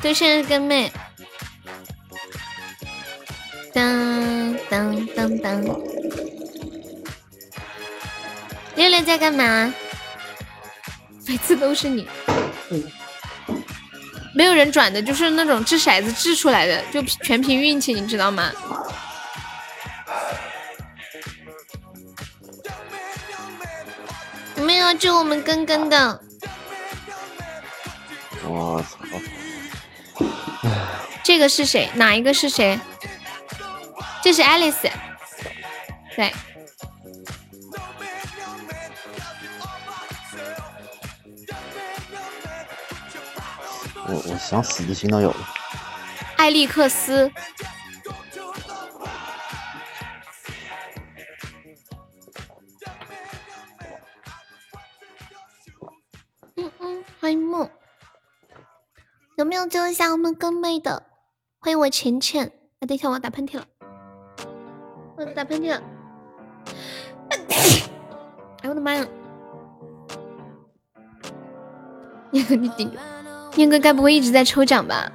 [0.00, 0.90] 对，现在是跟妹。
[3.74, 5.62] 当当当当。
[8.74, 9.72] 六六在干嘛？
[11.26, 12.08] 每次都是你。
[14.34, 18.50] 没有人转的，就是那种掷骰子掷出来的，就全凭运气，你知道吗？
[24.56, 26.20] 有没有救我们根根的？
[28.44, 28.98] 我操！
[31.22, 31.90] 这个是谁？
[31.94, 32.78] 哪一个是谁？
[34.22, 34.90] 这是 Alice，
[36.14, 36.32] 对。
[44.06, 45.48] 我我想死的心都有了。
[46.36, 47.32] 艾利克斯，
[57.24, 57.70] 欢迎梦，
[59.38, 61.04] 有没有救一下我们哥妹的？
[61.58, 63.64] 欢迎我浅浅，哎，等一下我要打喷嚏了，
[65.16, 65.82] 我要打喷嚏了，
[68.60, 69.06] 哎我的妈呀！
[72.30, 72.94] 你 你顶。
[73.56, 75.10] 燕哥该不会一直在抽奖吧？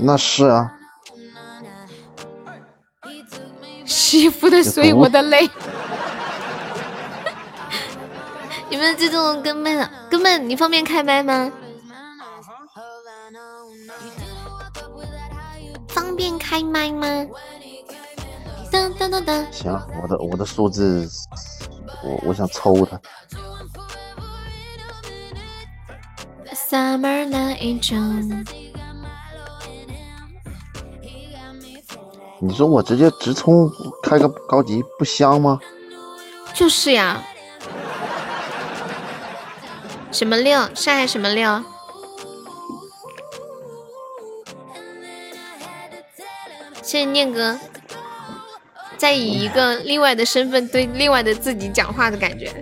[0.00, 0.76] 那是啊。
[3.86, 5.48] 媳妇的随我的泪。
[8.70, 9.90] 有没有这种根本的？
[10.10, 11.50] 根本你方便开麦吗？
[15.88, 17.06] 方便开麦吗？
[18.70, 19.46] 噔噔噔噔。
[19.50, 19.72] 行，
[20.02, 21.08] 我的我的数字，
[22.04, 23.00] 我我想抽他。
[26.54, 28.44] summer 那一种。
[32.40, 33.70] 你说我直接直冲
[34.02, 35.58] 开个高级不香吗？
[36.54, 37.24] 就是呀。
[40.18, 40.74] 什么六？
[40.74, 41.62] 上海什么六？
[46.82, 47.56] 谢谢念哥，
[48.96, 52.52] 在以一个另外的身份对另外的自己讲话的感觉。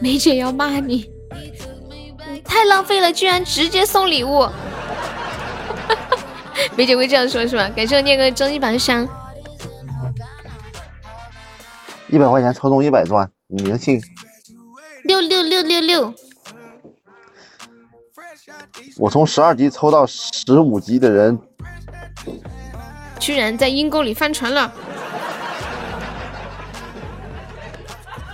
[0.00, 1.12] 梅姐要骂你，
[2.32, 4.48] 你太浪费了，居然直接送礼物。
[6.74, 7.68] 梅姐会这样说，是吧？
[7.76, 9.06] 感谢我念哥终极榜上，
[12.08, 14.00] 一百块钱抽中一百钻，你能信？
[15.04, 16.14] 六六六六六！
[18.96, 21.38] 我从十二级抽到十五级的人，
[23.18, 24.72] 居然在阴沟里翻船了。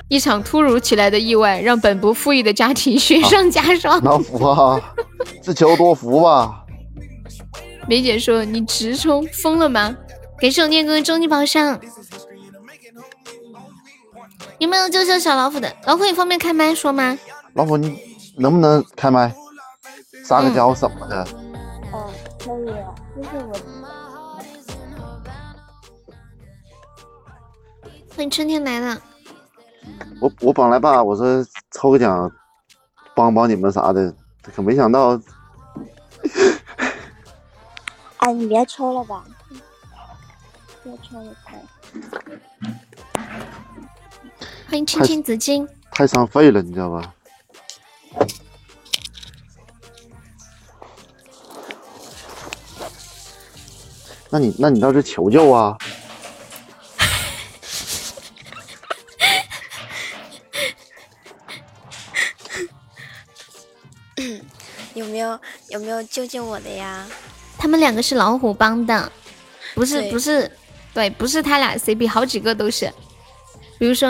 [0.08, 4.00] 一场突如其来的意外让本不富裕的家庭雪上加霜。
[4.04, 4.80] 老福啊，
[5.42, 6.64] 自求多福吧。
[7.88, 9.96] 梅姐说：“你直冲疯了吗？”
[10.38, 11.80] 给手念哥终极宝箱。
[14.58, 15.70] 有没有救救小老虎的？
[15.84, 17.16] 老虎，你方便开麦说吗？
[17.54, 17.98] 老虎，你
[18.38, 19.34] 能不能开麦？
[20.24, 21.22] 撒个娇什么的？
[21.92, 22.66] 哦，可以，
[23.16, 23.52] 就是我。
[28.14, 28.98] 欢迎春天来了。
[30.20, 32.32] 我我本来吧，我说抽个奖，
[33.14, 34.14] 帮帮你们啥的，
[34.54, 35.20] 可没想到。
[38.18, 39.22] 哎，你别抽了吧，
[40.82, 41.62] 别抽了，快。
[44.68, 45.66] 欢迎青青子衿。
[45.92, 47.14] 太伤肺了，你知道吧？
[54.28, 55.78] 那你那你倒是求救啊！
[64.94, 65.38] 有没有
[65.68, 67.06] 有没有救救我的呀？
[67.56, 69.10] 他们两个是老虎帮的，
[69.74, 70.50] 不是不是，
[70.92, 72.92] 对，不是他俩 CP，好几个都是。
[73.78, 74.08] 比如说，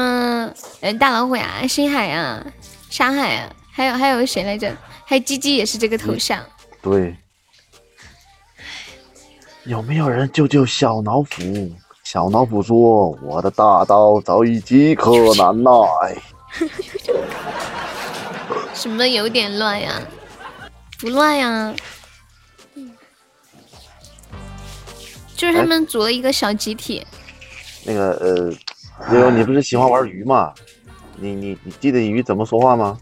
[0.81, 2.45] 呃，大老虎呀、星海呀、
[2.89, 4.75] 沙海啊，还有还有谁来着？
[5.05, 6.41] 还有鸡鸡也是这个头像。
[6.83, 7.17] 对，
[9.65, 11.73] 有没有人救救小老虎？
[12.05, 15.73] 小老虎说：“我的大刀早已饥渴难耐。
[18.73, 20.01] 什么有点乱呀？
[21.01, 21.75] 不乱呀。
[25.37, 27.05] 就是他们组了一个小集体，”
[27.85, 28.53] 那个呃，
[29.13, 30.53] 悠悠，你不是喜欢玩鱼吗？
[31.19, 32.99] 你你你记得鱼怎么说话吗？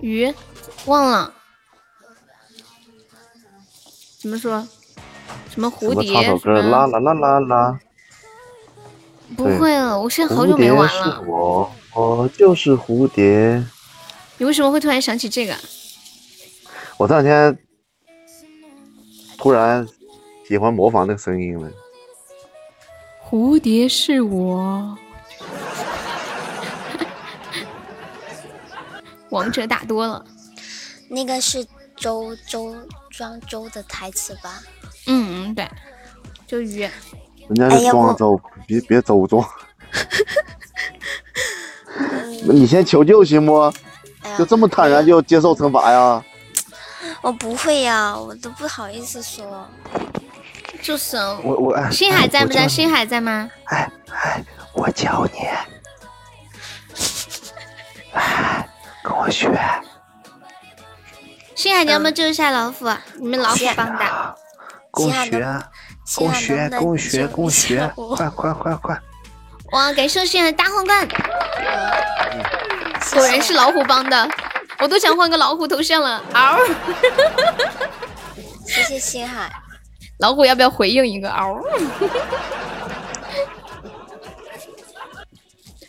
[0.00, 0.32] 鱼
[0.86, 1.32] 忘了
[4.18, 4.66] 怎么说，
[5.50, 6.60] 什么蝴蝶唱首歌？
[6.62, 7.78] 啦啦啦啦啦。
[9.36, 11.22] 不会了，我现在好久没玩蝴蝶是了。
[11.26, 13.64] 我，我就是蝴蝶。
[14.38, 15.54] 你为什么会突然想起这个？
[16.96, 17.58] 我这两天
[19.36, 19.86] 突然
[20.46, 21.70] 喜欢模仿那个声音了。
[23.30, 24.96] 蝴蝶是我。
[29.28, 30.24] 王者打多了，
[31.08, 31.62] 那个是
[31.94, 32.74] 周周
[33.10, 34.62] 庄周的台词吧？
[35.06, 35.68] 嗯嗯，对，
[36.46, 36.88] 就鱼。
[37.48, 39.46] 人家是庄周，别别周庄。
[42.44, 43.70] 那你先求救行不？
[44.22, 46.24] 哎就这么坦然就接受惩罚呀？
[47.20, 49.68] 我不会呀，我都不好意思说。
[50.82, 52.66] 就是哦我我哎，星海在不在？
[52.68, 53.50] 星海在吗？
[53.66, 54.42] 哎哎，
[54.72, 55.40] 我教你，
[58.12, 58.68] 哎，
[59.02, 59.50] 跟我学。
[61.54, 62.86] 星海，你要不要救一下老虎？
[62.86, 63.00] 啊？
[63.16, 64.36] 你们老虎帮的。
[64.92, 65.60] 跟我西汉能学，
[66.04, 69.00] 西跟我学，汉能不能跟我学，救一跟我学快快快快！
[69.72, 71.06] 哇，感谢星海大皇冠，
[73.12, 74.28] 果然是老虎帮的，
[74.78, 76.22] 我都想换个老虎头像了。
[76.32, 76.58] 嗷！
[78.66, 79.52] 谢谢星海。
[80.18, 81.30] 老虎要不要回应一个？
[81.30, 81.60] 嗷！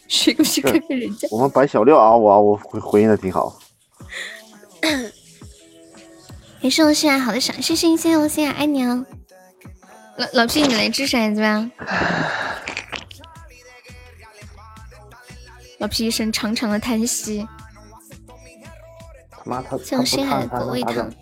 [0.08, 1.28] 谁过去看看人家？
[1.32, 3.58] 我们白小六啊，我我回回应的挺好。
[6.62, 9.06] 没事我星海好的赏，谢谢谢谢我心海爱你哦。
[10.18, 11.72] 老老皮，你来掷骰子吧。
[15.80, 17.48] 老皮一声长长的叹息，
[19.32, 20.92] 他妈他谢我星海的果味糖。
[20.92, 21.16] 我想问，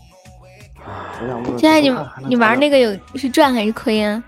[1.58, 1.90] 现在你
[2.28, 4.24] 你玩那个有是赚还是亏啊？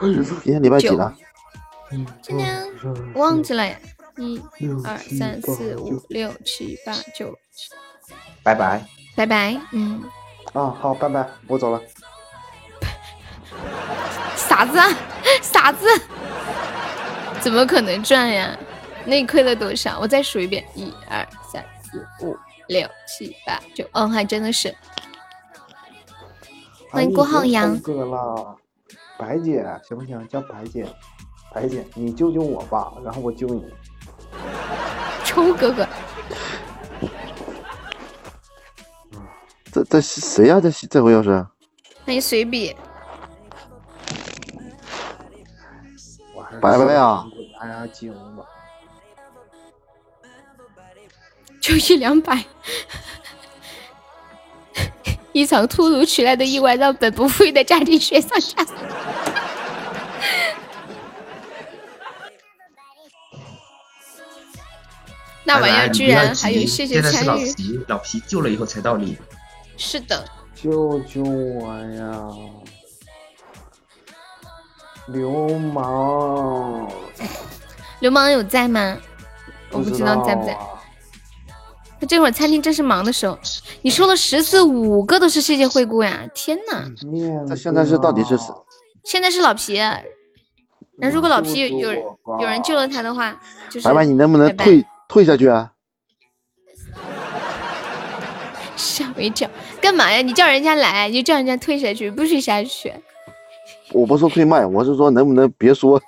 [0.00, 1.14] 今天礼拜几了？
[2.22, 2.66] 今天
[3.14, 3.76] 忘记了呀，
[4.16, 4.40] 一、
[4.84, 7.36] 二、三、四、五、六、七、八、九，
[8.42, 8.84] 拜拜。
[9.14, 9.60] 拜拜。
[9.72, 10.02] 嗯，
[10.54, 11.80] 啊，好，拜拜，我走了。
[14.36, 14.88] 傻子，啊，
[15.42, 15.86] 傻子，
[17.40, 18.58] 怎么可能赚呀？
[19.04, 19.98] 那你亏了多少？
[20.00, 22.36] 我再数一遍：一、二、三、四、五、
[22.68, 23.88] 六、七、八、九。
[23.92, 24.74] 嗯，还真的是。
[26.90, 27.78] 欢迎郭浩洋。
[27.80, 28.56] 哥了，
[29.18, 30.26] 白姐行不行？
[30.28, 30.86] 叫白姐，
[31.52, 33.64] 白姐，你救救我吧，然后我救你。
[35.24, 35.88] 抽哥哥，
[39.72, 41.46] 这这是谁呀、这这回又是？
[42.04, 42.76] 欢迎随笔。
[46.60, 47.24] 拜拜呀！
[47.60, 48.44] 哎呀，惊吧。
[51.62, 52.44] 就一两百。
[55.32, 58.76] 一场突如其来的意外让本不富裕的家庭雪上加霜。
[65.44, 69.16] 那玩意儿居然还有谢谢现在是老参与，皮，老皮救了以后才到你。
[69.78, 70.24] 是的，
[70.54, 72.28] 救救我呀！
[75.06, 76.90] 流氓！
[78.00, 78.98] 流氓有在吗？
[79.70, 80.58] 我不知道在不在。
[82.02, 83.38] 他这会儿餐厅正是忙的时候。
[83.82, 86.28] 你说了十次，五个都是谢谢惠顾呀！
[86.34, 86.90] 天呐，
[87.48, 88.46] 他现在是到底是谁？
[89.04, 89.80] 现在是老皮。
[90.98, 95.70] 那如果老皮有有有人救了他的话，就是白白，你能不能退退下去啊？
[98.74, 99.48] 吓我一跳！
[99.80, 100.20] 干嘛呀？
[100.22, 102.92] 你叫人家来，你就叫人家退下去，不许下去。
[103.92, 106.02] 我不说退麦，我是说能不能别说，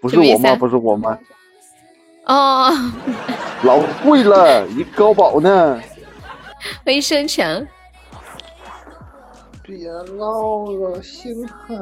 [0.00, 0.56] 不是我吗？
[0.56, 1.18] 不是我吗？
[2.26, 2.72] 哦，
[3.64, 5.80] 老贵了，一高保呢。
[6.84, 7.66] 欢迎生强。
[9.62, 9.88] 别
[10.18, 11.78] 闹了，心寒。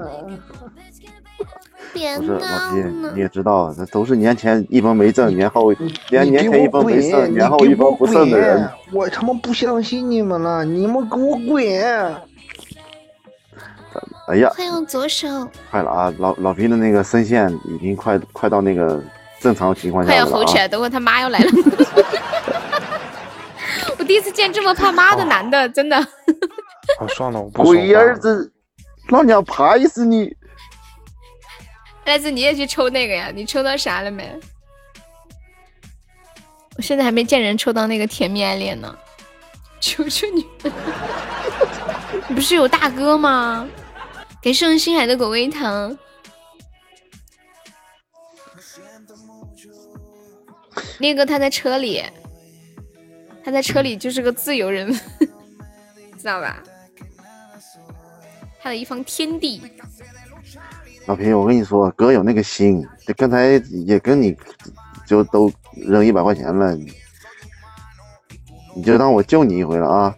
[1.93, 2.39] 别闹了。
[2.41, 5.73] 不是老皮，你也知道，这都是年前一分没挣，年后
[6.11, 8.69] 年年前一分没挣，年后一分不挣的人。
[8.93, 11.65] 我他妈不相信你们了，你们给我滚！
[14.29, 14.51] 哎呀！
[14.55, 15.29] 快用左手！
[15.71, 16.15] 快了啊！
[16.19, 19.03] 老老皮的那个声线已经快快到那个
[19.43, 21.51] 正常情况下啊快要吼起来，等会他妈要来了。
[23.99, 25.97] 我第一次见这么怕妈的男的，真的。
[27.17, 28.53] 算了，我不龟儿子，
[29.09, 30.35] 老娘拍死你！
[32.05, 33.33] 来子，你也去抽那个呀？
[33.35, 34.39] 你抽到啥了没？
[36.77, 38.95] 我现在还没见人抽到那个甜蜜爱恋呢。
[39.81, 40.47] 求求你！
[42.29, 43.67] 你 不是有大哥吗？
[44.41, 45.97] 给圣星海的果味糖。
[50.99, 52.03] 那个他在车里，
[53.45, 54.93] 他在车里就是个自由人，
[56.19, 56.63] 知道吧？
[58.63, 59.61] 他的一方天地。
[61.07, 62.87] 老皮，我跟你说，哥有那个心，
[63.17, 64.37] 刚才也跟你
[65.07, 66.77] 就都扔一百块钱了，
[68.77, 70.15] 你就当我救你一回了啊！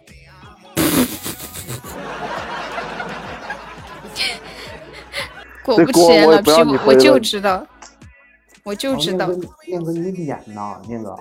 [5.65, 6.51] 果不其然，老皮，
[6.85, 7.65] 我就知道，
[8.65, 9.29] 我就知道。
[9.67, 11.15] 念哥，你脸呐，念哥。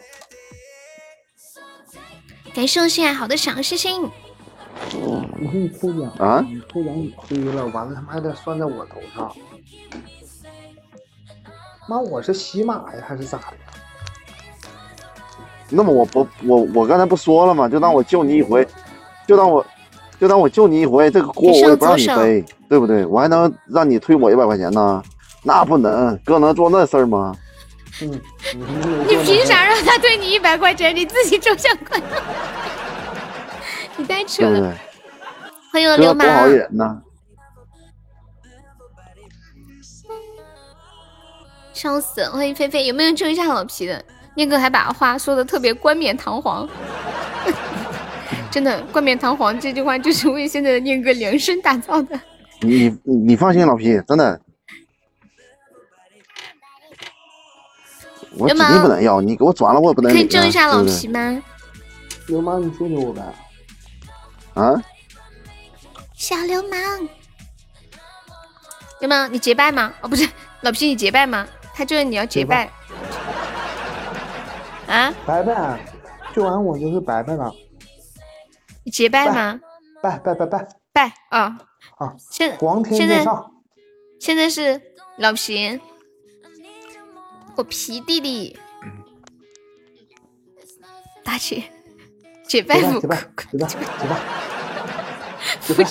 [2.55, 4.11] 感谢我心爱好的小星星。
[4.95, 5.23] 我
[5.53, 6.41] 给你抽奖啊！
[6.49, 9.31] 你抽奖你亏了，完了他妈还得算在我头上。
[11.87, 13.45] 妈，我是洗马呀，还是咋的？
[15.69, 17.69] 那么我不我我刚才不说了吗？
[17.69, 18.67] 就当我救你一回，
[19.27, 19.65] 就当我
[20.19, 23.05] 就当我救你一回，这个锅我也不让你背，对不对？
[23.05, 25.03] 我还能让你退我一百块钱呢？
[25.45, 27.37] 那不能，哥能做那事儿吗？
[28.03, 28.11] 嗯，
[29.07, 30.97] 你凭啥让他退你一百块钱？
[30.97, 32.07] 你自己抽奖快乐。
[33.97, 34.75] 你太扯了！
[35.71, 36.27] 欢迎流氓。
[36.27, 37.03] 多好！
[41.73, 42.25] 笑死！
[42.31, 44.03] 欢迎菲菲，有没有抽一下老皮的？
[44.35, 46.69] 念哥还把话说的特别冠冕堂皇，
[48.51, 52.19] 真的冠冕堂皇这句话就是为现在的念哥量身打造的。
[52.61, 54.41] 你你放心，老皮，真的，
[58.39, 60.13] 我肯定不能要，你给我转了我也不能。
[60.13, 61.43] 可以救一下老皮吗？
[62.27, 63.23] 流氓，你救救我呗！
[64.55, 64.83] 啊！
[66.15, 66.81] 小流氓，
[69.01, 69.93] 流氓，你结拜吗？
[70.01, 70.29] 哦，不是，
[70.63, 71.47] 老皮，你结拜吗？
[71.75, 72.71] 他就是你要结拜。
[74.87, 75.13] 啊！
[75.27, 75.85] 拜拜，
[76.35, 77.53] 救完我就是拜拜了。
[78.85, 79.61] 你结拜吗？
[80.03, 81.59] 拜拜拜拜拜啊！
[81.97, 83.25] 好，现光天现在，
[84.21, 84.81] 现在是
[85.19, 85.81] 老皮，
[87.57, 88.57] 我皮弟弟，
[91.25, 91.65] 大姐。
[92.47, 93.01] 姐拜 不？
[93.01, 93.17] 结拜，
[93.49, 93.67] 结拜，
[95.61, 95.85] 结拜。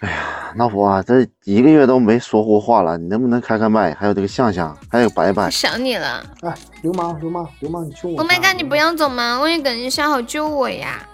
[0.00, 3.92] 哎呀，老虎啊，这一个月都没说过话了，你能不能开开麦？
[3.94, 6.24] 还有这个向向，还有白白，想你了。
[6.42, 9.40] 哎，流氓，流氓，流氓，你救我！Oh my god，你不要走吗？
[9.40, 11.08] 我也等一下，好救我呀，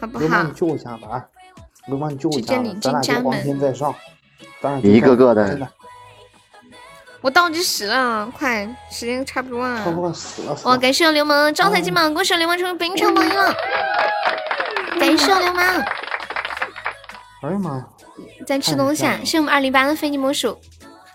[0.00, 0.20] 好不好？
[0.20, 1.08] 流氓，你救我一下吧！
[1.08, 1.24] 啊，
[1.86, 2.54] 流氓，你救我一下！
[2.80, 3.94] 咱俩就光天在上，
[4.82, 5.68] 一个个的。
[7.22, 9.82] 我倒计时了，快，时间差不多了。
[9.82, 10.56] 差不多死了！
[10.64, 13.54] 哇，感谢流氓招财进宝，恭喜流氓成为本场榜一了！
[15.00, 15.64] 感谢流氓。
[17.42, 17.84] 哎呀妈！
[18.46, 19.18] 在吃东西啊！
[19.24, 20.56] 谢我们二零八的非你莫属，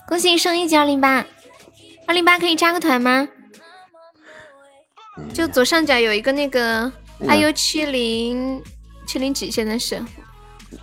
[0.07, 1.25] 恭喜你升一级二零八，
[2.07, 3.27] 二零八可以加个团吗？
[5.33, 6.91] 就左上角有一个那个
[7.21, 8.61] IU 七零
[9.05, 10.03] 七零几，现在是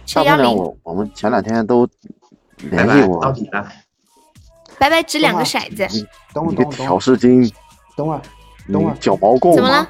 [0.06, 0.55] 七幺零。
[0.55, 1.86] 我我们前两天都
[2.70, 3.20] 联系我。
[3.22, 3.66] 到底了。
[4.78, 6.06] 白白掷两个骰子。
[6.32, 7.51] 等会儿，挑事精。
[7.97, 8.22] 等会儿，
[8.72, 9.55] 等会儿，脚毛够。
[9.55, 9.89] 怎么了？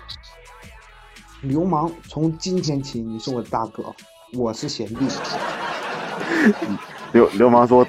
[1.42, 3.94] 流氓，从今天起你是我的大哥，
[4.34, 5.06] 我是贤弟。
[7.12, 7.86] 流流氓说：“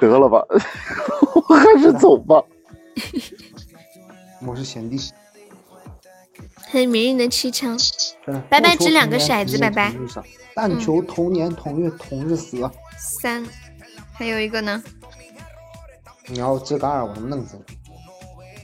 [0.00, 0.42] 得了吧，
[1.48, 2.42] 我还是走吧。
[4.46, 4.98] ”我是贤弟。
[6.70, 7.76] 很迷人的气枪。
[8.48, 9.92] 拜拜，掷两个骰子，拜拜。
[10.54, 12.70] 但求同年同月同日死。
[12.96, 13.44] 三
[14.14, 14.82] 还有一个呢，
[16.26, 17.78] 你要这个二，我能弄死你！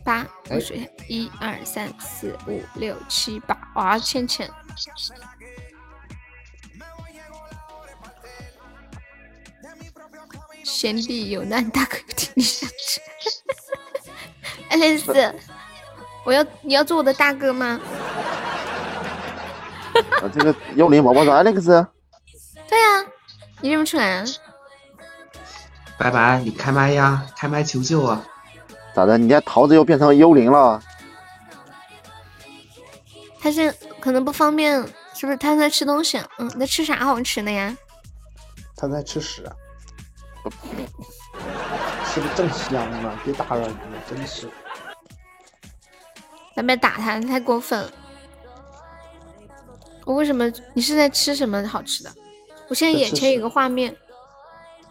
[0.04, 4.48] 八，我哎数一下，一二三四五六七八，哇，倩倩，
[10.64, 13.00] 贤弟有难，大哥不听你下去。
[14.68, 15.34] 爱丽丝，
[16.24, 17.80] 我要你要做我的大哥吗？
[20.22, 21.86] 啊这个幽灵宝宝说 Alex，
[22.68, 23.04] 对呀、
[23.60, 24.24] 你认不出来啊？
[25.98, 28.24] 白白，你开麦呀，开麦求救啊！
[28.94, 29.18] 咋的？
[29.18, 30.80] 你家桃子又变成幽灵了？
[33.40, 34.80] 他是可能不方便，
[35.14, 35.36] 是不是？
[35.36, 36.18] 他在吃东西。
[36.38, 37.76] 嗯，你在吃啥好吃的呀？
[38.76, 39.42] 他在吃屎，
[42.06, 44.48] 吃的正香呢，别打扰你了，真是。
[46.54, 47.90] 咱别打他，太过分了。
[50.04, 50.50] 我为什么？
[50.74, 52.10] 你是在吃什么好吃的？
[52.68, 53.96] 我现在眼前有个画面，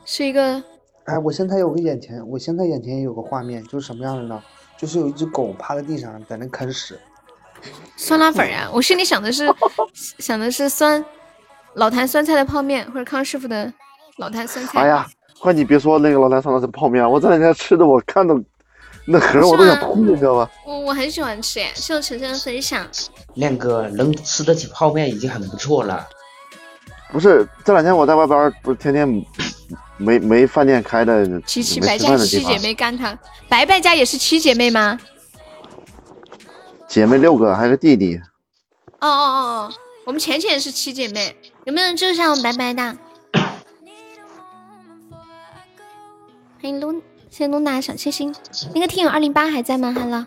[0.05, 0.61] 是一个
[1.07, 4.43] 哎，我现在有个眼前，我现在眼前有个画面，就是什么样的呢？
[4.77, 6.99] 就是有一只狗趴在地上，在那啃屎。
[7.95, 8.69] 酸辣粉儿呀。
[8.73, 9.47] 我心里想的是
[10.19, 11.03] 想的是酸
[11.75, 13.71] 老坛酸菜的泡面，或者康师傅的
[14.17, 14.81] 老坛酸菜。
[14.81, 15.07] 哎呀，
[15.39, 18.37] 快你别说那个老坛酸菜的是泡面，我这两天吃的，我看到
[19.05, 20.51] 那盒我都想吐，你知道吧？
[20.65, 22.85] 我我很喜欢吃哎，谢谢晨晨的分享。
[23.35, 26.05] 亮哥能吃得起泡面已经很不错了。
[27.11, 29.07] 不是这两天我在外边儿不是天天
[29.97, 33.17] 没没饭店开的，七七白家七姐，妹干她，
[33.49, 34.99] 白白家也是七姐妹吗？
[36.87, 38.17] 姐妹六个，还有个弟弟。
[38.99, 39.39] 哦哦哦
[39.69, 39.73] 哦，
[40.05, 41.35] 我们浅浅是七姐妹，
[41.65, 42.97] 有没有人救一下我们白白的？
[46.61, 46.93] 欢迎露，
[47.29, 48.35] 谢谢露娜小星星。
[48.73, 50.25] 那个听友二零八还在吗？Hello。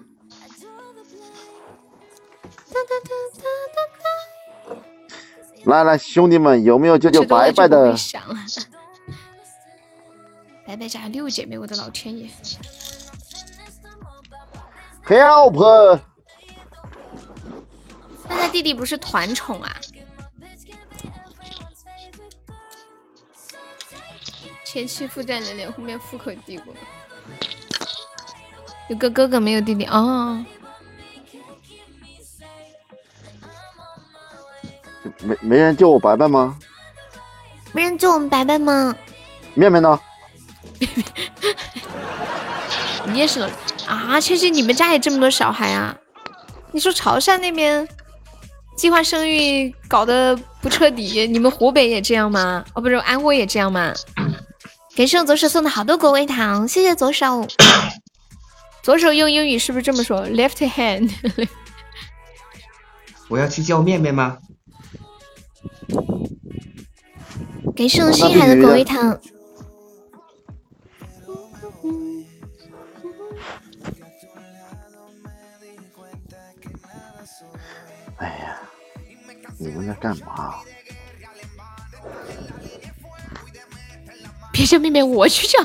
[5.64, 7.94] 来来，兄弟们，有没有救救白白的。
[10.66, 12.28] 白白家六姐妹，我的老天爷
[15.04, 16.00] ！Help！
[18.28, 19.76] 那他弟弟不是团宠啊？
[24.64, 26.72] 前期负债累累，后面富可敌国。
[28.88, 30.44] 有个哥哥没有弟弟哦。
[35.22, 36.56] 没没人救我白白吗？
[37.72, 38.94] 没人救我们白白吗？
[39.54, 39.98] 面面呢？
[43.06, 43.40] 你也是
[43.86, 44.20] 啊？
[44.20, 45.96] 确实，你们家也这么多小孩啊？
[46.72, 47.86] 你说潮汕那边
[48.76, 52.64] 计划生育搞得不彻底，你们湖北也这样吗？
[52.74, 53.92] 哦，不是，安徽也这样吗？
[54.96, 57.46] 感谢我左手送的好多果味糖，谢谢左手。
[58.82, 61.10] 左手用英语是不是这么说？Left hand。
[63.28, 64.38] 我要去叫面面吗？
[67.76, 69.18] 感谢我星海的果味糖。
[78.18, 78.60] 哎呀，
[79.58, 80.60] 你们在干嘛？
[84.52, 85.58] 别叫妹妹，我去叫。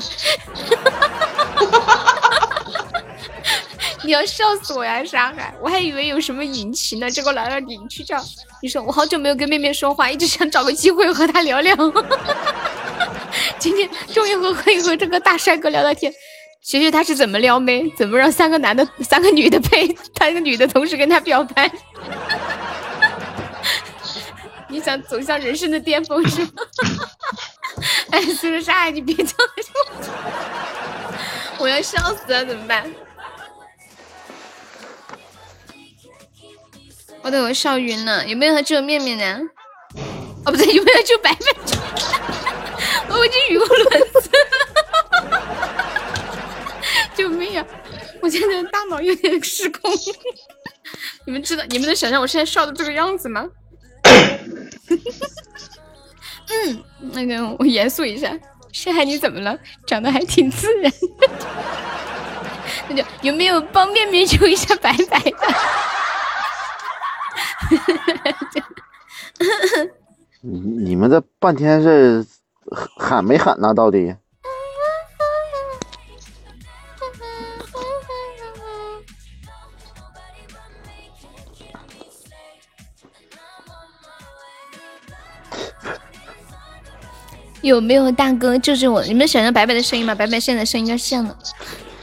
[4.06, 5.52] 你要笑死我呀，沙海！
[5.60, 8.22] 我还以为有什么隐情呢，结果来了你去叫。
[8.62, 11.74] 你说我好久没有跟妹妹说话，一直想找个机会和她聊聊。
[13.58, 16.14] 今天终于和可以和这个大帅哥聊聊天，
[16.62, 21.68] 学学他是怎么撩妹，怎么让三个男的、三个女的配，三个女的同时跟他表白。
[24.68, 26.52] 你想走向人生的巅峰是吗？
[28.10, 29.32] 哎，苏轼沙海，你别这样
[30.00, 30.14] 说，
[31.58, 32.88] 我要笑死了，怎么办？
[37.26, 39.40] 我都笑晕了，有没有救面面呢？
[40.44, 41.38] 哦，不对，有没有救白白？
[43.10, 44.30] 我已经语无伦次，
[47.16, 47.66] 救命啊！
[48.22, 49.90] 我现在大脑有点失控。
[51.24, 53.44] 你们知道，你们能想象我现在笑的这个样子吗？
[56.48, 58.32] 嗯，那个我严肃一下，
[58.70, 59.58] 深海你怎么了？
[59.84, 60.92] 长得还挺自然。
[62.88, 65.36] 那就有没有帮面面救一下白白的？
[70.40, 70.58] 你
[70.90, 72.24] 你们这半天是
[72.96, 73.74] 喊没喊呢？
[73.74, 74.14] 到底？
[87.62, 89.02] 有没有大哥救救我？
[89.04, 90.14] 你们想要白白的声音吗？
[90.14, 91.36] 白白现在声音要像了。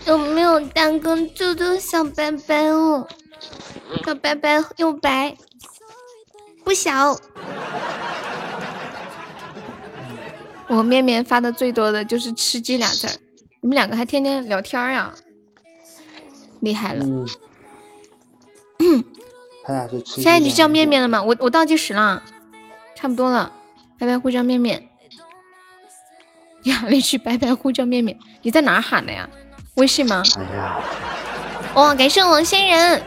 [0.06, 3.08] 有没有大哥救救小白白哦？
[4.06, 5.38] 小白白又白，
[6.64, 7.18] 不小。
[10.68, 13.14] 我面面发的最多的就是“吃鸡”俩字儿，
[13.62, 15.14] 你们两个还天天聊天呀，
[16.62, 17.06] 厉害了。
[18.80, 19.04] 嗯，
[19.64, 20.22] 他俩是吃鸡。
[20.24, 21.22] 现在你叫面面了吗？
[21.22, 22.24] 我我倒计时了，
[22.96, 23.52] 差不多了。
[24.00, 24.90] 拜拜，呼叫面面。
[26.64, 28.18] 呀， 连续拜拜，呼叫面面。
[28.42, 29.30] 你在哪喊的呀？
[29.76, 30.24] 微信吗？
[30.38, 30.82] 哎呀，
[31.76, 33.04] 哇，感谢王仙人。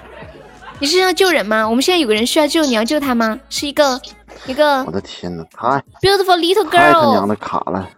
[0.79, 1.69] 你是要救人吗？
[1.69, 3.39] 我们现在有个人需要救，你要救他吗？
[3.49, 4.01] 是一个
[4.47, 4.85] 一个。
[4.85, 7.89] 我的天呐，太 beautiful little girl，太他娘的卡了。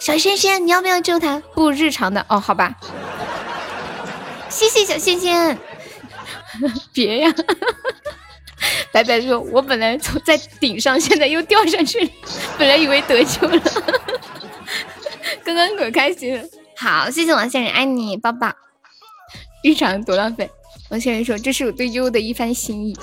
[0.00, 1.40] 小仙仙，你要不要救他？
[1.54, 2.74] 不日常的哦，好吧。
[4.48, 5.58] 谢谢小仙仙。
[6.94, 7.34] 别呀！
[8.92, 12.10] 白白说：“我本来从在顶上，现在又掉下去了，
[12.56, 13.60] 本来以为得救了，
[15.44, 16.44] 刚刚可开心了。”
[16.78, 18.52] 好，谢谢王仙人，爱你，抱抱。
[19.64, 20.48] 日常多浪费。
[20.90, 22.94] 王先生说：“这是我对悠悠的一番心意。”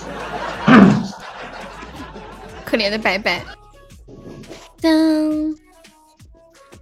[2.63, 3.43] 可怜的白白。
[4.79, 5.57] 噔，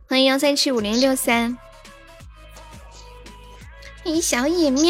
[0.09, 1.57] 欢迎幺三七五零六三。
[4.03, 4.85] 欢迎小野喵。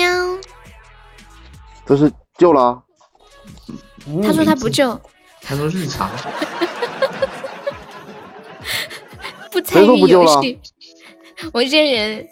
[1.86, 2.82] 这是救了。
[4.24, 5.00] 他说他不救。
[5.40, 6.10] 他说日常。
[9.52, 10.60] 不参与游戏。
[11.54, 12.28] 我这人。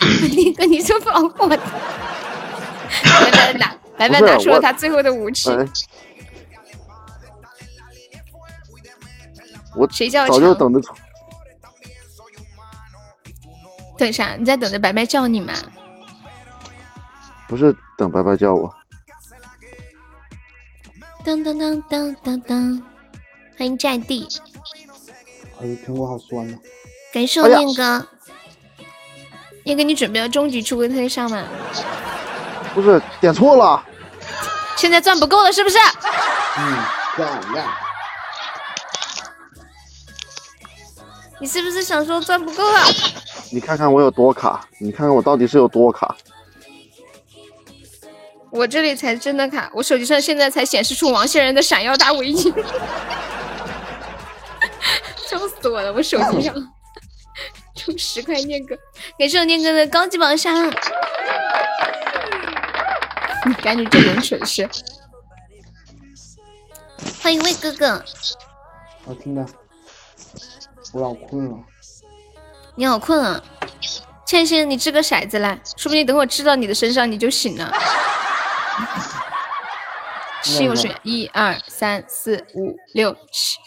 [0.30, 1.58] 你跟你说保护我，白
[3.98, 5.50] 白白白拿出了他最后的武器。
[9.76, 10.80] 我谁叫早就等着。
[13.98, 14.36] 等啥？
[14.36, 15.52] 你在等着白白叫你吗？
[17.48, 18.72] 不是等白白叫我。
[21.24, 22.82] 当当当当当当，
[23.58, 24.28] 欢迎战地。
[25.60, 26.56] 哎呦，苹果好酸呐！
[27.12, 28.06] 感谢我念哥。
[29.64, 31.44] 念哥你准备要终极出龟特上吗？
[32.74, 33.82] 不是点错了，
[34.76, 35.78] 现在钻不够了是不是？
[36.58, 36.84] 嗯，
[37.16, 37.66] 漂亮。
[41.40, 42.80] 你是不是想说钻不够了？
[43.50, 46.16] 你看看我有多卡，你看看我到底是有多卡。
[48.50, 52.36] 我这里才真的卡，我手机上现在才显示出王仙人的闪耀大尾音，
[55.28, 55.92] 笑死我了！
[55.92, 56.54] 我手机上。
[57.76, 58.74] 充十块念哥，
[59.16, 60.68] 感谢我念哥的高级宝箱。
[63.46, 64.68] 你赶紧这种蠢事！
[67.22, 68.04] 欢迎魏哥哥。
[69.04, 69.46] 好听的，
[70.92, 71.56] 我老困了。
[72.74, 73.42] 你好困啊！
[74.26, 77.72] 倩倩，你掷个骰子来，说不定等我掷到你的身上，你就醒了。
[80.42, 83.58] 七，我选一二三四五六七。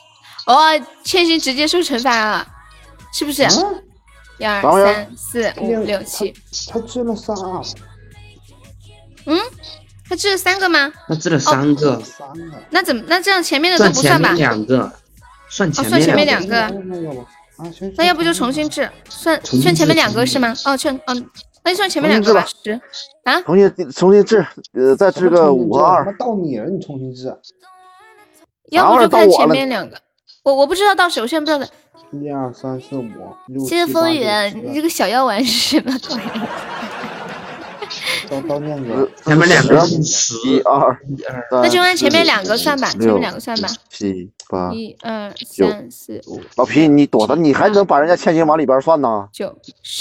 [0.48, 2.48] 哦，倩倩直接受惩罚了，
[3.14, 3.44] 是不是？
[4.38, 6.34] 一二三四五六七，
[6.70, 7.34] 他掷了仨。
[9.26, 9.38] 嗯，
[10.10, 10.92] 他治了三个吗？
[11.08, 12.02] 他治了三个。
[12.70, 13.04] 那怎么？
[13.08, 14.32] 那这样前面的都不算吧？
[14.34, 14.92] 两个，
[15.50, 16.72] 算前算前面两个。
[17.96, 20.56] 那要不就重新治，算算前面两个是吗？
[20.66, 21.30] 哦，算嗯，
[21.64, 22.46] 那就算前面两个吧。
[22.64, 22.82] 十
[23.24, 23.40] 啊？
[23.42, 26.16] 重新重新治，呃，再治个五和二。
[26.18, 27.32] 到你了，你重新掷。
[28.72, 29.96] 要不就看前面两个。
[30.44, 31.72] 我我不知道到谁，我现在不知道。
[32.20, 33.06] 一二三四五
[33.48, 34.26] 六谢谢风雨，
[34.66, 36.18] 你这个小药丸是什么鬼？
[38.32, 43.68] 前面两个十一二一二，那就按前面两个算吧，前面两个算吧。
[43.90, 46.40] 七八一二三四五。
[46.56, 49.28] 老皮，你躲着，你还能把人家千金往里边算呢？
[49.34, 49.54] 九，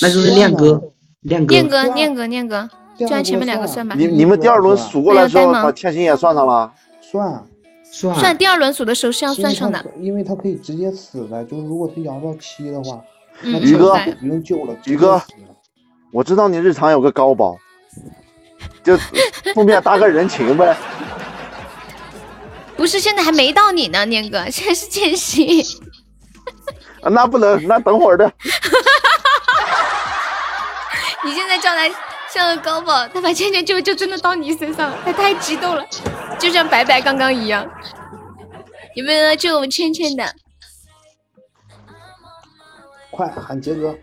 [0.02, 0.80] 那就是念哥，
[1.22, 3.96] 念哥，念哥，念哥，念哥，就按前面两个算吧。
[3.98, 6.72] 你你们第二轮数过来之后，把千金也算上了？
[7.00, 7.44] 算。
[7.92, 13.00] 算第二轮数的时候是要算上的，因为他可以直接死的，就是如果他摇到七的话，
[13.42, 14.76] 宇哥不用救了。
[14.86, 15.20] 宇哥，
[16.12, 17.58] 我知道你日常有个高包，
[18.82, 18.98] 就
[19.54, 20.76] 后面搭个人情呗。
[22.76, 25.64] 不是，现在还没到你呢，念哥，现在是剑心。
[27.02, 28.32] 那不能，那等会儿的。
[31.22, 31.88] 你现在叫他
[32.30, 35.84] 像个高宝，他把倩倩救就真的到你身上了，他太激动了。
[36.38, 37.68] 就像白白刚刚一样，
[38.94, 40.34] 有没有来救我们倩倩的？
[43.10, 43.94] 快喊杰哥！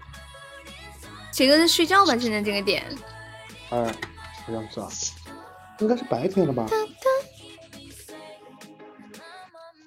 [1.32, 2.16] 杰哥在睡觉吧？
[2.18, 2.86] 现在这个点。
[3.72, 3.96] 哎，
[4.48, 4.88] 好像是啊，
[5.80, 6.66] 应该是白天了吧？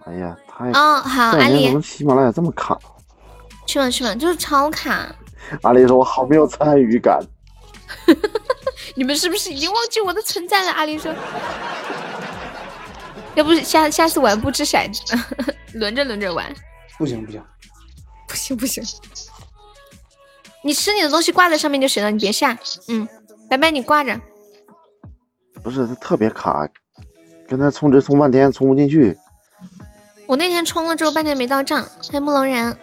[0.06, 0.70] 哎呀，太……
[0.72, 1.66] 哦，好，阿丽。
[1.66, 2.78] 怎么喜马拉雅这么卡？
[3.66, 5.14] 去吧去吧，就是超卡。
[5.62, 7.18] 阿丽说：“我好没有参与感。
[8.94, 10.70] ”你们是不是已经忘记我的存在了？
[10.72, 11.12] 阿丽说。
[13.34, 15.16] 要不下下次玩不掷骰子，
[15.78, 16.52] 轮着轮着玩。
[16.98, 17.42] 不行不行，
[18.28, 18.84] 不行不行。
[20.62, 22.56] 你吃你的东西挂在上面就行了，你别下。
[22.88, 23.08] 嗯，
[23.48, 24.20] 白白你挂着。
[25.62, 26.66] 不是，它特别卡，
[27.48, 29.16] 跟他充值充半天充不进去。
[30.26, 31.82] 我那天充了之后半天没到账。
[31.82, 32.76] 欢迎慕容然，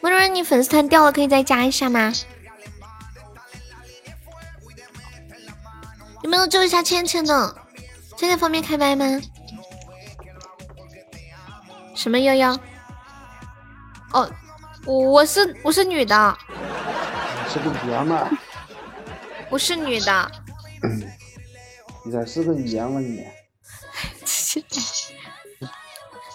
[0.00, 2.12] 慕容然，你粉丝团掉了，可以再加一下吗？
[6.22, 7.54] 有没有救一下倩倩的？
[8.16, 9.04] 倩倩方便开麦吗？
[11.94, 12.52] 什么幺幺？
[14.12, 14.30] 哦，
[14.84, 16.38] 我我是我是女的，
[17.48, 18.30] 是个爷们儿，
[19.50, 20.30] 我是女的。
[22.08, 23.20] 你咋是个爷们儿你？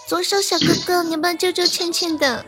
[0.07, 2.45] 左手小哥哥，你帮救救倩倩的。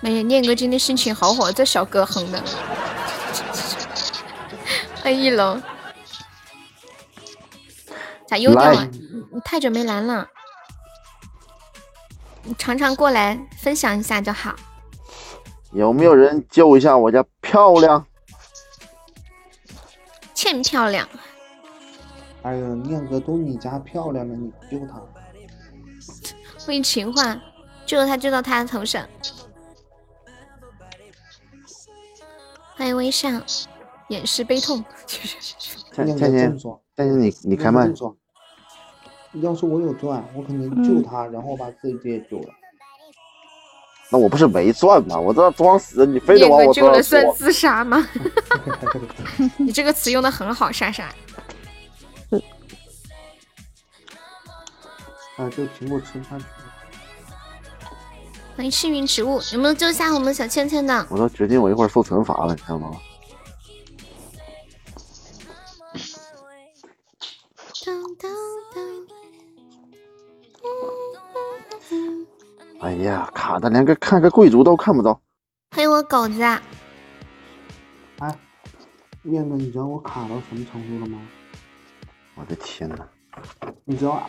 [0.00, 2.42] 哎呀，念哥今天心情好好，这小歌哼的。
[5.02, 5.60] 欢 迎一楼，
[8.26, 8.88] 咋又掉了？
[9.34, 10.28] 你太久没来了，
[12.44, 14.56] 你常常过来分享一下就好。
[15.72, 18.04] 有没有人救一下我家漂亮？
[20.34, 21.08] 欠漂亮。
[22.42, 25.00] 哎呀，念哥都你家漂亮了，你不救他。
[26.64, 27.40] 欢迎情话，
[27.86, 29.06] 救了他，救到他的头上。
[32.74, 33.28] 欢迎微笑，
[34.08, 34.82] 掩饰悲痛。
[35.06, 37.88] 倩倩倩倩，倩倩你你开麦。
[39.34, 42.54] 要是我有钻，我肯定救他，然后把自己也救了。
[44.12, 45.18] 那我不是没赚吗？
[45.18, 48.06] 我这装死，你非得往我救了算自杀吗？
[49.56, 51.04] 你这个词用的很好，莎莎。
[55.36, 56.44] 啊，这苹果吃不下去。
[58.56, 61.06] 欢迎幸运植物，有没有救下我们小倩倩的？
[61.08, 63.00] 我都决定我一会儿受惩罚了，你看到吗？
[72.80, 75.20] 哎呀，卡的连个看个贵族都看不到。
[75.76, 76.42] 欢迎我狗子。
[76.42, 76.60] 哎，
[79.24, 81.20] 燕子，你知道我卡到什么程度了吗？
[82.36, 83.06] 我的天呐！
[83.84, 84.26] 你知道，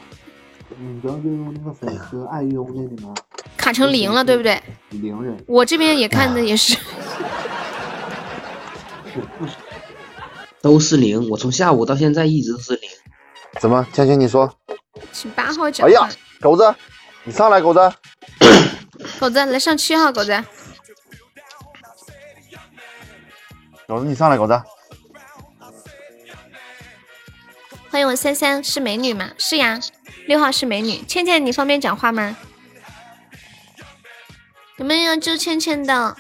[0.77, 3.13] 你知道就用那个粉丝爱优那里吗？
[3.55, 4.61] 卡成零了，对不对？
[4.89, 5.41] 零人。
[5.47, 6.77] 我这边也看的也是。
[10.61, 12.81] 都是零，我从下午到现在一直都是零。
[13.61, 14.53] 怎么，倩倩你说？
[15.13, 15.87] 请八号讲。
[15.87, 16.09] 哎呀，
[16.41, 16.75] 狗子，
[17.23, 17.79] 你上来，狗子。
[19.19, 20.43] 狗子来上七号，狗子。
[23.87, 24.59] 狗子，你上来，狗子。
[27.91, 29.29] 欢迎我三三，是美女吗？
[29.37, 29.79] 是呀，
[30.25, 31.03] 六号是美女。
[31.03, 32.35] 倩倩，你方便讲话吗？
[34.77, 36.15] 有没有救倩倩的？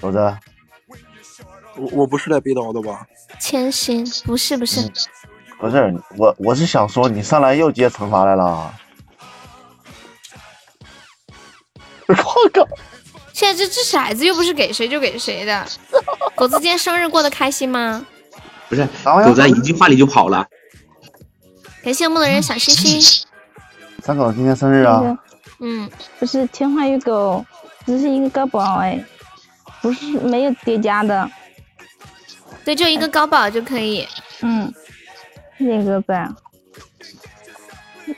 [0.00, 0.36] 狗子，
[1.76, 3.06] 我我不是来背刀的吧？
[3.38, 4.90] 千心，不是不是，
[5.60, 8.74] 不是我，我是想说你上来又接惩罚来了。
[12.06, 12.66] 我靠！
[13.32, 15.66] 现在这掷骰子又不是给谁就给谁的。
[16.34, 18.06] 狗子今天生日过得开心吗？
[18.68, 20.46] 不是，狗子一句话里就跑了。
[21.82, 23.26] 感谢梦的人小心心。
[24.02, 25.18] 三狗今天生日啊！
[25.60, 25.88] 嗯，
[26.18, 27.44] 不是天花与狗，
[27.84, 29.04] 只是一个高宝哎，
[29.80, 31.30] 不是没有叠加的。
[32.64, 34.06] 对，就一个高宝就可以。
[34.40, 34.72] 嗯，
[35.58, 36.28] 念哥呗。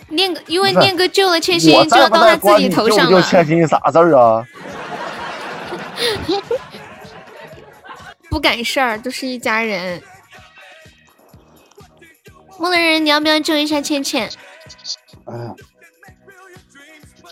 [0.09, 3.23] 念哥，因为念哥救了千心，就到他自己头上了。
[3.23, 4.47] 千心啥事儿啊？
[8.31, 10.03] 不赶事儿，都是一家人。
[12.59, 14.29] 梦的人，你要不要救一下倩倩？
[15.25, 15.55] 哎呀，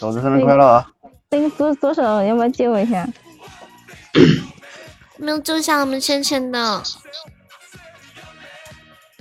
[0.01, 0.91] 狗子生日快乐啊！
[1.31, 3.07] 那个左左手要不要借我一下？
[5.19, 6.83] 没有救下我们倩倩的。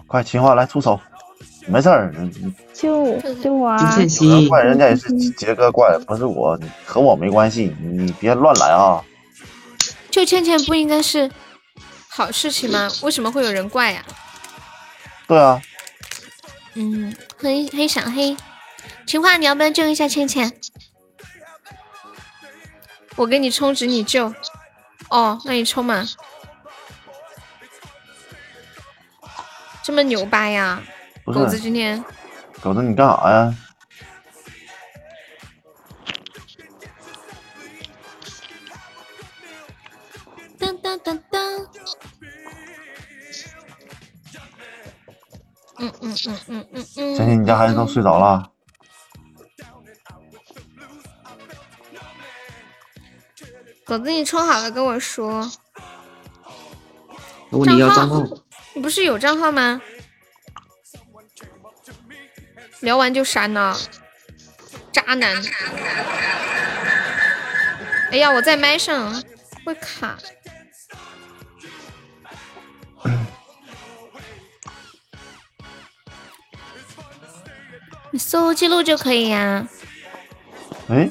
[0.07, 0.99] 快，秦话来出手，
[1.67, 2.13] 没事儿。
[2.77, 3.95] 救救我啊！
[3.95, 9.01] 倩心，怪人家也是杰哥怪，不是我，和我没关系，你别乱来啊！
[10.11, 11.31] 救倩倩不应该是
[12.09, 12.89] 好事情吗？
[13.01, 14.03] 为什么会有人怪呀？
[15.25, 15.61] 对啊。
[16.73, 18.35] 嗯，黑黑闪黑，
[19.07, 20.51] 情话你要不要救一下倩倩？
[23.15, 24.33] 我给你充值，你救。
[25.09, 26.05] 哦，那你充嘛。
[29.81, 30.83] 这么牛掰呀！
[31.25, 32.03] 狗子今天。
[32.61, 33.55] 狗子，你干啥呀？
[40.57, 41.41] 当当当当。
[45.77, 47.15] 嗯嗯嗯嗯嗯嗯。
[47.15, 48.49] 相信，你家孩子都睡着了？
[53.85, 55.47] 狗子，你充好了跟我说。
[57.51, 58.23] 我问你要账号。
[58.73, 59.79] 你不是有账号吗？
[62.85, 63.75] 聊完就删呢，
[64.93, 65.43] 渣男。
[68.11, 69.23] 哎呀，我在麦上
[69.65, 70.15] 会卡。
[78.11, 79.67] 你搜记录就可以呀。
[80.89, 81.09] 哎。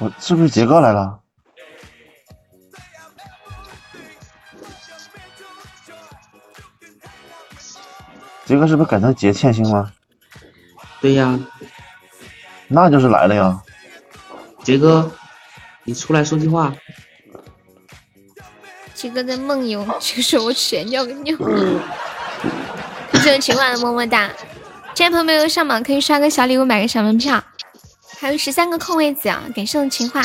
[0.00, 1.20] 我是不是杰哥来了？
[8.44, 9.92] 杰哥是不是改成杰欠星了？
[11.00, 11.38] 对呀，
[12.68, 13.60] 那就是来了呀。
[14.62, 15.10] 杰哥，
[15.84, 16.74] 你出来说句话。
[18.94, 21.34] 杰哥在梦游，就说我去尿个尿。
[23.14, 24.30] 谢谢情话的么么哒。
[24.94, 27.42] 现在朋友们有上榜可以刷个小礼物，买个小门票，
[28.18, 29.42] 还有十三个空位子啊！
[29.56, 30.20] 感谢我情话。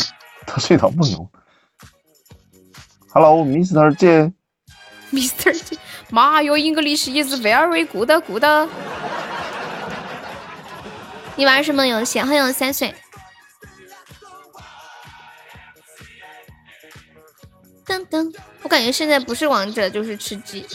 [0.45, 1.29] 他睡到梦游。
[3.13, 3.95] Hello，Mr.
[3.95, 4.33] J。
[5.13, 5.53] Mr.
[5.53, 5.77] J，
[6.09, 8.43] 妈哟，English is very good good。
[11.37, 12.21] 你玩什么游戏？
[12.21, 12.93] 欢迎我三岁。
[17.85, 18.33] 噔噔，
[18.63, 20.65] 我感觉现在不是王者就是吃鸡，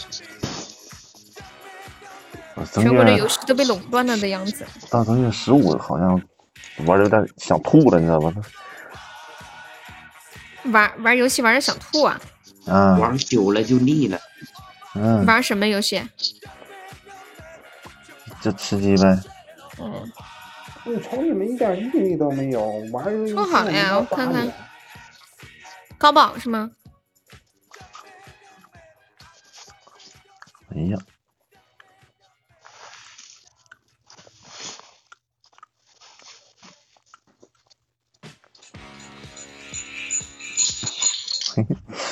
[2.73, 4.67] 正全国的游戏都被垄断了的样子。
[4.91, 6.21] 大正月十五好像
[6.87, 8.33] 玩的有点想吐了，你知道吧？
[10.67, 12.21] 玩玩游戏玩的想吐啊！
[12.67, 14.19] 啊，玩久了就腻了。
[14.95, 16.07] 嗯，玩什么游戏？
[18.41, 19.19] 就吃鸡呗。
[19.79, 20.13] 嗯，
[20.87, 24.51] 我瞅你们一点毅力都没有，玩儿说好了呀，我看看。
[25.99, 26.71] 高宝是吗？
[30.75, 30.97] 哎呀，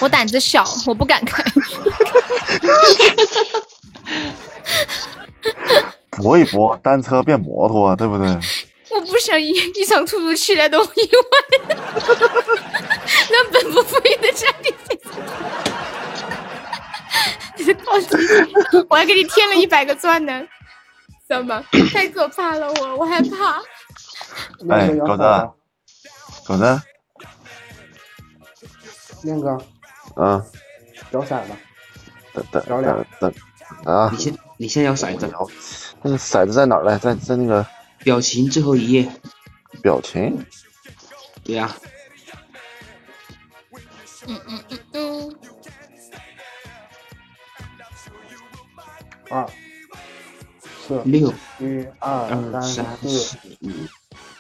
[0.01, 1.43] 我胆子小，我不敢开。
[6.23, 8.27] 搏一搏，单车变摩托，对不对？
[8.91, 11.69] 我不想一一场突如其来的意外，
[13.31, 14.75] 让本不富裕的家庭。
[17.85, 18.25] 告诉你，
[18.89, 20.41] 我还给你添了一百个钻呢，
[21.27, 21.63] 知道吗？
[21.93, 23.61] 太可怕了，我我害怕。
[24.71, 25.23] 哎，狗子，
[26.47, 26.81] 狗子，
[29.23, 29.59] 亮哥，
[30.17, 30.43] 嗯，
[31.11, 31.53] 摇骰子，
[32.33, 33.33] 等等摇两等
[33.85, 34.09] 等啊！
[34.13, 35.31] 你先你先摇骰子，
[36.03, 36.97] 那个骰子在哪儿来？
[36.99, 37.67] 在在那个
[37.99, 39.11] 表情最后一页。
[39.83, 40.45] 表情。
[41.45, 41.75] 对呀、
[44.27, 45.37] 嗯嗯嗯嗯，
[49.31, 49.49] 二
[50.87, 53.39] 四六一二二三三四四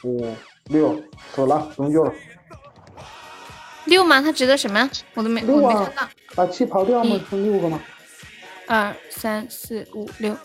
[0.02, 1.02] 五五六，
[1.35, 2.12] 死了，中救了。
[3.85, 4.20] 六吗？
[4.20, 4.90] 它值得什么？
[5.14, 6.09] 我都没我没看到。
[6.35, 7.18] 把气跑掉吗？
[7.30, 7.80] 是六个吗？
[8.66, 10.36] 二三四五六，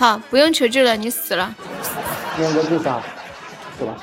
[0.00, 1.54] 好，不用求救了，你死了。
[2.38, 3.02] 亮哥自杀，
[3.78, 3.94] 是吧？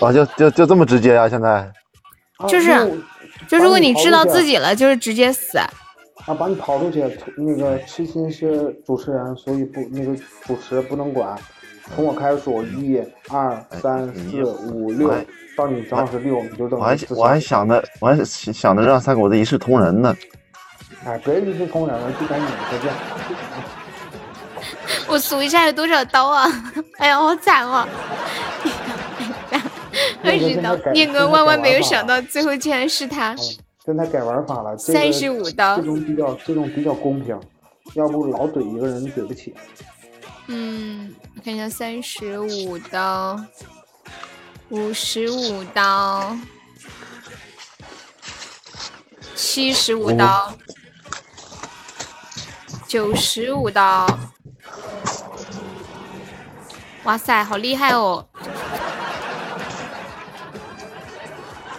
[0.00, 1.70] 啊，就就就这么直接呀、现在
[2.48, 3.00] 就是
[3.46, 5.56] 就如果你知道自己了，就是直接死。
[5.56, 5.70] 啊，
[6.36, 7.04] 把你跑出去，
[7.36, 10.12] 那个痴心是主持人，所以不那个
[10.44, 11.38] 主持不能管。
[11.94, 15.14] 从我开始数，一、二、三、四、五、六，
[15.56, 20.12] 到你正好是六，你就等我还于自杀我还想着我还想着让三狗子一视同仁呢。
[21.04, 22.92] 哎，别一视同仁了，就赶紧再见。
[25.06, 26.50] 我数一下有多少刀啊！
[26.98, 27.86] 哎呀，好惨哦！
[30.22, 33.34] 二十刀，念哥万万没有想到，最后竟然是他。
[33.84, 37.38] 跟他改玩法了，这个35刀这种比较这种比较公平，
[37.94, 39.54] 要不老怼一个人怼不起。
[40.46, 43.42] 嗯，我看一下，三十五刀，
[44.68, 46.36] 五十五刀，
[49.34, 50.52] 七十五刀，
[52.86, 54.06] 九十五刀。
[57.04, 58.28] 哇塞，好厉害哦！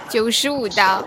[0.09, 1.05] 九十五刀。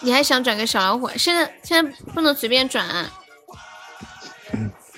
[0.00, 1.08] 你还想转给小老虎？
[1.16, 3.10] 现在现在不能随便转、啊。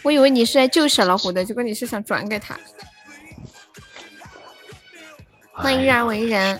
[0.03, 2.59] 我以为你是来救小老虎的，结果你是想转给他。
[5.53, 6.59] 欢迎日而为人，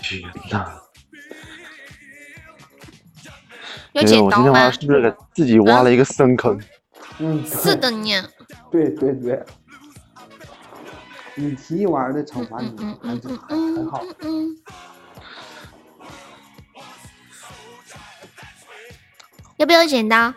[3.95, 4.73] 有对剪刀吗我今天晚上？
[4.73, 6.59] 是不是给自己挖了一个深坑？
[7.19, 8.29] 嗯，是的呢。
[8.69, 9.41] 对对对，
[11.35, 14.03] 你提玩的惩罚你还是很好。
[14.19, 14.49] 嗯，
[19.55, 20.33] 要不要剪刀？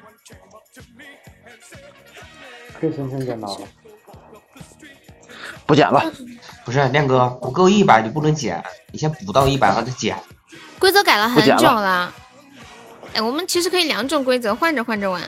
[2.78, 3.66] 可以申请剪刀了。
[5.66, 6.00] 不剪了。
[6.64, 8.62] 不是亮哥，不够一百你不能剪，
[8.92, 10.16] 你先补到一百了再剪。
[10.78, 12.14] 规则改了很久了。
[13.18, 15.20] 哎，我们其实可以两种规则换着换着玩。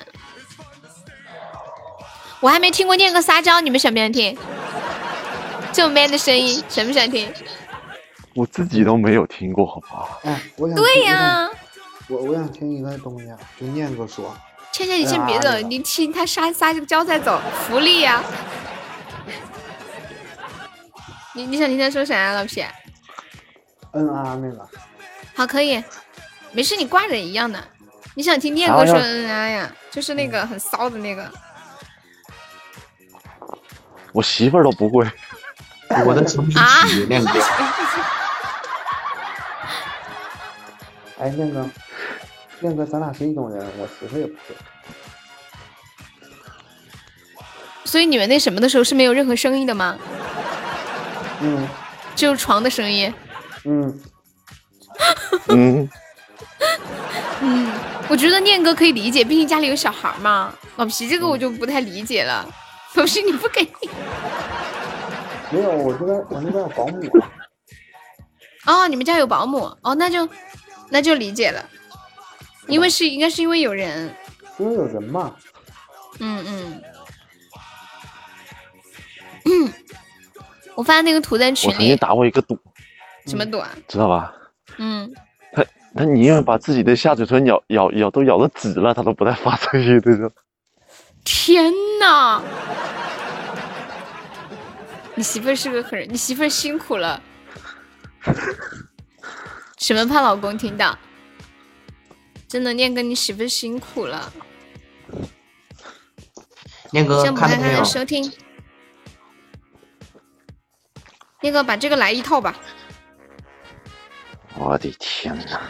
[2.38, 4.38] 我还没听过念个撒娇，你们想不想听？
[5.72, 7.32] 这么 man 的声音，想不想听？
[8.36, 10.20] 我自己都没有听过，好不好？
[10.22, 11.50] 哎，我想对呀、
[12.06, 14.36] 我我想听一个东西啊，就念个说，
[14.70, 18.22] 倩倩，你先别走，你听他撒撒个娇再走，福利呀、
[21.34, 22.64] 你你想听他说啥啊，老皮？
[23.94, 24.68] 嗯啊那个，
[25.34, 25.82] 好，可以，
[26.52, 27.58] 没事，你挂着也一样的。
[28.20, 29.72] 你想听念哥说嗯啊呀？
[29.90, 31.26] 就是那个很骚的那个。
[34.12, 35.10] 我媳妇儿都不会。
[36.05, 37.40] 我的成名啊曲，亮哥。
[41.18, 41.66] 哎，亮哥，
[42.59, 44.55] 念哥，咱俩是一种人，我媳妇也不会。
[47.84, 49.97] 所以你们那什么的时候是没有任何声音的吗？
[51.40, 51.66] 嗯
[52.14, 53.14] 只有床的声音。
[53.64, 54.01] 嗯
[55.48, 55.88] 嗯，
[57.40, 57.72] 嗯，
[58.11, 60.53] 我觉得念哥可以理解，毕竟家里有小孩嘛。
[60.77, 62.45] 老皮这个我就不太理解了。
[62.95, 63.62] 老皮你不给？
[65.53, 67.01] 没有，我这边我那边有保姆。
[68.66, 70.28] 哦，你们家有保姆哦，那就
[70.89, 71.65] 那就理解了，
[72.66, 74.12] 因为是应该是因为有人。
[74.59, 75.37] 因为有人嘛。
[76.19, 76.82] 嗯嗯。
[79.45, 79.73] 嗯，
[80.74, 82.59] 我发那个图在我群曾经里，打过一个赌，
[83.27, 83.70] 什么赌啊？
[83.87, 84.35] 知道吧？
[84.78, 85.11] 嗯，
[85.94, 90.32] 他他宁愿把自己的下嘴唇咬咬咬都咬的紫了，他都不带发这些的。
[91.24, 92.42] 天呐！
[95.14, 97.22] 你媳妇儿是个狠人，你媳妇儿辛苦了。
[99.78, 100.96] 什么怕老公听到？
[102.48, 104.32] 真的，念哥，你媳妇儿辛苦了。
[106.90, 107.84] 念哥先不看他的看到没有？
[107.84, 108.32] 收听。
[111.42, 112.56] 念哥，把这个来一套吧。
[114.56, 115.60] 我的天哪！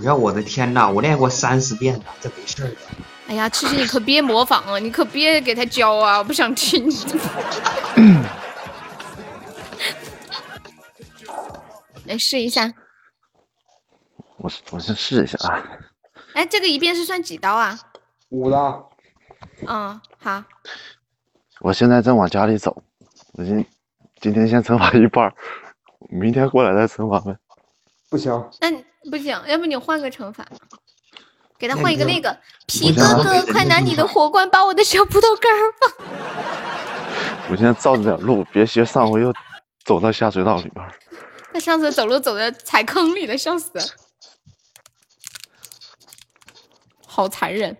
[0.00, 2.76] 不要我的天呐，我练过三十遍了，这没事儿的。
[3.28, 6.90] 哎呀，其实，你可别模仿啊，你可别给他教啊，我不想听。
[12.06, 12.72] 来试一下。
[14.38, 15.62] 我我先试一下啊。
[16.32, 17.78] 哎，这个一遍是算几刀啊？
[18.30, 18.90] 五刀。
[19.66, 20.42] 嗯，好。
[21.60, 22.82] 我现在正往家里走，
[23.34, 23.66] 我今
[24.18, 25.34] 今天先惩罚一半儿，
[26.08, 27.36] 明天过来再惩罚呗。
[28.08, 28.32] 不行，
[28.62, 30.44] 那你不行，要不你换个惩罚，
[31.58, 32.36] 给他换一个那那个。
[32.66, 35.92] 皮哥哥，快拿你的火罐把我的小葡萄干儿放。
[37.50, 39.32] 我现在照着点路，别学上回又
[39.84, 40.92] 走到下水道里边儿。
[41.52, 43.84] 他上次走路走的踩坑里了，笑死了，
[47.06, 47.76] 好残忍！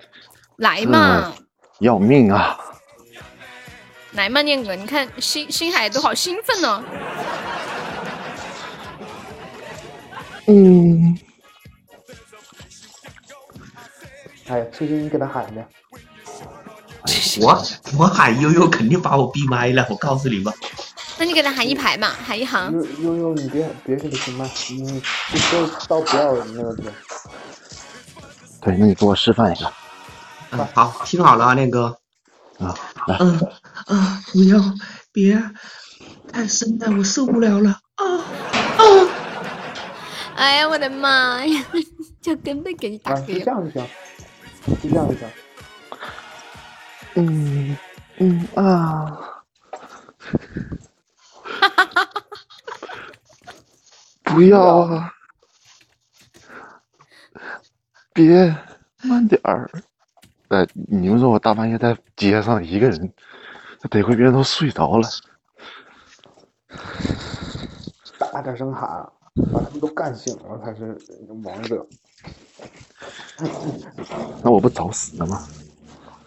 [0.57, 1.33] 来嘛，
[1.79, 2.59] 要命啊！
[4.13, 6.83] 来嘛，念哥，你看星星海都好兴奋呢。
[10.51, 11.17] 嗯，
[14.49, 15.65] 哎，痴心，你给他喊的。
[17.41, 17.65] 我
[17.97, 20.53] 我喊悠悠肯定把我闭麦了，我告诉你吧。
[21.19, 22.73] 那你给他喊一排嘛，喊一行。
[22.73, 25.01] 悠悠悠，你别别给他听麦，你
[25.53, 26.83] 就到不要那个地。
[28.61, 29.73] 对，那你给我示范一个
[30.51, 31.97] 嗯，好，听好了啊，练哥。
[32.59, 32.75] 啊，
[33.07, 33.39] 来，嗯
[33.87, 34.61] 啊，不要，
[35.13, 35.41] 别
[36.33, 38.05] 太深了，我受不了了啊
[38.77, 38.85] 啊！
[40.41, 41.65] 哎呀，我的妈呀！
[42.23, 43.87] 就根本给你打啊，就飞这样就行，
[44.83, 45.29] 就这样就行。
[47.17, 47.77] 嗯
[48.17, 49.43] 嗯啊，
[54.23, 55.13] 不要啊！
[58.15, 58.57] 别，
[59.03, 59.71] 慢点儿。
[60.49, 63.13] 哎，你们说我大半夜在街上一个人，
[63.91, 65.07] 得亏别人都睡着了。
[68.33, 69.07] 大点声喊，
[69.53, 70.97] 把他们都干醒了才是
[71.45, 71.87] 王者。
[74.43, 75.47] 那我不早死了吗？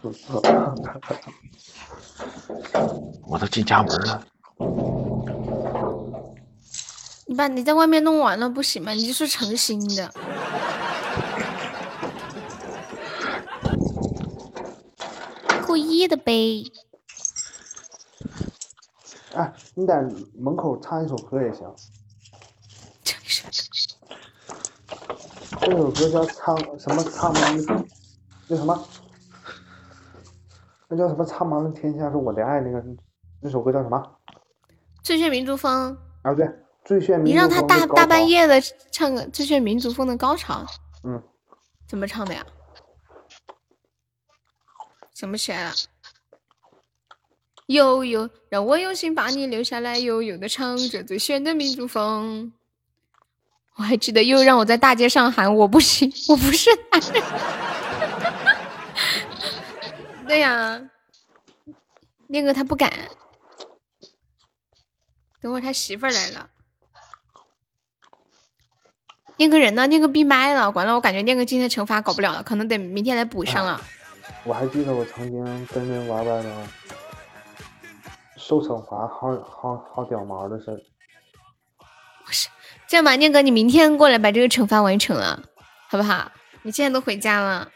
[3.27, 4.25] 我都进家门了。
[7.25, 8.91] 你把你在外面弄完了不行吗？
[8.93, 10.11] 你就是诚心的。
[15.65, 16.63] 故意的呗。
[19.33, 20.01] 哎，你在
[20.37, 21.65] 门口唱一首歌也行。
[25.65, 27.85] 这首歌叫苍什么苍茫的
[28.47, 28.87] 那什么，
[30.89, 32.83] 那叫什么苍茫的天下是我的爱那个
[33.41, 34.01] 那首歌叫什么？
[35.01, 36.49] 最炫民族风，啊对，
[36.83, 38.59] 最炫民族你让他大大半夜的
[38.91, 40.65] 唱个最炫民族风的高潮，
[41.03, 41.21] 嗯，
[41.87, 42.45] 怎么唱的呀？
[45.13, 45.71] 想不起来了。
[47.67, 52.51] 悠悠，让我用心把你留下来，悠悠的唱着最炫的民族风。
[53.75, 57.23] 我还记得又让我在大街上喊我不行，我不是男人。
[60.27, 60.81] 对呀、
[62.27, 62.91] 那个他不敢。
[65.41, 66.49] 等会他媳妇儿来了，
[69.35, 69.85] 念哥人呢？
[69.87, 73.81] 念哥闭麦了，完了，我感觉念哥今天惩罚搞不了了，可能得明天来补上了。
[74.45, 76.67] 我还记得我曾经跟人玩玩的
[78.37, 80.79] 受惩罚，好好好屌毛的事儿。
[82.93, 85.41] 这样吧，念哥，你明天过来把这个惩罚完成了，
[85.89, 86.31] 好不好？
[86.61, 87.71] 你现在都回家了，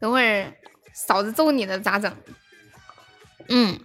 [0.00, 0.52] 等会儿
[0.92, 2.12] 嫂子揍你了咋整？
[3.48, 3.78] 嗯，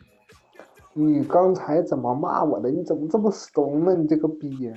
[0.95, 2.71] 你刚才怎么骂我的？
[2.71, 3.93] 你怎么这么怂呢？
[3.93, 4.73] 你这个逼！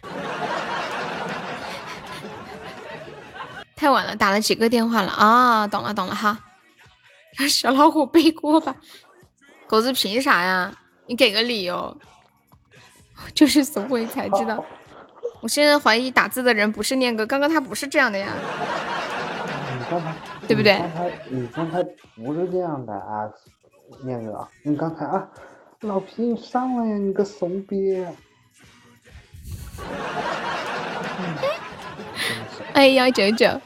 [3.76, 5.68] 太晚了，打了几个电话了啊？
[5.68, 6.40] 懂了懂了哈，
[7.36, 8.76] 让小老虎背锅吧。
[9.66, 10.74] 狗子凭啥呀？
[11.06, 11.94] 你给个理由。
[13.34, 14.64] 就是怂鬼才知道。
[15.40, 18.28] 我现在怀疑打字的人不是念哥，刚刚他不是这样的呀。
[19.78, 20.14] 你刚才
[20.46, 20.72] 对不对？
[20.74, 21.82] 你刚才你刚才
[22.16, 23.30] 不是这样的啊，
[24.04, 25.28] 念哥，你刚才啊，
[25.82, 28.04] 老皮你上来呀，你个怂逼！
[32.74, 33.60] 哎呀，九九，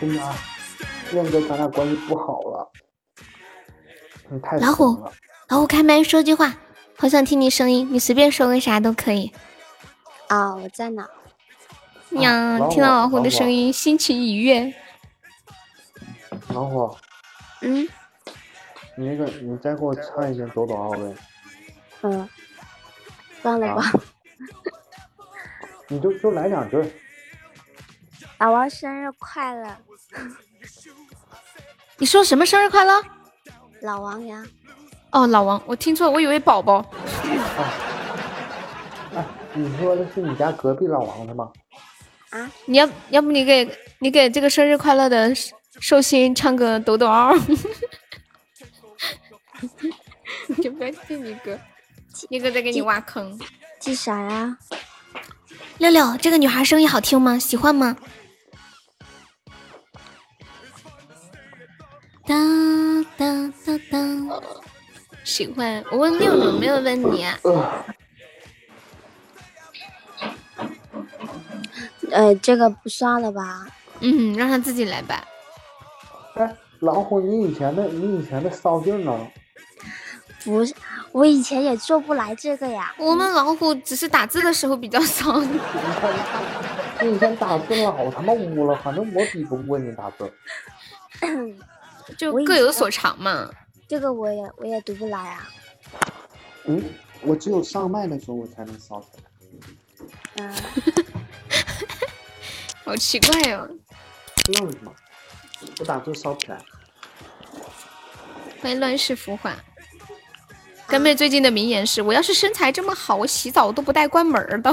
[0.00, 0.34] 真的啊，
[1.10, 2.70] 念哥咱俩关系不好了。
[4.30, 5.04] 你太老虎，
[5.48, 6.54] 老虎开麦说句话，
[6.96, 9.32] 好想听你声音，你随便说个啥都可以。
[10.28, 11.08] 啊，我在哪？
[12.10, 14.72] 呀，听到老虎的声音，心情愉悦。
[16.48, 16.96] 老虎，
[17.62, 17.88] 嗯，
[18.96, 21.16] 你那个，你再给我唱一遍《抖抖奥》呗。
[22.02, 22.28] 嗯，
[23.42, 23.92] 算了吧。
[25.88, 26.76] 你就就来两句。
[28.38, 29.76] 老王生日快乐！
[31.98, 33.02] 你说什么生日快乐？
[33.82, 34.44] 老王呀。
[35.10, 36.84] 哦，老王，我听错了，我以为宝宝。
[37.24, 37.38] 哎，
[39.56, 41.50] 你说的是你家隔壁老王的吗？
[42.30, 42.50] 啊？
[42.66, 43.66] 你要要不你给
[44.00, 45.34] 你给这个生日快乐的
[45.80, 47.34] 寿星唱个抖抖奥？
[50.62, 51.58] 就不要听你哥，
[52.28, 53.38] 你哥在给你挖坑。
[53.80, 54.58] 记啥呀？
[55.78, 57.38] 六六，这个女孩声音好听吗？
[57.38, 57.96] 喜欢吗？
[62.26, 64.42] 当当当当，
[65.24, 65.82] 喜欢。
[65.90, 67.24] 我问六六，没有问你。
[67.42, 67.84] 呃，
[72.42, 73.66] 这个不算了吧？
[74.00, 75.24] 嗯，让他自己来吧。
[76.34, 79.26] 哎，老虎，你以前的你以前的骚劲呢？
[80.44, 80.74] 不是，
[81.12, 82.94] 我以前也做不来这个呀。
[82.98, 85.40] 我们老虎只是打字的时候比较骚。
[87.02, 90.32] 你以前打字老他妈污了，反正我比不过你打字。
[92.16, 93.50] 就各有所长嘛。
[93.88, 95.48] 这个我也我也读不来啊。
[96.66, 96.84] 嗯，
[97.22, 99.24] 我只有上麦的时候我才能骚起来。
[100.36, 100.54] 嗯。
[102.86, 103.68] 好奇怪哟。
[104.44, 104.94] 知道为什么？
[105.80, 106.56] 我打字骚起来。
[108.62, 109.52] 欢迎乱世浮华。
[110.86, 114.72] 干妹最近的名言是：我要是身材这么好，我洗澡都不带关门的。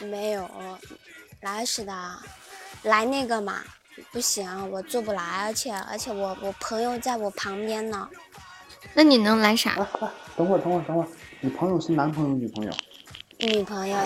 [0.00, 0.50] 没有，
[1.42, 2.18] 来是的，
[2.82, 3.62] 来那个嘛。
[4.10, 8.08] 不行，我做不来，而且而且我我朋友在我旁边呢。
[8.94, 9.76] 那你能来啥？
[10.36, 11.08] 等会儿等会儿等会儿，
[11.40, 12.72] 你朋友是男朋友女朋友？
[13.38, 14.04] 女朋友呀。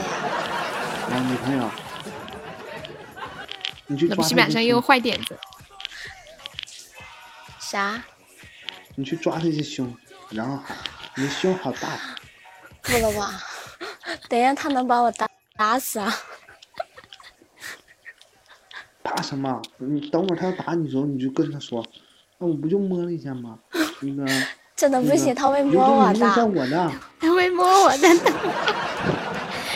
[1.10, 1.70] 啊，女朋友。
[3.86, 4.16] 你去抓。
[4.16, 5.39] 那不板上又坏点子。
[7.59, 8.02] 啥？
[8.97, 9.93] 你去抓他的胸，
[10.31, 10.77] 然后喊
[11.16, 11.98] 你胸好大。
[12.82, 13.43] 不了吧，
[14.28, 16.15] 等一下他能把我打打死啊！
[19.02, 19.61] 怕什么？
[19.78, 21.85] 你等会儿他要打你的时候，你就跟他说
[22.39, 23.59] ：“那我不就摸了一下吗？”
[24.01, 24.24] 那个
[24.77, 26.27] 真的不行， 他会摸我的。
[26.47, 28.09] 我的，他会摸我的。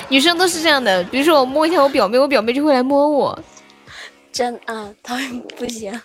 [0.09, 3.37] 女生都是这样的，比如说我摸一下我表妹，我表妹就会来摸我。
[4.33, 6.01] 真啊， 他会不行。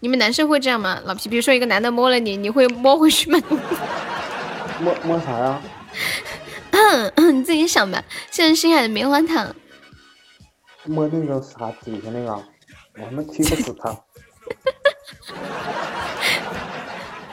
[0.00, 1.00] 你们男生会这样吗？
[1.04, 3.38] 老皮，比如说一个男的摸了你，你会摸回去吗？
[4.80, 5.62] 摸摸啥呀？
[7.32, 8.02] 你自己想吧。
[8.30, 9.54] 现在深海的棉花糖，
[10.84, 12.44] 摸那个啥底下那个，我
[13.04, 13.90] 他妈踢不死他，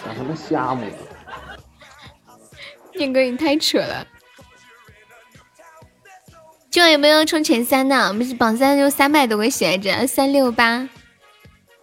[0.05, 0.87] 我他妈瞎摸。
[2.95, 4.05] 念哥，你太扯了。
[6.71, 8.09] 今晚有没有冲前三的？
[8.09, 10.87] 我们是榜三，就三百多个喜爱值，三六八。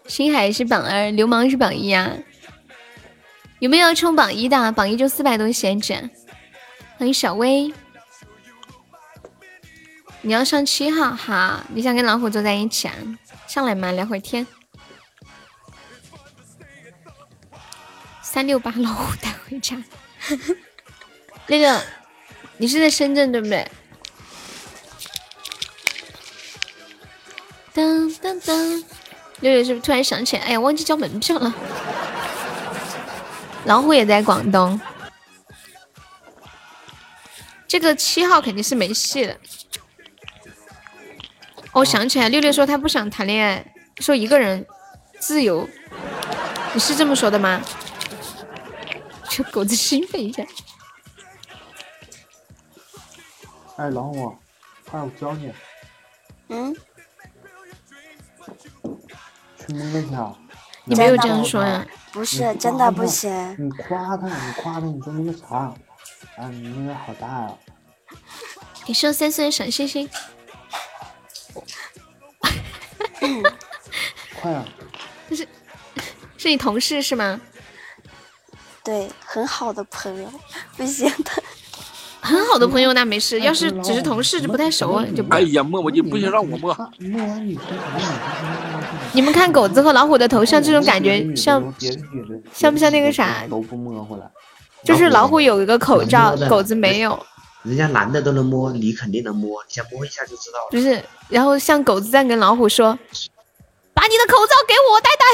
[0.07, 2.13] 星海是榜二，流氓是榜一啊！
[3.59, 4.71] 有没有冲榜一的？
[4.71, 6.09] 榜一就四百多闲值。
[6.99, 7.75] 欢迎小薇，
[10.21, 11.65] 你要上七号哈？
[11.75, 12.95] 你想跟老虎坐在一起啊？
[13.49, 14.47] 上来嘛，聊会天。
[18.23, 19.83] 三六八老虎带回家。
[21.49, 21.83] 那个，
[22.59, 23.69] 你是在深圳对不对？
[27.77, 28.85] 当当当。
[29.41, 30.45] 六六是不是突然想起来？
[30.45, 31.55] 哎呀，忘记交门票了。
[33.67, 34.81] 老虎也在广东。
[37.69, 39.37] 这个七号肯定是没戏了。
[41.73, 44.67] 我想起来，六六说他不想谈恋爱，说一个人
[45.19, 45.69] 自由。
[46.73, 47.61] 你是这么说的吗？
[49.29, 50.43] 这狗子兴奋一下。
[53.77, 54.35] 哎，老虎，
[54.87, 55.53] 快我教你。
[56.49, 56.75] 嗯。
[59.67, 60.33] 去摸一下。
[60.85, 61.85] 你没有这样说呀？
[62.13, 63.31] 不是，真的不行。
[63.59, 65.57] 你夸他，你夸他，你说那个啥？
[66.37, 67.53] 啊，你那个好大呀！
[68.85, 70.09] 给收三岁小星星。
[74.41, 74.65] 快啊！
[75.29, 75.49] 这是
[76.37, 77.41] 是你同事是吗？
[78.85, 80.31] 对，很好的朋友，
[80.77, 81.43] 不行的。
[82.27, 85.25] 很好的朋友那没事，要是只是同事就不太熟就。
[85.31, 86.75] 哎呀，摸摸就不行，让我摸。
[86.99, 87.39] 摸
[89.13, 91.73] 你们看狗子和老虎的头像，这种感觉像
[92.53, 93.47] 像不像那个啥？
[93.49, 94.29] 都不摸回来。
[94.83, 97.17] 就是老虎有一个口罩，狗子没有。
[97.63, 100.69] 人家男的都能摸，你肯定能摸，你先摸一下就知道了。
[100.71, 102.99] 不是，然后像狗子在跟老虎说
[103.95, 105.25] ：“把你的口罩给我戴戴。”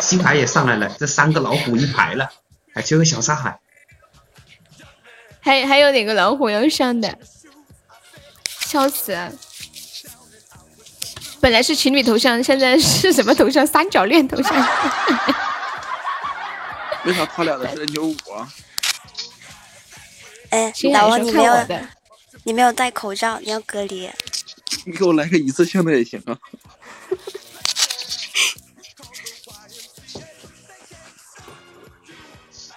[0.00, 2.28] 星海也上来了，这三个老虎一排了，
[2.72, 3.58] 还缺个小上海。
[5.42, 7.18] 还还有哪个老虎要上的？
[8.60, 9.16] 笑死！
[11.40, 13.66] 本来是情侣头像，现在是什么头像？
[13.66, 14.54] 三角恋头像。
[17.04, 18.48] 为啥他俩的是 N 九五啊？
[20.50, 21.52] 哎，老王，你没有，
[22.44, 24.08] 你没有戴口罩，你要隔离。
[24.86, 26.38] 你给我来个一次性的也行啊。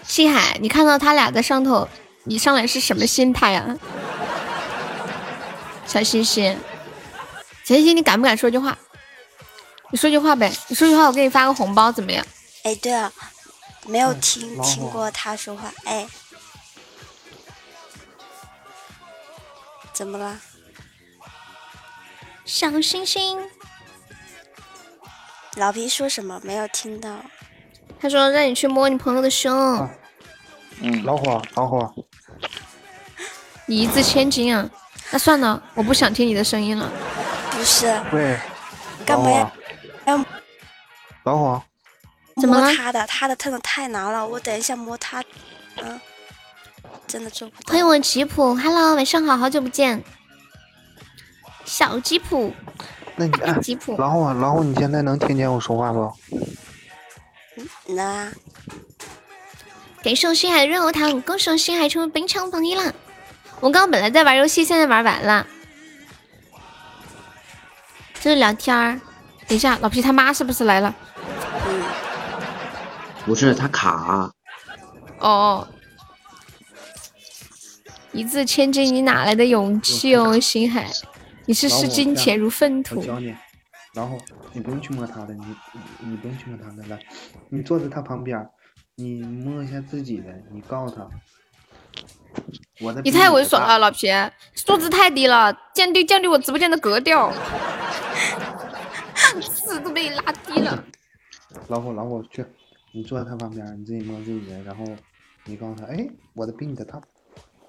[0.08, 1.88] 星海，你看到他俩在上头？
[2.26, 3.78] 你上来是什么心态啊，
[5.86, 6.58] 小星星？
[7.64, 8.78] 小星星，你敢不敢说句话？
[9.92, 12.26] 你说句话呗，你说句话，我给你发个红包，怎么样？
[12.64, 13.14] 哎，对了，
[13.86, 16.08] 没有听听过他说话，哎，
[19.94, 20.42] 怎么了？
[22.44, 23.40] 小星星，
[25.56, 26.42] 老皮说什么？
[26.44, 27.24] 没有听到。
[28.00, 29.90] 他说让你去摸你朋友的胸。
[30.82, 32.06] 嗯，老虎，老虎。
[33.68, 34.70] 你一字千金啊！
[35.12, 36.92] 那算了，我不想听你的声音了。
[37.52, 37.88] 不是。
[38.12, 38.38] 喂。
[39.06, 39.52] 干嘛呀？
[41.24, 41.62] 老虎。
[42.42, 42.74] 怎么了？
[42.76, 45.24] 他的，他的真的太难了，我等一下摸他。
[45.78, 46.00] 嗯。
[47.08, 47.72] 真的做不到。
[47.72, 50.04] 欢迎我吉普，Hello，晚上好，好久不见。
[51.64, 52.54] 小吉普。
[53.16, 53.96] 那你哎，吉普。
[53.98, 56.12] 老虎，老虎，你现在能听见我说话不？
[57.88, 58.34] 能。
[60.06, 62.94] 感谢星海的润喉糖，恭喜星海成为本场榜一啦。
[63.60, 65.48] 我刚刚本来在玩游戏，现在玩完了。
[68.22, 69.02] 这是聊天儿。
[69.48, 70.94] 等一下，老皮他妈是不是来了？
[73.26, 74.32] 不是，他卡。
[75.18, 75.68] 哦。
[78.12, 80.88] 一字千金，你哪来的勇气哦，星海？
[81.48, 83.00] 你是视金钱如粪土。
[83.00, 83.36] 我教你，
[83.96, 84.20] 然后
[84.54, 85.44] 你不用去摸他的，你
[86.02, 87.00] 你不用去摸他的，来，
[87.50, 88.48] 你坐在他旁边。
[88.98, 91.06] 你摸一下自己的，你告诉他，
[92.80, 94.08] 我的你太猥琐了，老皮，
[94.56, 97.30] 素质太低了，降低降低我直播间的格调，
[99.42, 100.82] 是都被你拉低了。
[101.68, 102.46] 老虎老虎去，
[102.94, 104.86] 你坐在他旁边，你自己摸自己的，然后
[105.44, 107.02] 你告诉他，哎，我的比你的大。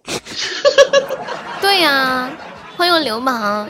[1.60, 2.30] 对呀，
[2.76, 3.68] 欢迎流氓。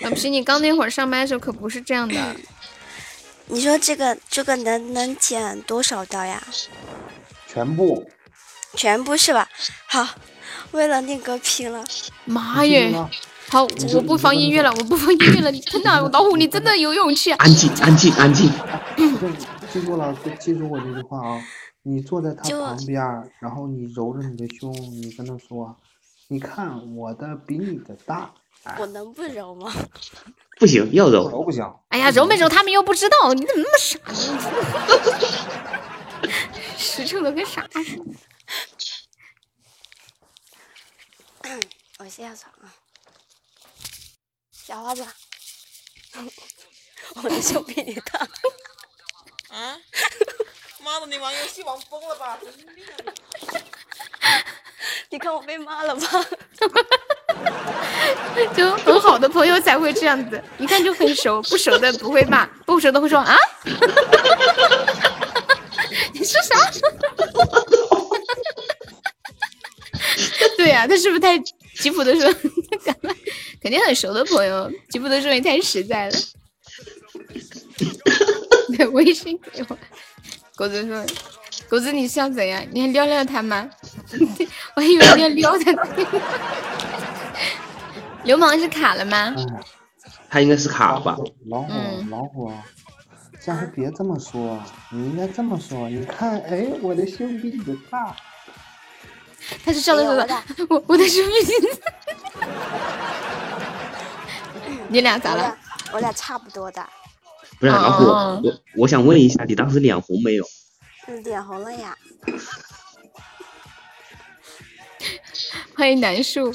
[0.00, 2.14] 老皮，你刚那会儿上麦的时候可不是这样的。
[3.46, 6.42] 你说这个这个能能减多少刀呀？
[7.46, 8.08] 全部，
[8.74, 9.48] 全部是吧？
[9.86, 10.06] 好，
[10.72, 11.84] 为了那个拼了。
[12.24, 12.92] 妈耶！
[13.48, 13.62] 好，
[13.94, 15.50] 我不放音乐了，我不放音乐了。
[15.50, 17.30] 你真的老虎，你真的有勇气。
[17.32, 18.50] 安静，安静，安静。
[19.70, 21.42] 记住了，记住我这句话啊！
[21.82, 23.02] 你坐在他旁边，
[23.40, 25.76] 然后你揉着你的胸，你跟他说
[26.28, 28.32] ：“你看我的比你的大。”
[28.78, 29.72] 我能不揉吗？
[30.58, 31.28] 不行，要揉。
[31.30, 31.62] 揉不行。
[31.88, 34.14] 哎呀，揉没揉他们又不知道，你怎么那么傻呢？
[36.78, 38.04] 实诚的跟傻似的。
[41.98, 42.72] 我下床啊，
[44.52, 45.06] 小花子，
[47.16, 48.26] 我的胸比你大。
[49.54, 49.78] 啊？
[50.80, 52.38] 妈的，你玩游戏玩疯了吧？
[55.10, 56.02] 你看我被骂了吧？
[58.56, 63.36] 就很好的朋友才会这样子，一看就很熟， 不熟的不会骂，不熟的会说啊。
[66.12, 66.56] 你说啥？
[70.56, 71.36] 对呀，他是不是太
[71.78, 72.32] 吉普的时候，
[73.62, 76.14] 肯定很熟的朋友，吉普的时候也太实在了。
[78.92, 79.78] 微信给我，
[80.56, 81.04] 狗子说，
[81.68, 82.64] 狗子你是要怎样？
[82.72, 83.68] 你还撩撩他吗？
[84.74, 85.82] 我还以为你要撩他呢。
[88.24, 89.34] 流氓是卡了吗？
[90.28, 91.16] 他应该是卡了吧？
[91.46, 91.72] 老虎，
[92.10, 92.52] 老虎，
[93.38, 94.60] 下次别这么说，
[94.90, 95.88] 你应该这么说。
[95.88, 98.16] 你看，哎，我的胸比你的大。
[99.64, 101.68] 他是笑着说的，我我的胸比你。
[104.88, 105.56] 你俩咋了？
[105.92, 106.84] 我俩差不多的。
[107.60, 108.42] 不是老虎，我
[108.78, 110.44] 我想问一下，你当时脸红没有？
[111.06, 111.96] 嗯，脸红了呀。
[115.76, 116.50] 欢迎南树。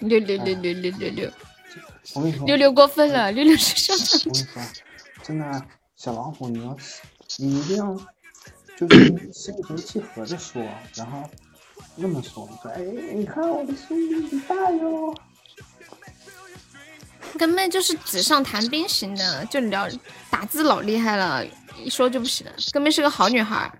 [0.00, 1.30] 六六六六六六六。
[2.14, 4.20] 我跟你说，六六过分了，六六是上场。
[4.26, 4.62] 我跟你说，
[5.22, 5.66] 真的，
[5.96, 6.76] 小老虎，你要
[7.38, 7.96] 你一定要
[8.76, 10.62] 就是心平气和的说，
[10.94, 11.22] 然后
[11.96, 12.82] 那么说，你说，哎，
[13.14, 15.14] 你看我的胸比你大哟。
[17.36, 19.88] 根本就是纸上谈兵型的，就聊
[20.30, 21.44] 打字老厉害了，
[21.82, 23.72] 一说就不行了，根本是个好女孩。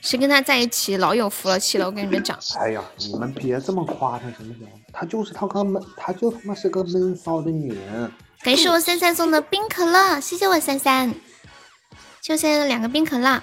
[0.00, 2.38] 谁跟他在一起老有福了气了，我跟你们讲。
[2.58, 4.66] 哎呀，你们别这么夸他行不行？
[4.92, 8.10] 他就是他个闷，他就他妈是个闷骚的女人。
[8.42, 11.14] 感谢我三三送的冰可乐，谢谢我三三，
[12.22, 13.42] 就现在两个冰可乐。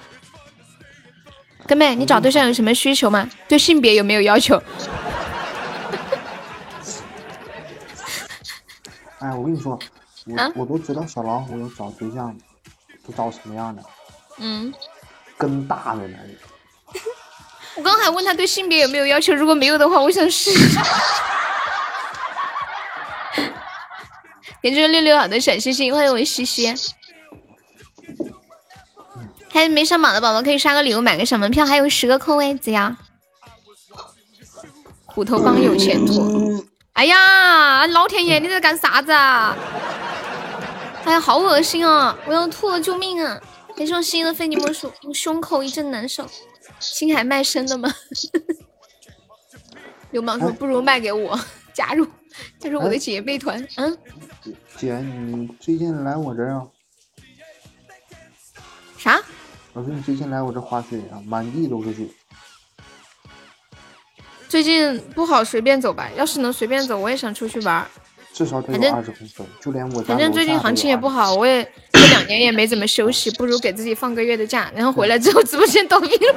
[1.67, 3.29] 哥妹，你找对象有什么需求吗？
[3.47, 4.59] 对性别有没有要求？
[9.19, 9.77] 哎，我跟你说，
[10.25, 12.35] 我我都知道小老虎要找对象，
[13.05, 13.83] 都找什么样的？
[14.39, 14.73] 嗯，
[15.37, 16.35] 根大的男人。
[17.75, 20.79] 我刚还问他对性别有没有要求，如果没有的话，我想试试。
[24.63, 26.73] 感谢六六好的小星星，欢迎我西西。
[29.49, 32.97] 还没上榜的宝宝可以刷个礼物，买个小门票，还有十个空位子呀。
[35.05, 36.65] 虎头帮有前途。
[36.93, 39.55] 哎呀，老天爷，你在干啥子啊？
[41.05, 42.17] 哎呀，好恶心啊！
[42.25, 43.39] 我要吐了，救命啊！
[43.77, 46.27] 感谢我心的非你莫属，胸口一阵难受。
[46.79, 47.93] 青海卖身的吗？
[50.09, 51.39] 流氓说不如卖给我，
[51.73, 52.07] 加入
[52.57, 53.65] 加入我的姐妹团。
[53.75, 53.95] 嗯，
[54.77, 56.67] 姐，你最近来我这儿啊？
[58.97, 59.21] 啥？
[59.73, 62.09] 我说你最近来我这滑雪啊，满地都是水。
[64.49, 67.87] 最近不好随便走吧，要是能随便走，我也想出去玩。
[68.37, 70.01] 至少得有二十公分，就连我。
[70.03, 76.35] 反正最近行情也不好，我也这两年也没怎么休息，不如给自己放个月的假，然后回来之后直播间倒闭了。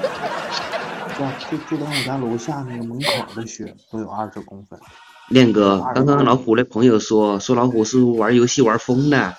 [1.50, 4.80] 就就连我家楼下那个门口的雪都有二十公分。
[5.28, 9.36] 练哥，刚刚老虎的朋友说说老虎是玩游戏玩疯了。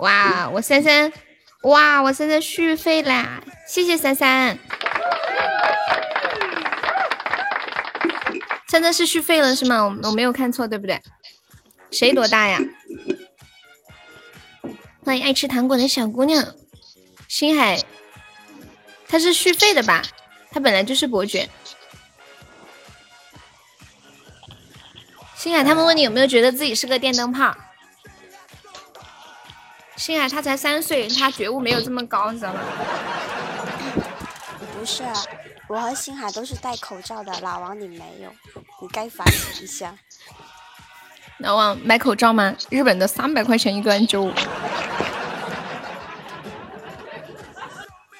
[0.00, 1.12] 哇，我三三，
[1.64, 4.56] 哇，我三三续费啦，谢谢三三。
[8.68, 9.82] 三三是续费了是吗？
[9.82, 11.00] 我我没有看错对不对？
[11.94, 12.58] 谁多大呀？
[15.04, 16.52] 欢迎爱吃糖果的小姑娘，
[17.28, 17.84] 星海，
[19.06, 20.02] 他是续费的吧？
[20.50, 21.48] 他本来就是伯爵。
[25.36, 27.56] 星海，他们问你有没有觉得自己是个电灯泡？
[29.94, 32.60] 星海，他才三岁，他觉悟没有这么高，你知道吗？
[34.76, 35.14] 不是，啊
[35.68, 38.34] 我和星海都是戴口罩的，老王你没有，
[38.82, 39.96] 你该反省一下。
[41.38, 42.56] 老王买口罩吗？
[42.70, 44.32] 日本的三百块钱一个 N 九五，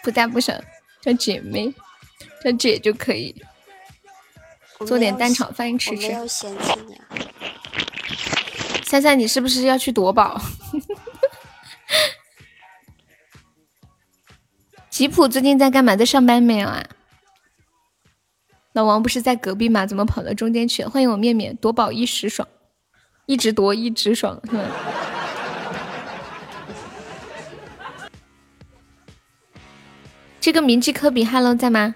[0.02, 0.52] 不大不小，
[1.00, 1.72] 叫姐妹，
[2.42, 3.34] 叫姐就可以。
[4.84, 6.08] 做点蛋炒饭吃吃。
[6.08, 7.06] 没有嫌弃你啊。
[8.84, 10.40] 三三，你是不是要去夺宝？
[14.90, 15.96] 吉普最近在干嘛？
[15.96, 16.84] 在上班没有啊？
[18.72, 19.86] 老王不是在隔壁吗？
[19.86, 20.90] 怎么跑到中间去了？
[20.90, 22.46] 欢迎我面面，夺宝一时爽。
[23.26, 24.62] 一直夺一直爽是吧？
[30.40, 31.94] 这个铭记科比 Hello 在吗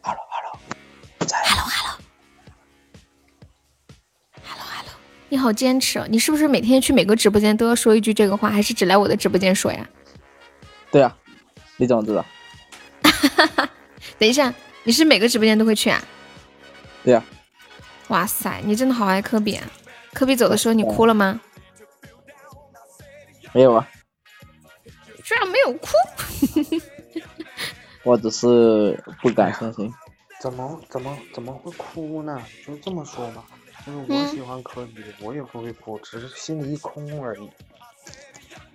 [0.00, 0.60] ？Hello Hello，
[1.26, 1.36] 在。
[1.44, 1.98] Hello Hello
[4.44, 4.94] Hello Hello，
[5.28, 6.06] 你好坚持哦！
[6.08, 9.88] 你是不是每天去每个直播间都要说一句这个话，还是只来我的直播间说呀？
[10.92, 11.16] 对啊，
[11.76, 12.24] 你怎么知道？
[14.18, 16.00] 等一下，你是每个直播间都会去啊？
[17.02, 17.20] 对呀。
[18.06, 19.66] 哇塞，你真的好爱科比啊！
[20.18, 21.40] 科比走的时候，你哭了吗？
[23.52, 23.88] 没有啊，
[25.22, 25.86] 居然没有哭。
[28.02, 29.94] 我只是不敢相信。
[30.40, 32.44] 怎么怎么怎么会哭呢？
[32.66, 33.44] 就这么说吧，
[33.86, 37.48] 就是我喜欢科比，我也不会哭，只是心里一空而已。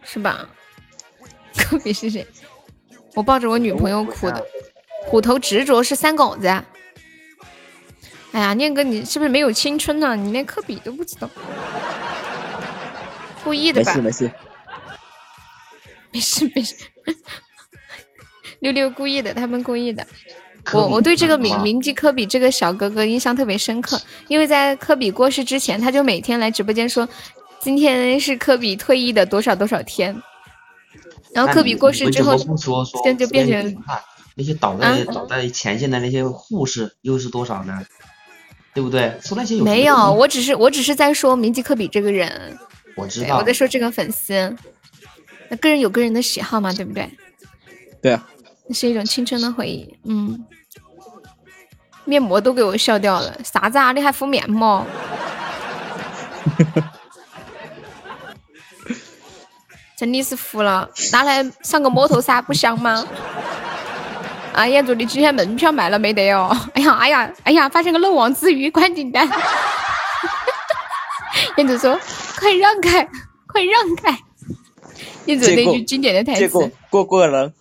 [0.01, 0.47] 是吧？
[1.59, 2.25] 科比是谁？
[3.15, 4.47] 我抱着我女朋友哭的。
[5.01, 6.63] 虎头执着是三狗子。
[8.33, 10.15] 哎呀，念哥，你是不是没有青春呢？
[10.15, 11.29] 你连科比都不知道，
[13.43, 13.93] 故意的吧？
[13.95, 14.31] 没事没事，
[16.11, 16.75] 没事没事。
[18.59, 20.05] 六六故意的，他们故意的。
[20.71, 27.07] 我我对这个名铭记科比这个小哥哥印象特别深刻，因为在科比过世之前，他就每天来直播间说，
[27.59, 30.19] 今天是科比退役的多少多少天。
[31.33, 33.83] 然后科比过世之后，不说说，现在就变成
[34.35, 37.85] 那些倒在倒在前线的那些护士又是多少呢？
[38.73, 39.13] 对不对？
[39.63, 40.11] 没有？
[40.13, 42.57] 我只是我只是在说明基科比这个人。
[42.95, 43.37] 我知道。
[43.37, 44.55] 我在说这个粉丝，
[45.49, 47.09] 那个人有个人的喜好嘛，对不对？
[48.01, 48.27] 对啊。
[48.67, 50.45] 那是一种青春的回忆，嗯。
[52.05, 53.91] 面膜都给我笑掉了，啥子啊？
[53.93, 54.85] 你还敷面膜？
[59.97, 63.07] 真的是服了，拿来上个摸头杀不香吗？
[64.53, 66.55] 哎呀，祝你今天门票买了没得哦？
[66.73, 69.27] 哎呀，哎呀，哎呀，发现个漏网之鱼， 关订单。
[71.57, 71.99] 燕子说
[72.39, 73.07] ：“快让开，
[73.47, 74.17] 快让开。”
[75.25, 77.53] 燕子那句经典的台词：“借过过过人，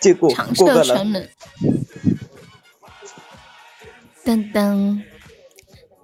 [0.00, 1.30] 借过过个人。”
[4.24, 5.02] 噔噔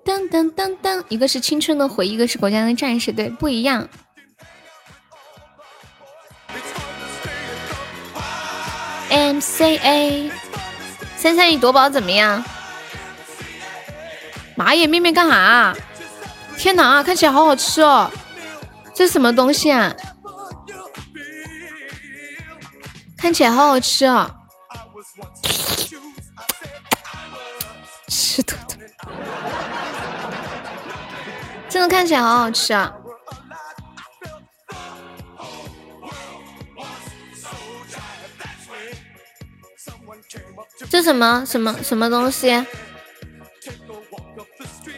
[0.05, 3.87] 噔噔噔噔，一个是青春的回忆，一个是国家的战士，对，不一样。
[9.15, 10.33] M C A，
[11.17, 12.45] 三三，你夺宝怎么样？
[14.57, 15.73] 妈耶，面面干哈？
[16.59, 18.11] 天哪，看起来好好吃哦！
[18.93, 19.95] 这什么东西啊？
[23.17, 24.35] 看起来好好吃啊！
[28.09, 28.75] 吃土豆，
[31.69, 32.93] 真的看起来好好吃啊！
[40.91, 42.65] 这什么什么什么东西？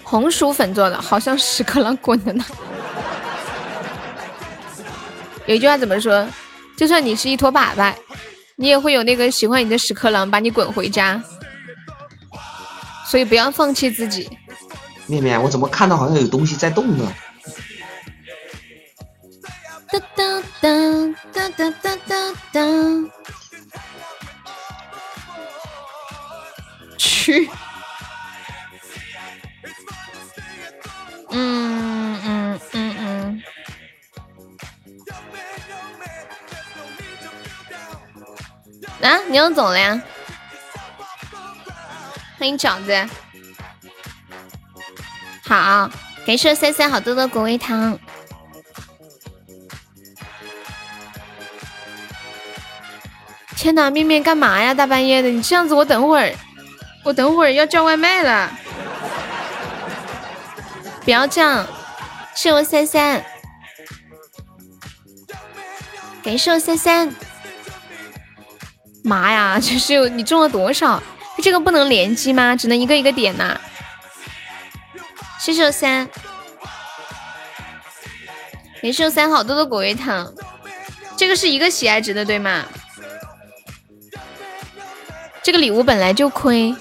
[0.02, 2.44] 红薯粉做的，好像屎壳郎滚的呢。
[5.46, 6.26] 有一句话怎么说？
[6.76, 7.92] 就算你是一坨粑粑，
[8.56, 11.22] 你也会有那个喜欢你的屎壳郎把你滚回家。
[13.06, 14.28] 所以不要放弃自己。
[15.06, 17.12] 面面，我怎么看到好像有东西在动呢？
[19.90, 21.96] 哒哒哒哒哒哒
[22.52, 22.60] 哒
[31.30, 33.42] 嗯嗯嗯嗯。
[39.02, 40.00] 啊，你要走了呀？
[42.38, 43.08] 欢迎饺子，
[45.48, 45.90] 好，
[46.26, 47.98] 感谢三三好多的果味糖。
[53.56, 54.74] 天哪，面面干嘛呀？
[54.74, 56.32] 大半夜的，你这样子，我等会儿，
[57.06, 58.50] 我等会儿要叫外卖了。
[61.04, 61.64] 不要这样，
[62.34, 63.24] 谢我三三，
[66.20, 67.14] 感谢我三三。
[69.04, 71.00] 妈呀， 这是你中了多少？
[71.40, 72.56] 这个不能联机吗？
[72.56, 73.60] 只能一个一个点呐。
[75.38, 76.08] 谢谢我三，
[78.82, 80.34] 感谢我三好多的果味糖，
[81.16, 82.64] 这个是一个喜爱值的对吗？
[85.44, 86.74] 这个礼物本来就亏。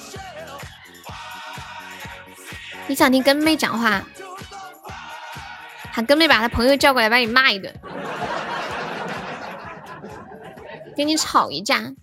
[2.87, 4.03] 你想听跟妹讲话？
[5.91, 7.73] 喊跟妹把她朋友叫过来，把你骂一顿，
[10.95, 11.93] 跟你吵一架。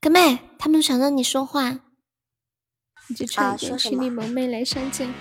[0.00, 1.80] 跟妹，他们想让你说话，
[3.08, 5.12] 你就唱一个心里萌妹来相见。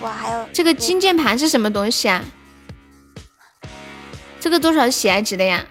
[0.00, 2.24] 哇，还有这个金键盘是什么东西啊？
[4.40, 5.66] 这个多少喜爱值的呀？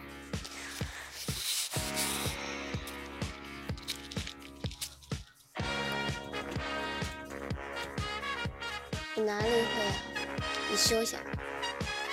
[9.33, 9.93] 哪里会啊？
[10.69, 11.17] 你休息。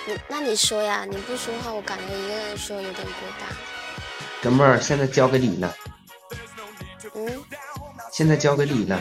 [0.07, 1.05] 你那你说呀？
[1.07, 3.47] 你不说话，我感觉一个人说有点孤单。
[4.41, 5.75] 哥们儿，现在交给你了。
[7.13, 7.43] 嗯。
[8.11, 8.99] 现在交给你了。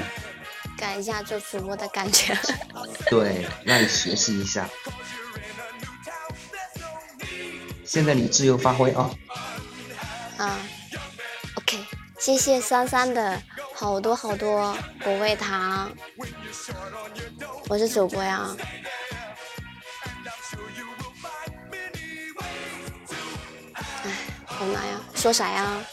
[0.77, 2.37] 改一下做主播的感觉。
[3.09, 4.69] 对，让你学习一下。
[7.87, 9.11] 现在你自由发挥啊。
[10.37, 10.59] 啊。
[11.55, 11.79] OK，
[12.19, 13.41] 谢谢三三的
[13.75, 15.91] 好多好多果味糖。
[17.71, 18.49] 我是主播呀。
[24.45, 25.79] 好难呀，说啥呀？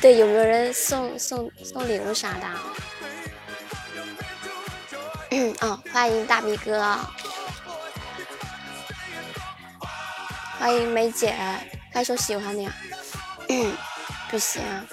[0.00, 2.46] 对，有没有人送送送礼物啥的？
[5.30, 6.98] 嗯， 哦，欢迎大鼻哥，
[10.58, 11.36] 欢迎梅姐，
[11.96, 12.76] 还说喜欢你啊？
[13.48, 13.74] 嗯。
[14.28, 14.84] 不行啊。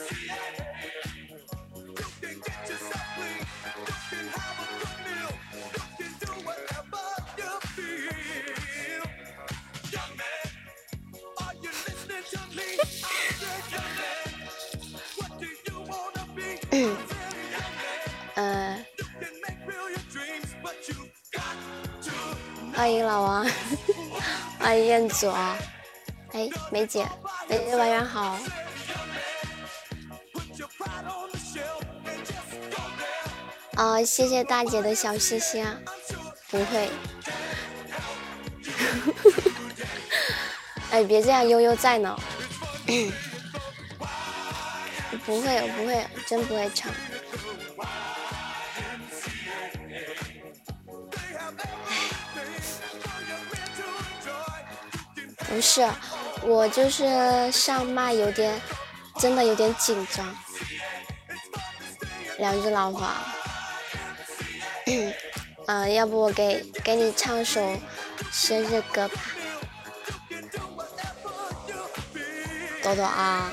[22.73, 23.45] 欢迎老王
[24.57, 25.27] 欢迎彦祖
[26.33, 27.07] 哎，梅姐，
[27.47, 28.37] 梅姐晚上好。
[33.75, 35.75] 啊、谢谢大姐的小心心啊，
[36.49, 36.89] 不会。
[40.91, 42.19] 哎，别这样，悠悠在呢。
[45.25, 46.91] 不会，我不会，真不会唱。
[55.47, 55.87] 不是，
[56.45, 58.61] 我就是上麦有点，
[59.19, 60.35] 真的有点紧张。
[62.37, 63.23] 两只老虎 啊，
[65.67, 67.61] 嗯、要不我给给你唱首
[68.31, 69.15] 生日歌吧，
[72.81, 73.51] 朵朵啊，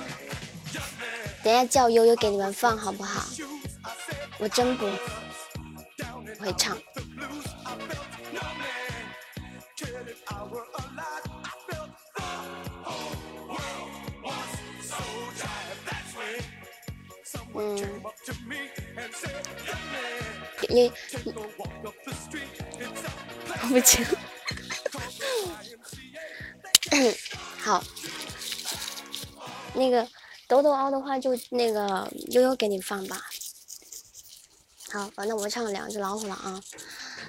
[1.43, 3.25] 等下叫悠悠给你们放好不好？
[4.39, 4.86] 我真不
[6.41, 6.77] 会唱。
[17.55, 18.03] 嗯，
[20.69, 20.93] 你
[23.69, 24.07] 不行。
[27.59, 27.83] 好，
[29.75, 30.07] 那个
[30.49, 33.20] 抖抖凹的话，就那个悠悠给你放吧。
[34.91, 36.61] 好，那我唱两只老虎了啊！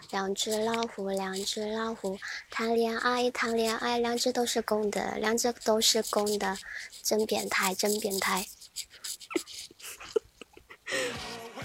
[0.10, 2.18] 两只老虎，两只老虎，
[2.50, 6.58] 谈恋爱，谈恋爱，两只都是公的，两只都是公的，
[7.04, 8.48] 真变态，真变态。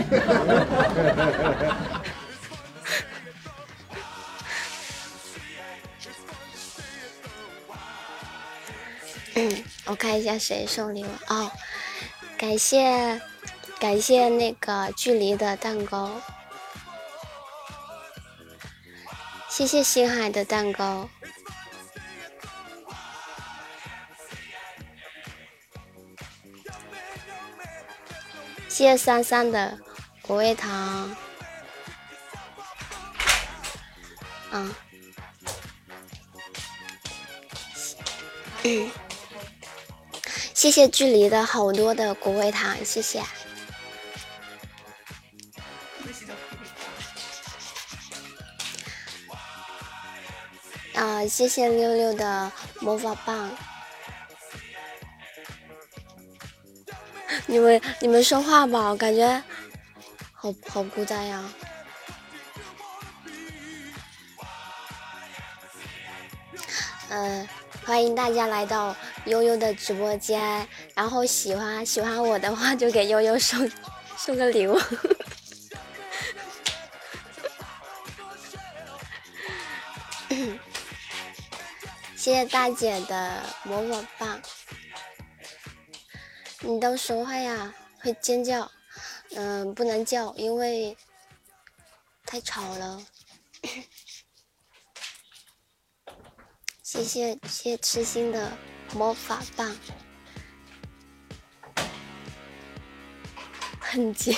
[9.35, 11.09] 嗯，我看一下谁送礼物。
[11.29, 11.51] 哦，
[12.37, 13.19] 感谢
[13.81, 16.21] 感谢那个距离的蛋糕，
[19.49, 21.09] 谢谢星海的蛋糕，
[28.73, 29.79] 谢谢珊珊的
[30.23, 31.15] 果味糖，
[34.51, 34.75] 嗯。
[38.63, 38.91] 嗯，
[40.55, 43.23] 谢谢距离的好多的果味糖，谢谢。
[50.95, 53.51] 啊，谢谢六六的魔法棒。
[57.47, 59.43] 你们你们说话吧，我感觉
[60.33, 61.43] 好好孤单呀。
[67.11, 67.47] 嗯、
[67.85, 68.97] 欢迎大家来到
[69.27, 73.71] 悠悠的直播间，然后喜欢喜欢我的话，就给悠悠送
[74.17, 74.81] 送个礼物。
[82.17, 84.41] 谢谢大姐的魔法棒，
[86.65, 88.71] 你都说话呀，会尖叫，
[89.35, 90.97] 嗯，不能叫，因为
[92.25, 93.05] 太吵了。
[96.83, 98.53] 谢谢谢谢痴心的
[98.95, 99.77] 魔法棒，
[103.81, 104.37] 很急。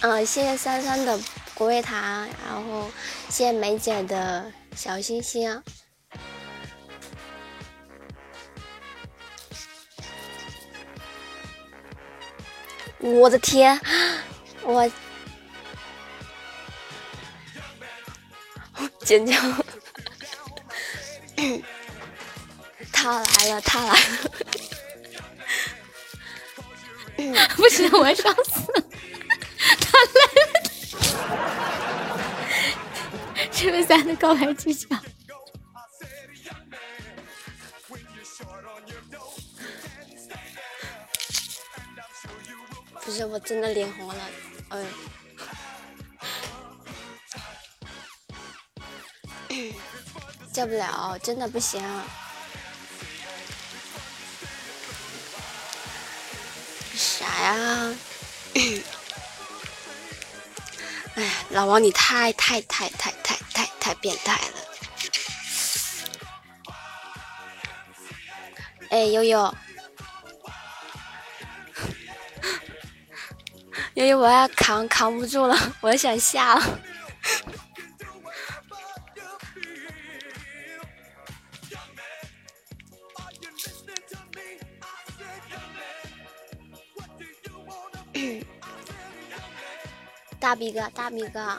[0.00, 1.18] 嗯，谢谢珊珊的
[1.54, 2.90] 果味糖，然后
[3.28, 5.62] 谢谢梅姐的小心心啊。
[13.00, 13.80] 我的天，
[14.62, 14.90] 我
[19.04, 19.34] 尖叫！
[22.92, 23.98] 他来了，他来了！
[27.56, 28.72] 不行，我要笑死。
[29.80, 30.20] 他来
[30.52, 30.60] 了，
[33.52, 34.88] 这位三的告白技巧。
[43.26, 44.30] 我真的脸红了，
[44.68, 44.84] 哎。
[50.52, 51.80] 叫不了，真的不行。
[56.94, 57.94] 啥呀？
[61.14, 64.54] 哎，老王你太太太太太太太变态了！
[68.90, 69.54] 哎，悠悠，
[73.98, 76.78] 因为我要扛扛不住了我想下了。
[90.38, 91.58] 大 B 大逼哥大逼哥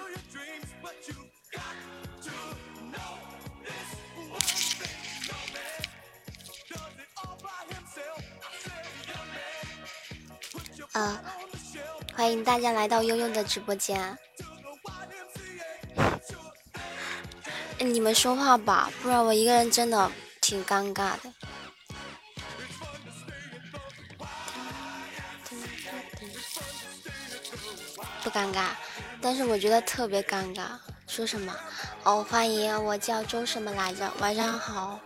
[12.49, 14.17] 大家来到悠悠的直播间。
[17.77, 20.11] 哎你们说话吧，不然我一个人真的
[20.41, 21.31] 挺尴尬的。
[28.23, 28.69] 不尴尬，
[29.21, 30.69] 但是我觉得特别尴尬。
[31.05, 31.55] 说什么？
[32.01, 34.11] 哦，欢迎，我叫周什么来着？
[34.17, 34.99] 晚上好。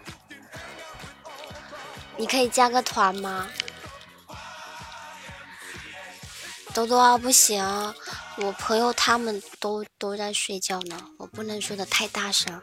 [2.16, 3.50] 你可以加个团吗？
[6.74, 7.64] 多多，不行，
[8.38, 12.60] 我朋友他们都都在睡觉呢，我不能说的太大声。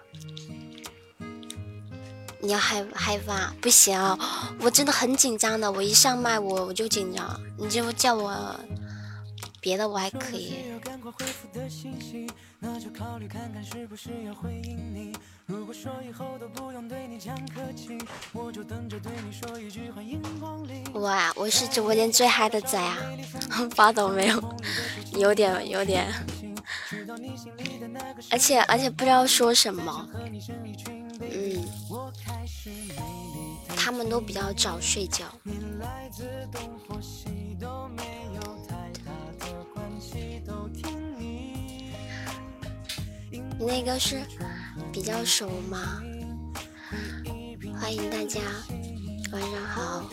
[2.40, 3.52] 你要害害怕？
[3.60, 3.96] 不行，
[4.60, 8.32] 我真的很紧张的，我一上麦我我就紧张，你就叫我
[9.60, 10.54] 别的我还可以。
[20.94, 22.96] 哇，我是直播间最嗨的仔啊！
[23.74, 24.58] 发抖没有？
[25.12, 26.06] 有点有点，
[28.30, 30.08] 而且而且不知道说什么。
[31.20, 31.62] 嗯，
[33.76, 35.26] 他们都比较早睡觉。
[43.30, 44.22] 你那个是
[44.92, 46.02] 比较熟吗？
[47.80, 48.40] 欢迎大家，
[49.32, 50.10] 晚上好。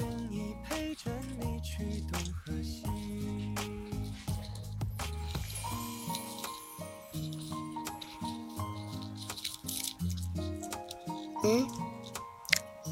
[11.43, 11.67] 嗯，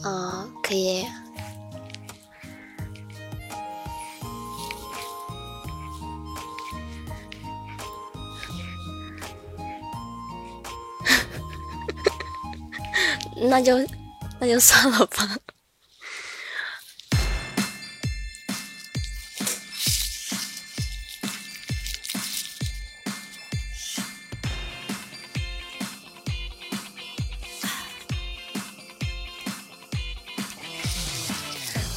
[0.03, 1.05] 啊，可以。
[13.37, 13.77] 那就
[14.39, 15.37] 那就算了吧。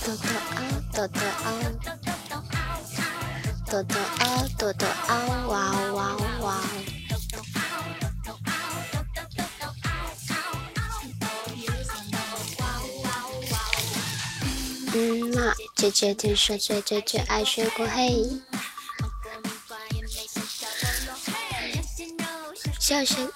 [0.05, 0.59] 豆豆啊，
[0.93, 1.47] 豆豆啊，
[3.71, 4.25] 豆豆啊，
[4.59, 5.88] 豆豆啊，哇哦
[15.79, 18.29] 姐姐听说最最最爱水果嘿，
[22.81, 23.31] 笑声。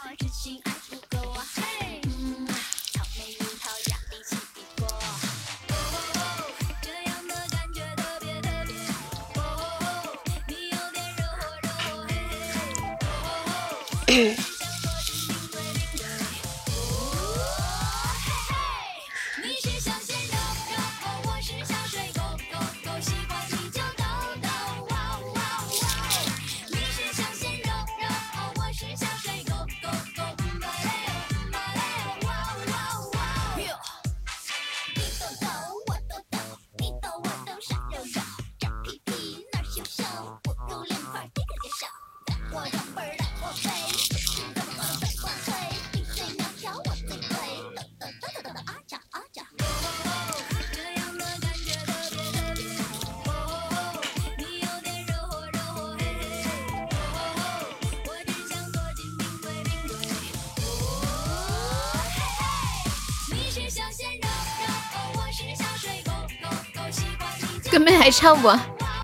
[67.73, 68.49] 哥们还唱不？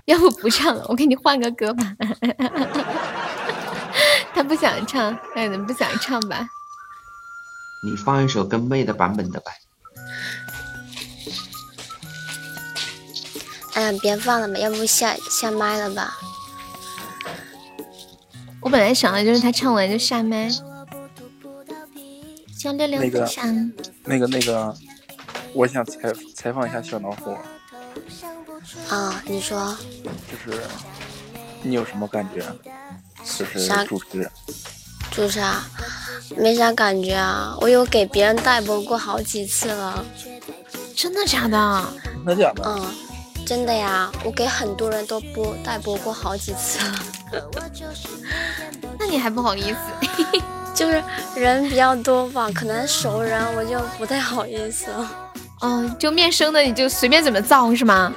[0.05, 1.95] 要不不唱了，我给你换个歌吧。
[4.31, 6.47] 他不想唱，那你不想唱吧？
[7.83, 9.51] 你放一首跟妹的版本的吧。
[13.73, 16.15] 哎呀，别放了吧，要不下下麦了吧？
[18.61, 20.47] 我本来想的就是他唱完就下麦。
[22.59, 23.27] 叫六六那个。
[24.03, 24.77] 那个那个，
[25.53, 27.35] 我想采采访一下小老虎，
[28.89, 29.75] 啊，你说
[30.31, 30.61] 就是
[31.61, 32.43] 你有什么感觉？
[33.37, 34.31] 就是啥主持，
[35.11, 35.67] 主持啊？
[36.37, 40.03] 没啥感觉啊，我有给别人代播过好几次了。
[40.95, 41.93] 真的假的？
[42.03, 42.63] 真的假的？
[42.65, 42.93] 嗯，
[43.45, 46.99] 真的呀，我给很多人都播代播过好几次了。
[48.99, 49.77] 那你还不好意思？
[50.75, 51.03] 就是
[51.35, 55.31] 人比较多吧，可能熟人我就不太好意思了。
[55.61, 58.11] 哦，就面生的你就随便怎么造是吗？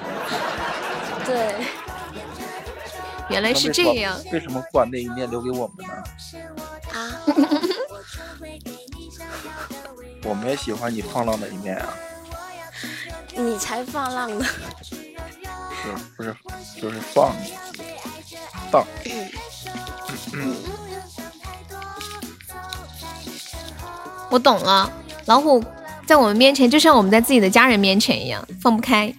[1.25, 1.55] 对，
[3.29, 4.17] 原来是这样。
[4.33, 5.93] 为什么不把那一面留给我们呢？
[6.93, 7.11] 啊？
[10.25, 11.89] 我们也喜欢你放浪的一面啊。
[13.35, 14.45] 你才放浪呢。
[15.83, 16.37] 是不是？
[16.81, 17.35] 就是放
[18.71, 18.87] 荡。
[24.31, 24.89] 我懂了，
[25.27, 25.65] 老虎
[26.07, 29.13] 在我们面前就像我们在自己的家人面前一样，放不开，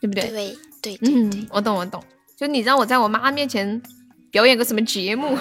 [0.00, 0.28] 对不对？
[0.28, 2.02] 对对，嗯，我懂我懂。
[2.36, 3.80] 就你让我在我妈面前
[4.30, 5.36] 表演个什么节目，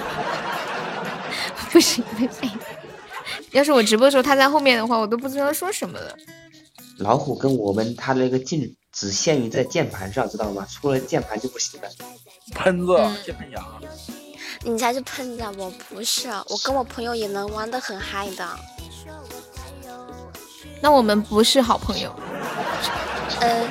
[1.71, 2.49] 不行不行。
[3.51, 6.15] 要是我直播的时候她在后面的话，我都不知道说什么了。
[6.99, 10.65] 老虎跟我们他那个劲只限于在键盘上，知道吗？
[10.69, 11.87] 除了键盘就不行了。
[12.53, 12.95] 喷子，
[13.25, 13.65] 键盘侠。
[14.63, 16.29] 你才是喷子，我不是。
[16.29, 18.47] 我跟我朋友也能玩的很嗨的。
[20.85, 22.15] 那我们不是好朋友。
[23.41, 23.67] 呃，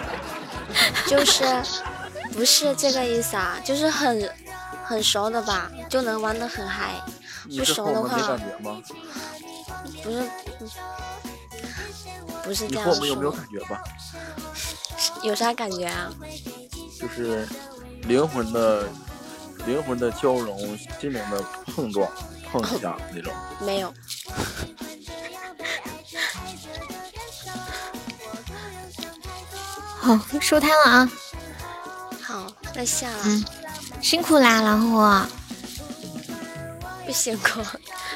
[1.06, 1.44] 就是
[2.32, 4.28] 不是这个意思啊，就是很
[4.84, 7.00] 很熟的吧，就能玩的很嗨。
[7.56, 8.18] 不熟的话，
[10.02, 10.28] 不是
[12.42, 12.92] 不是这样说。
[12.94, 13.80] 我们有没有感觉吧？
[15.22, 16.10] 有啥感觉啊？
[17.00, 17.46] 就是
[18.08, 18.88] 灵魂的
[19.66, 20.58] 灵魂的交融，
[21.00, 22.10] 心灵的碰撞，
[22.50, 23.32] 碰一下那种。
[23.64, 23.94] 没有。
[30.04, 31.10] 好，收摊了啊！
[32.22, 33.16] 好，那下了。
[33.24, 33.42] 嗯，
[34.02, 35.02] 辛苦啦，老虎。
[37.06, 37.60] 不辛苦，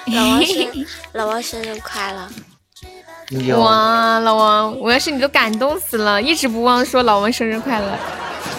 [0.04, 2.28] 老王生老王生日快乐！
[3.56, 7.98] 哇，老王，我要是你都感动死了，一直不忘说老王生日快乐。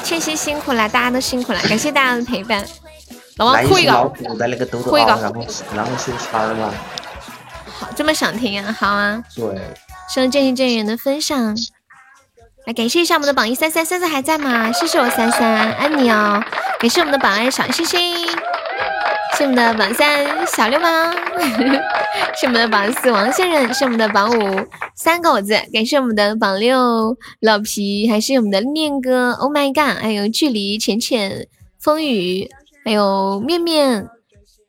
[0.04, 2.66] 千玺辛苦了，大家都辛苦了，感谢大家的陪伴。
[3.38, 3.94] 老王哭一个，
[4.84, 6.74] 哭一个，然后然后收摊了。
[7.80, 8.76] 好，这么想听啊？
[8.80, 9.24] 好啊。
[9.36, 9.46] 对。
[10.10, 11.56] 谢谢正义正义人的分享。
[12.76, 14.72] 感谢一下我们的榜一三三三三还在吗？
[14.72, 16.42] 谢谢我三三，爱你哦！
[16.80, 18.00] 感谢我们的榜二小星星，
[19.38, 21.12] 谢我们的榜三小流氓，
[22.40, 30.00] 是我们的榜四王先生，是我们的榜五三狗子，感谢我们的榜六老皮，还是我们的念哥，Oh my god！
[30.00, 31.48] 还有距离浅浅
[31.82, 32.50] 风雨，
[32.86, 34.08] 还有面面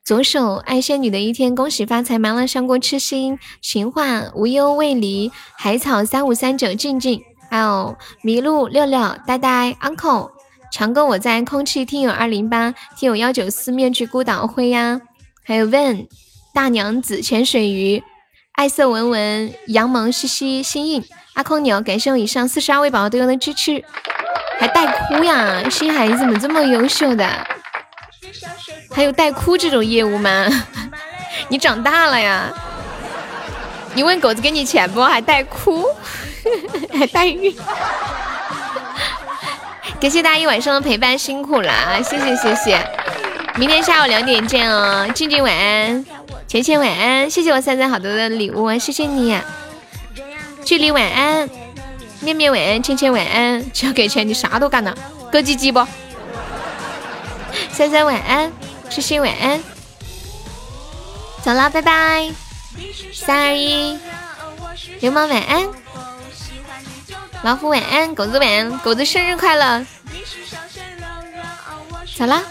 [0.05, 7.23] 左手爱仙女的一天，恭喜发财，麻辣香锅痴心，情话无忧未离，海草三五三九静静。
[7.51, 10.31] 还有麋鹿六六呆呆 uncle
[10.73, 15.01] 强哥我在空气听友二零八听友幺九四面具孤岛灰呀，
[15.45, 16.07] 还有 Van
[16.55, 18.03] 大娘子潜水鱼
[18.53, 21.05] 爱色文文杨萌西西心印
[21.35, 23.85] 阿空鸟感谢我以上四十二位宝宝对我的支持，
[24.61, 27.27] 还带哭呀，新孩子怎么这么优秀的？
[28.93, 30.47] 还有带哭这种业务吗？
[31.49, 32.53] 你长大了呀？
[33.95, 35.03] 你问狗子给你钱不？
[35.03, 35.85] 还带哭？
[36.99, 37.55] 还带孕，
[40.01, 42.79] 感谢大家一晚上的陪伴，辛苦了啊，谢谢谢谢，
[43.57, 46.05] 明天下午两点见哦，静静晚安，
[46.47, 49.37] 浅浅晚安，谢谢我三三好多的礼物，谢谢你，
[50.65, 51.49] 距离晚安，
[52.21, 54.97] 面面晚安，倩倩晚安，只要给钱你啥都干了，
[55.31, 55.87] 割鸡鸡不？
[57.73, 58.51] 三三晚安，
[58.89, 59.61] 痴心晚安，
[61.43, 62.31] 走了，拜拜，
[63.13, 63.99] 三二一，
[65.01, 65.69] 流氓晚安。
[67.43, 69.87] 老虎晚安，狗子晚安，狗子生日快乐！
[72.17, 72.43] 咋啦？